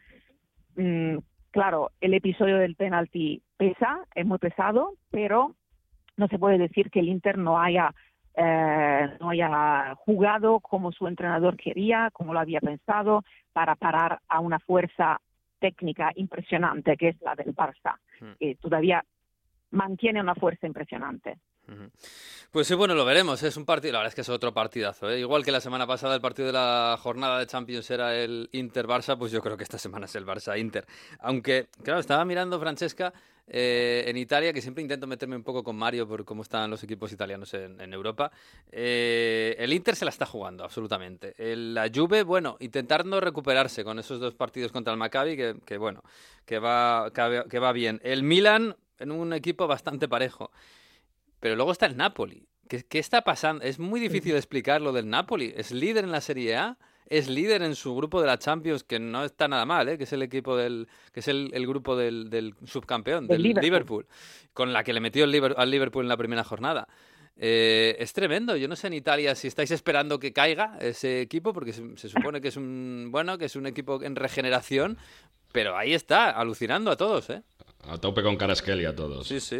[0.76, 1.18] Mm,
[1.52, 5.54] claro, el episodio del penalti pesa, es muy pesado, pero
[6.16, 7.94] no se puede decir que el Inter no haya
[8.34, 13.22] eh, no haya jugado como su entrenador quería, como lo había pensado,
[13.52, 15.20] para parar a una fuerza
[15.58, 17.98] técnica impresionante que es la del Barça,
[18.38, 19.04] que todavía
[19.70, 21.38] mantiene una fuerza impresionante.
[22.50, 23.42] Pues sí, bueno, lo veremos.
[23.42, 25.08] Es un partido, la verdad es que es otro partidazo.
[25.10, 25.20] ¿eh?
[25.20, 29.16] Igual que la semana pasada el partido de la jornada de Champions era el Inter-Barça,
[29.16, 30.84] pues yo creo que esta semana es el Barça-Inter.
[31.20, 33.12] Aunque, claro, estaba mirando, Francesca,
[33.46, 36.82] eh, en Italia, que siempre intento meterme un poco con Mario por cómo están los
[36.84, 38.30] equipos italianos en, Europa.
[38.70, 41.34] Eh, el Inter se la está jugando, absolutamente.
[41.38, 46.02] El- la Juve, bueno, intentando recuperarse con esos dos partidos contra el Maccabi, que, bueno,
[46.44, 48.00] que va- que va bien.
[48.04, 50.50] El Milan, en un equipo bastante parejo.
[51.42, 52.46] Pero luego está el Napoli.
[52.68, 53.64] ¿Qué, qué está pasando?
[53.64, 55.52] Es muy difícil explicar lo del Napoli.
[55.56, 59.00] Es líder en la Serie A, es líder en su grupo de la Champions, que
[59.00, 59.98] no está nada mal, ¿eh?
[59.98, 63.42] que es el equipo del, que es el, el grupo del, del subcampeón, Del del
[63.42, 63.64] Liverpool.
[63.64, 64.06] Liverpool.
[64.54, 66.86] con la que le metió el al Liverpool en la primera jornada.
[67.36, 68.54] Eh, es tremendo.
[68.56, 72.08] Yo no sé en Italia si estáis esperando que caiga ese equipo, porque se, se
[72.08, 74.96] supone que es un bueno, que es un equipo en regeneración,
[75.50, 77.42] pero ahí está, alucinando a todos, ¿eh?
[77.88, 79.26] A tope con Caraskelly a todos.
[79.26, 79.58] Sí, sí.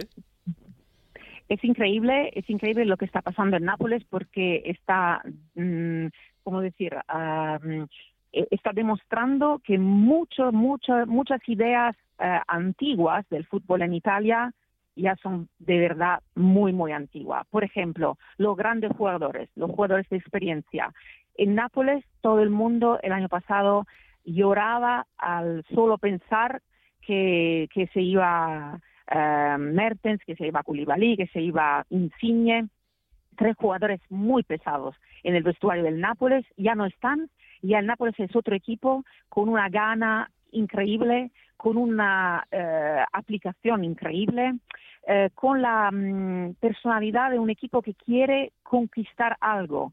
[1.52, 5.22] Es increíble, es increíble lo que está pasando en Nápoles porque está,
[5.54, 6.06] mm,
[6.42, 6.96] ¿cómo decir?
[8.32, 14.54] Eh, está demostrando que mucho, mucho, muchas ideas eh, antiguas del fútbol en Italia
[14.96, 17.46] ya son de verdad muy, muy antiguas.
[17.50, 20.90] Por ejemplo, los grandes jugadores, los jugadores de experiencia.
[21.34, 23.86] En Nápoles todo el mundo el año pasado
[24.24, 26.62] lloraba al solo pensar
[27.02, 28.80] que, que se iba
[29.14, 32.68] eh, Mertens, que se iba Koulibaly, que se iba Insigne,
[33.36, 37.28] tres jugadores muy pesados en el vestuario del Nápoles, ya no están,
[37.62, 44.54] ya el Nápoles es otro equipo con una gana increíble, con una eh, aplicación increíble,
[45.06, 49.92] eh, con la mm, personalidad de un equipo que quiere conquistar algo.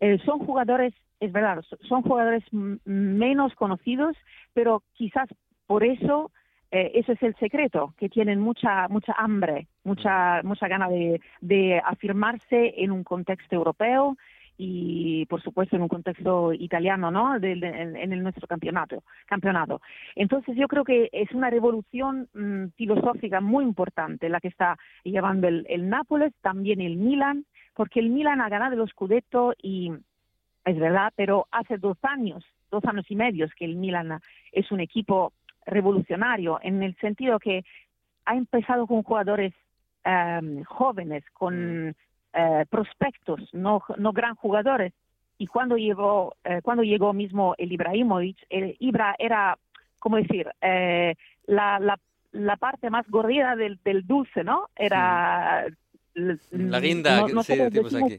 [0.00, 2.44] Eh, son jugadores, es verdad, so- son jugadores
[2.84, 4.16] menos conocidos,
[4.52, 5.28] pero quizás
[5.66, 6.30] por eso
[6.70, 11.80] eh, eso es el secreto, que tienen mucha mucha hambre, mucha mucha gana de, de
[11.84, 14.16] afirmarse en un contexto europeo
[14.58, 17.38] y por supuesto en un contexto italiano, ¿no?
[17.38, 19.80] De, en, el nuestro campeonato, campeonato.
[20.14, 25.48] Entonces yo creo que es una revolución mmm, filosófica muy importante la que está llevando
[25.48, 27.44] el, el Nápoles, también el Milan,
[27.74, 29.92] porque el Milan ha ganado el Scudetto y
[30.64, 34.20] es verdad, pero hace dos años, dos años y medio que el Milan
[34.52, 35.32] es un equipo
[35.66, 37.64] revolucionario en el sentido que
[38.24, 39.52] ha empezado con jugadores
[40.04, 44.92] um, jóvenes, con uh, prospectos, no, no gran jugadores.
[45.38, 49.58] Y cuando llegó, uh, cuando llegó mismo el Ibrahimovic, el Ibra era,
[49.98, 51.12] ¿cómo decir?, uh,
[51.46, 51.98] la, la,
[52.32, 54.68] la, parte más gordita del, del dulce, ¿no?
[54.74, 55.66] Era...
[56.14, 56.22] Sí.
[56.52, 58.18] La guinda, no, no sí, decimos aquí.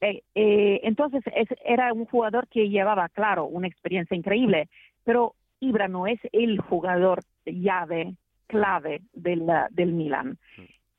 [0.00, 4.68] Eh, eh, entonces es, era un jugador que llevaba, claro, una experiencia increíble,
[5.04, 8.16] pero Ibra no es el jugador llave,
[8.46, 10.38] clave del, del Milan.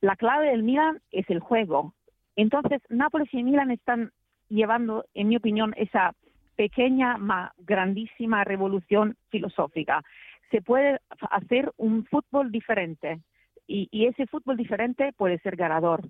[0.01, 1.93] La clave del Milan es el juego.
[2.35, 4.11] Entonces, Nápoles y Milan están
[4.49, 6.13] llevando, en mi opinión, esa
[6.55, 10.03] pequeña, ma grandísima revolución filosófica.
[10.51, 13.19] Se puede hacer un fútbol diferente
[13.67, 16.01] y, y ese fútbol diferente puede ser ganador.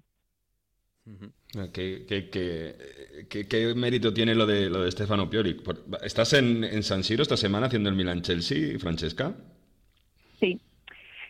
[1.74, 5.58] ¿Qué, qué, qué, qué, mérito tiene lo de, lo de Stefano Pioli?
[6.04, 9.34] ¿Estás en, en San Siro esta semana haciendo el Milan-Chelsea, Francesca?
[10.40, 10.60] Sí.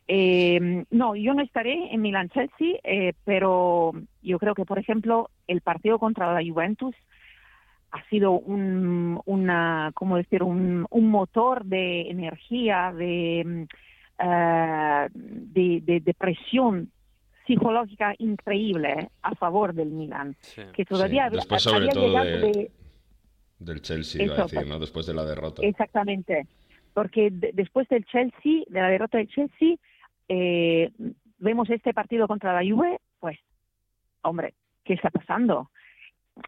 [0.07, 3.93] Eh, no, yo no estaré en Milan-Chelsea, eh, pero
[4.23, 6.95] yo creo que, por ejemplo, el partido contra la Juventus
[7.91, 10.41] ha sido un, una, ¿cómo decir?
[10.41, 13.67] Un, un motor de energía, de,
[14.19, 16.91] uh, de, de, de presión
[17.47, 21.37] psicológica increíble a favor del Milan, sí, que todavía sí.
[21.37, 22.71] Después, había, sobre todo llegado de, de,
[23.59, 24.79] del Chelsea, iba a decir, ¿no?
[24.79, 25.61] Después de la derrota.
[25.65, 26.47] Exactamente,
[26.93, 29.75] porque de, después del Chelsea, de la derrota del Chelsea,
[30.27, 30.91] eh,
[31.39, 33.39] vemos este partido contra la Juve, pues,
[34.21, 34.53] hombre,
[34.83, 35.71] ¿qué está pasando?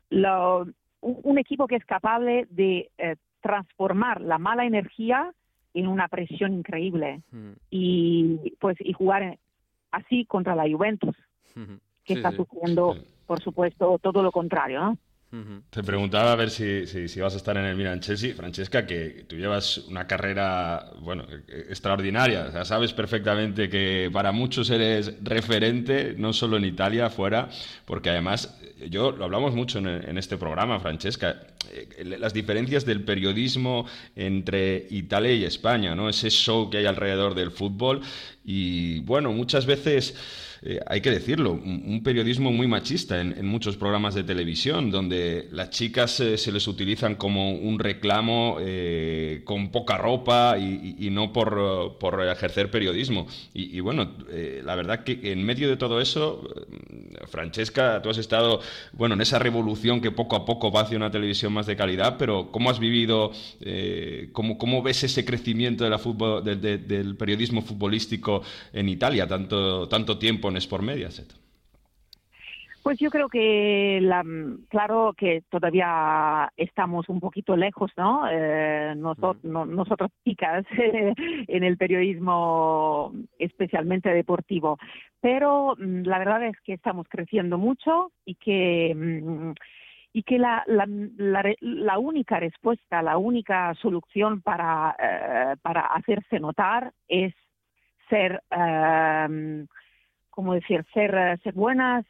[0.09, 0.61] Lo,
[1.01, 5.34] un, un, equipo que es capaz de eh, transformar la mala energía
[5.73, 7.51] en una presión increíble mm.
[7.69, 9.38] y pues y jugar
[9.91, 11.16] así contra la Juventus,
[12.03, 13.02] que sí, está sufriendo, sí.
[13.26, 14.98] por supuesto, todo lo contrario, ¿no?
[15.69, 18.88] Te preguntaba a ver si, si, si, vas a estar en el Milan Chelsea, Francesca,
[18.88, 22.47] que tú llevas una carrera, bueno, extraordinaria.
[22.49, 27.47] O sea, sabes perfectamente que para muchos eres referente, no solo en Italia, fuera,
[27.85, 31.39] porque además, yo lo hablamos mucho en, en este programa, Francesca,
[31.72, 33.85] eh, las diferencias del periodismo
[34.15, 36.10] entre Italia y España, ¿no?
[36.10, 38.01] Ese show que hay alrededor del fútbol
[38.43, 40.15] y, bueno, muchas veces
[40.61, 45.69] eh, hay que decirlo, un, periodismo muy machista en, muchos programas de televisión, donde las
[45.69, 51.98] chicas eh, se les utilizan como un reclamo eh, con poca ropa y, no por,
[51.98, 53.27] por, ejercer periodismo.
[53.53, 54.11] Y, bueno,
[54.64, 56.48] la verdad que en medio de todo eso,
[57.27, 58.61] Francesca, tú has estado
[58.94, 62.18] bueno, en esa revolución que poco a poco va hacia una televisión más de calidad,
[62.18, 63.31] pero ¿cómo has vivido,
[64.34, 70.84] cómo, cómo, ves ese crecimiento del periodismo futbolístico en Italia, tanto, tanto tiempo en Sport
[70.84, 71.34] Mediaset?
[72.81, 74.23] Pues yo creo que, la,
[74.69, 78.23] claro que todavía estamos un poquito lejos, ¿no?
[78.31, 80.65] Eh, nosotros, no, nosotros chicas
[81.47, 84.77] en el periodismo especialmente deportivo,
[85.19, 89.53] pero la verdad es que estamos creciendo mucho y que
[90.11, 96.39] y que la, la, la, la, única respuesta, la única solución para, eh, para hacerse
[96.39, 97.34] notar es
[98.09, 99.65] ser, eh,
[100.40, 102.06] ¿cómo decir?, ser, ser buenas,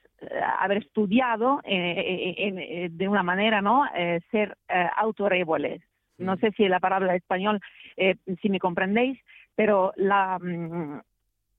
[0.60, 4.56] haber estudiado eh, eh, de una manera, ¿no?, eh, ser
[4.98, 5.82] autorréboles.
[6.20, 7.60] No sé si la palabra español,
[8.40, 9.18] si me comprendéis,
[9.56, 11.02] pero la, mm,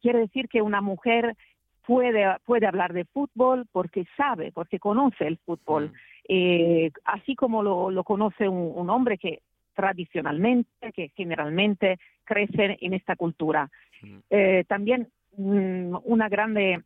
[0.01, 1.35] quiere decir que una mujer
[1.85, 5.95] puede, puede hablar de fútbol porque sabe, porque conoce el fútbol, mm.
[6.29, 9.41] eh, así como lo, lo conoce un, un, hombre que
[9.75, 13.69] tradicionalmente, que generalmente crece en esta cultura.
[14.03, 14.19] Mm.
[14.31, 16.83] Eh, también una grande,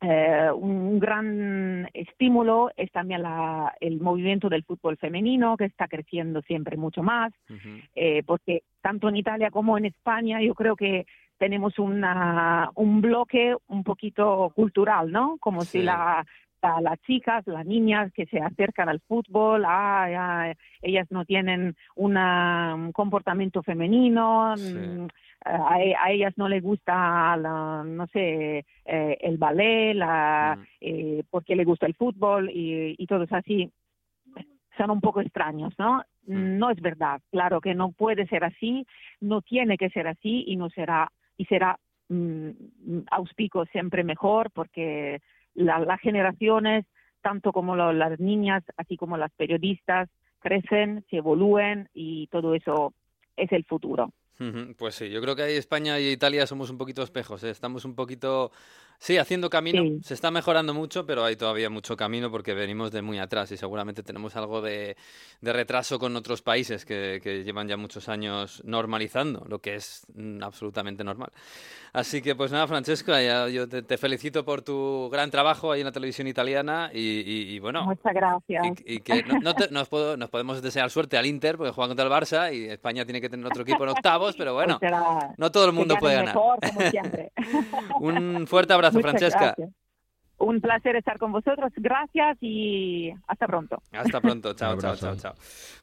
[0.00, 6.42] eh, un gran estímulo es también la, el movimiento del fútbol femenino, que está creciendo
[6.42, 8.24] siempre mucho más, uh -huh.
[8.26, 11.06] porque tanto en Italia como en España yo creo que
[11.38, 15.36] tenemos una, un bloque un poquito cultural, ¿no?
[15.38, 15.78] Como sí.
[15.78, 16.24] si la,
[16.62, 20.52] la, las chicas, las niñas que se acercan al fútbol, ah,
[20.82, 24.74] ellas no tienen una, un comportamiento femenino, sí.
[25.44, 30.64] A, a, ellas no les gusta, la, no sé, eh, el ballet, la, mm.
[30.80, 33.70] eh, porque les gusta el fútbol y, y todo es así.
[34.76, 36.02] Son un poco extraños, ¿no?
[36.26, 36.58] Mm.
[36.58, 38.86] No es verdad, claro que no puede ser así,
[39.20, 42.50] no tiene que ser así y no será y será mmm,
[43.10, 45.20] auspico siempre mejor porque
[45.54, 46.84] la, las generaciones
[47.22, 50.08] tanto como lo- las niñas, así como las periodistas,
[50.38, 52.94] crecen, se evolúen y todo eso
[53.36, 54.12] es el futuro.
[54.76, 57.50] Pues sí, yo creo que ahí España y Italia somos un poquito espejos, ¿eh?
[57.50, 58.52] Estamos un poquito,
[58.98, 59.98] sí, haciendo camino, Sí.
[60.02, 63.56] se está mejorando mucho, pero hay todavía mucho camino porque venimos de muy atrás y
[63.56, 64.96] seguramente tenemos algo de,
[65.40, 70.06] de retraso con otros países que, que llevan ya muchos años normalizando, lo que es
[70.14, 71.30] mm, absolutamente normal.
[71.92, 75.80] Así que pues nada, Francesca, ya yo te, te felicito por tu gran trabajo ahí
[75.80, 78.66] en la televisión italiana y, y- y bueno, Muchas gracias.
[78.84, 81.88] y que no, no te- nos, puedo- nos podemos desear suerte al Inter porque juega
[81.88, 84.78] contra el Barça y España tiene que tener otro equipo en octavos, pero bueno,
[85.38, 86.34] no todo el mundo puede ganar.
[86.34, 87.30] mejor, como.
[88.00, 89.54] Un fuerte abrazo, Muchas Francesca.
[89.56, 89.70] gracias.
[90.38, 91.72] Un placer estar con vosotros.
[91.76, 93.82] Gracias y hasta pronto.
[93.92, 95.06] Hasta pronto, chao, chao, abrazo.
[95.06, 95.34] chao, chao.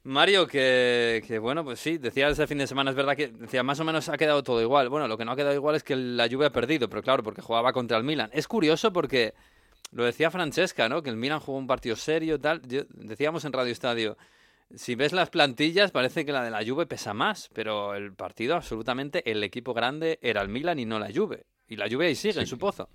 [0.03, 3.63] Mario, que, que bueno, pues sí, decía ese fin de semana, es verdad que decía,
[3.63, 4.89] más o menos ha quedado todo igual.
[4.89, 7.23] Bueno, lo que no ha quedado igual es que la Juve ha perdido, pero claro,
[7.23, 8.29] porque jugaba contra el Milan.
[8.31, 9.33] Es curioso porque
[9.91, 11.01] lo decía Francesca, ¿no?
[11.01, 12.61] Que el Milan jugó un partido serio, tal.
[12.67, 14.17] Yo- decíamos en Radio Estadio,
[14.75, 18.55] si ves las plantillas parece que la de la Juve pesa más, pero el partido
[18.55, 21.45] absolutamente, el equipo grande era el Milan y no la Juve.
[21.67, 22.89] Y la Juve ahí sigue en su pozo.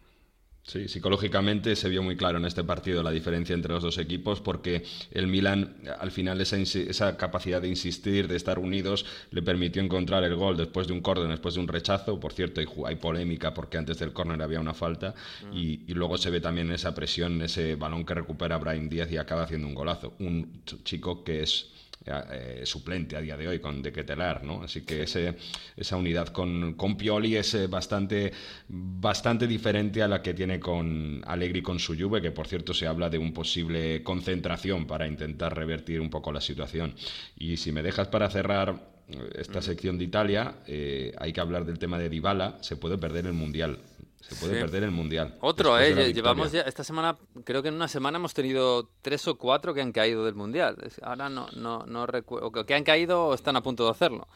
[0.63, 4.43] Sí, psicológicamente se vio muy claro en este partido la diferencia entre los dos equipos
[4.43, 4.83] porque
[5.13, 10.25] el Milan al final esa, esa capacidad de insistir, de estar unidos, le permitió encontrar
[10.25, 12.21] el gol después de un córner, después de un rechazo.
[12.21, 15.15] Por cierto, hay, polémica porque antes del córner había una falta
[15.51, 19.17] y, y luego se ve también esa presión, ese balón que recupera Brian Díaz y
[19.17, 20.17] acaba haciendo un golazo.
[20.19, 21.71] Un ch- chico que es
[22.07, 24.63] eh, suplente a día de hoy con De Ketelar, ¿no?
[24.63, 25.37] Así que ese,
[25.77, 28.33] esa unidad con, con Pioli es eh, bastante,
[28.69, 32.87] bastante diferente a la que tiene con Allegri con su Juve, que por cierto se
[32.87, 36.95] habla de un posible concentración para intentar revertir un poco la situación.
[37.37, 41.65] Y si me dejas para cerrar eh, esta sección de Italia, eh, hay que hablar
[41.65, 43.79] del tema de Dybala, se puede perder el Mundial.
[44.29, 44.61] Se puede Sí.
[44.61, 45.35] perder el Mundial.
[45.41, 46.13] Otro, ¿eh?
[46.13, 49.81] Llevamos ya, esta semana, creo que en una semana hemos tenido tres o cuatro que
[49.81, 50.77] han caído del Mundial.
[51.03, 54.29] Ahora no, no, no recuerdo, que han caído o están a punto de hacerlo.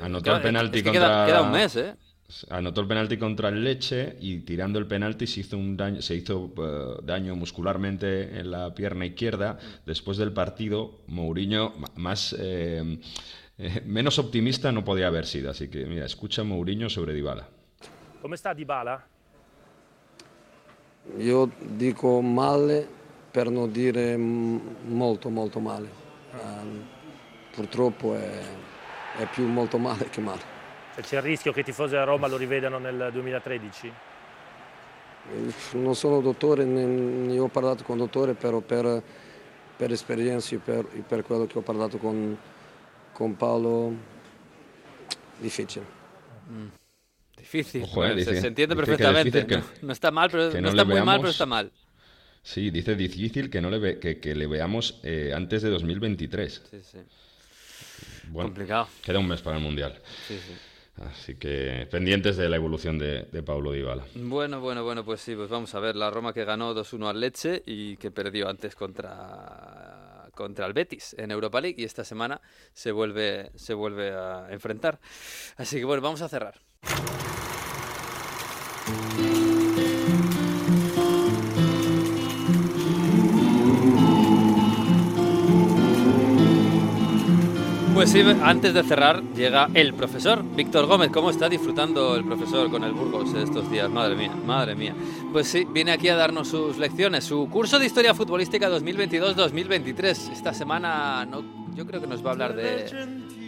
[0.00, 1.06] Anotó Claro, el penalti es que contra...
[1.08, 1.94] queda, queda un mes, ¿eh?
[2.48, 6.14] Anotó el penalti contra el Leche y tirando el penalti se hizo, un daño, se
[6.14, 9.58] hizo eh, daño muscularmente en la pierna izquierda.
[9.84, 12.98] Después del partido, Mourinho, más, eh,
[13.58, 15.50] eh, menos optimista no podía haber sido.
[15.50, 17.48] Así que, mira, escucha Mourinho sobre Dybala.
[18.20, 19.02] Come sta Dybala?
[21.16, 22.86] Io dico male
[23.30, 25.88] per non dire molto molto male.
[26.32, 26.86] Ehm,
[27.52, 28.40] purtroppo è,
[29.16, 30.42] è più molto male che male.
[30.94, 33.92] Cioè, c'è il rischio che i tifosi della Roma lo rivedano nel 2013?
[35.32, 39.02] Eh, Non sono dottore, né, né ho parlato con dottore, però per,
[39.76, 42.36] per esperienza e per, per quello che ho parlato con,
[43.12, 43.94] con Paolo,
[45.38, 46.78] difficile.
[47.40, 47.82] Difícil.
[47.82, 49.46] Ojo, eh, se, entiende que perfectamente.
[49.46, 51.72] que- no, está mal, pero no, no está muy mal, pero está mal.
[52.42, 56.62] Sí, dice difícil que, no le, ve- que, que le veamos eh, antes de 2023.
[56.70, 56.98] Sí, sí.
[58.28, 58.88] Bueno, Complicado.
[59.02, 59.98] Queda un mes para el Mundial.
[60.26, 60.54] Sí, sí.
[61.02, 64.04] Así que pendientes de la evolución de, de Paulo Dybala.
[64.14, 65.96] Bueno, bueno, bueno, pues sí, pues vamos a ver.
[65.96, 71.14] La Roma que ganó 2-1 al Leche y que perdió antes contra, contra el Betis
[71.18, 72.40] en Europa League y esta semana
[72.74, 74.98] se vuelve, se vuelve a enfrentar.
[75.56, 76.60] Así que bueno, vamos a cerrar.
[88.00, 91.10] Pues sí, antes de cerrar llega el profesor, Víctor Gómez.
[91.12, 93.90] ¿Cómo está disfrutando el profesor con el Burgos estos días?
[93.90, 94.94] Madre mía, madre mía.
[95.32, 100.32] Pues sí, viene aquí a darnos sus lecciones, su curso de Historia Futbolística 2022-2023.
[100.32, 101.44] Esta semana no,
[101.74, 102.86] yo creo que nos va a hablar de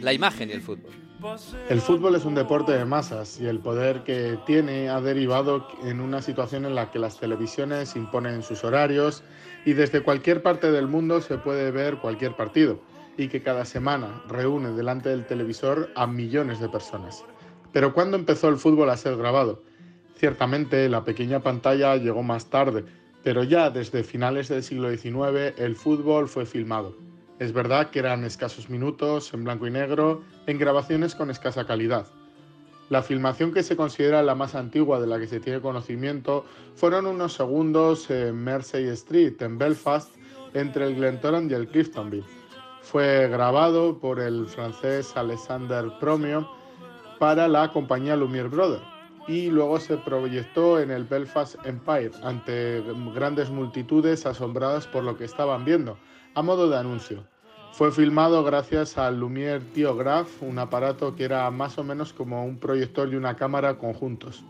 [0.02, 1.11] la imagen y el fútbol.
[1.69, 6.01] El fútbol es un deporte de masas y el poder que tiene ha derivado en
[6.01, 9.23] una situación en la que las televisiones imponen sus horarios
[9.65, 12.81] y desde cualquier parte del mundo se puede ver cualquier partido
[13.16, 17.24] y que cada semana reúne delante del televisor a millones de personas.
[17.73, 19.62] Pero ¿cuándo empezó el fútbol a ser grabado?
[20.16, 22.85] Ciertamente la pequeña pantalla llegó más tarde,
[23.23, 27.11] pero ya desde finales del siglo XIX el fútbol fue filmado.
[27.38, 32.06] Es verdad que eran escasos minutos, en blanco y negro, en grabaciones con escasa calidad.
[32.88, 36.44] La filmación que se considera la más antigua de la que se tiene conocimiento
[36.74, 40.14] fueron unos segundos en Mersey Street, en Belfast,
[40.52, 42.26] entre el Glentoran y el Cliftonville.
[42.82, 46.50] Fue grabado por el francés Alexander Promio
[47.18, 48.82] para la compañía Lumière Brothers
[49.28, 52.82] y luego se proyectó en el Belfast Empire ante
[53.14, 55.96] grandes multitudes asombradas por lo que estaban viendo,
[56.34, 57.24] a modo de anuncio.
[57.72, 62.59] Fue filmado gracias al Lumière Theograph, un aparato que era más o menos como un
[62.59, 64.44] proyector y una cámara conjuntos.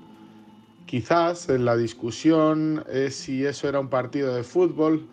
[0.87, 5.07] Quizás la discusión es si eso era un partido de fútbol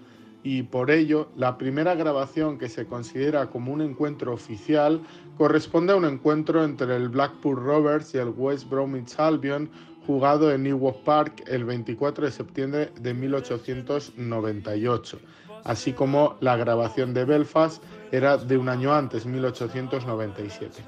[0.43, 5.01] y por ello la primera grabación que se considera como un encuentro oficial
[5.37, 9.69] corresponde a un encuentro entre el Blackpool Rovers y el West Bromwich Albion
[10.05, 15.19] jugado en Ewok Park el 24 de septiembre de 1898,
[15.63, 20.83] así como la grabación de Belfast era de un año antes, 1897.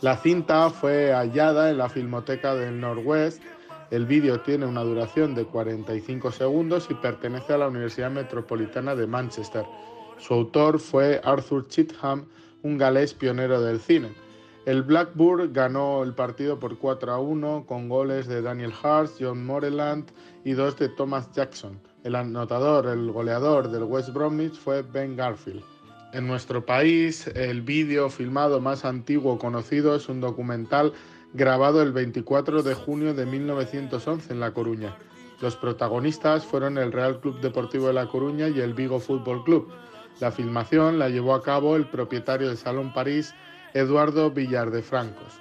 [0.00, 3.42] La cinta fue hallada en la Filmoteca del Northwest.
[3.90, 9.06] El vídeo tiene una duración de 45 segundos y pertenece a la Universidad Metropolitana de
[9.06, 9.64] Manchester.
[10.18, 12.26] Su autor fue Arthur Chitham,
[12.62, 14.12] un galés pionero del cine.
[14.64, 19.44] El Blackburn ganó el partido por 4 a 1 con goles de Daniel Hart, John
[19.44, 20.10] Moreland
[20.44, 21.80] y dos de Thomas Jackson.
[22.04, 25.62] El anotador, el goleador del West Bromwich fue Ben Garfield.
[26.12, 30.92] En nuestro país, el vídeo filmado más antiguo conocido es un documental
[31.32, 34.96] grabado el 24 de junio de 1911 en La Coruña.
[35.40, 39.72] Los protagonistas fueron el Real Club Deportivo de La Coruña y el Vigo Fútbol Club.
[40.18, 43.32] La filmación la llevó a cabo el propietario de Salón París,
[43.74, 45.40] Eduardo Villar de Francos.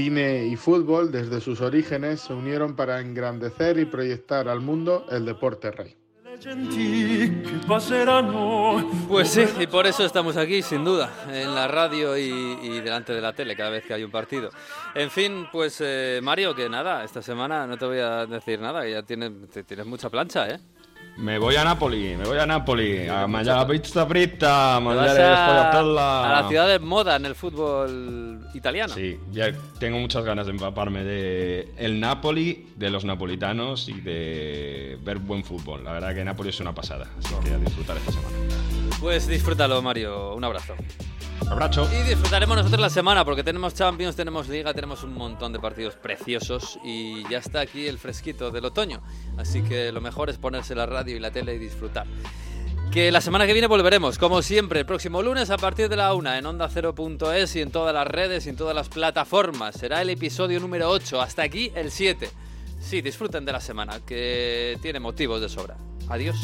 [0.00, 5.26] Cine y fútbol, desde sus orígenes, se unieron para engrandecer y proyectar al mundo el
[5.26, 5.94] deporte rey.
[9.06, 13.20] Pues sí, y por eso estamos aquí, sin duda, en la radio y, delante de
[13.20, 14.48] la tele cada vez que hay un partido.
[14.94, 18.88] En fin, pues eh, Mario, que nada, esta semana no te voy a decir nada,
[18.88, 19.30] ya tienes,
[19.66, 20.60] tienes mucha plancha, ¿eh?
[21.20, 25.82] Me voy a Napoli, me voy a Napoli, a mangiare la pizza fritta, a a,
[25.82, 28.94] la ciudad de moda en el fútbol italiano.
[28.94, 34.98] Sí, ya tengo muchas ganas de empaparme de el Napoli, de los napolitanos y de
[35.02, 35.84] ver buen fútbol.
[35.84, 38.36] La verdad que Napoli es una pasada, así que a disfrutar esta semana.
[38.98, 40.34] Pues disfrútalo, Mario.
[40.34, 40.74] Un abrazo.
[41.48, 41.88] Abrazo.
[41.92, 45.96] Y disfrutaremos nosotros la semana porque tenemos Champions, tenemos Liga, tenemos un montón de partidos
[45.96, 49.02] preciosos y ya está aquí el fresquito del otoño.
[49.36, 52.06] Así que lo mejor es ponerse la y la tele y disfrutar.
[52.90, 56.12] Que la semana que viene volveremos, como siempre, el próximo lunes a partir de la
[56.12, 59.76] 1 en onda 0.es y en todas las redes y en todas las plataformas.
[59.76, 62.28] Será el episodio número 8, hasta aquí el 7.
[62.80, 65.76] Sí, disfruten de la semana, que tiene motivos de sobra.
[66.08, 66.36] Adiós.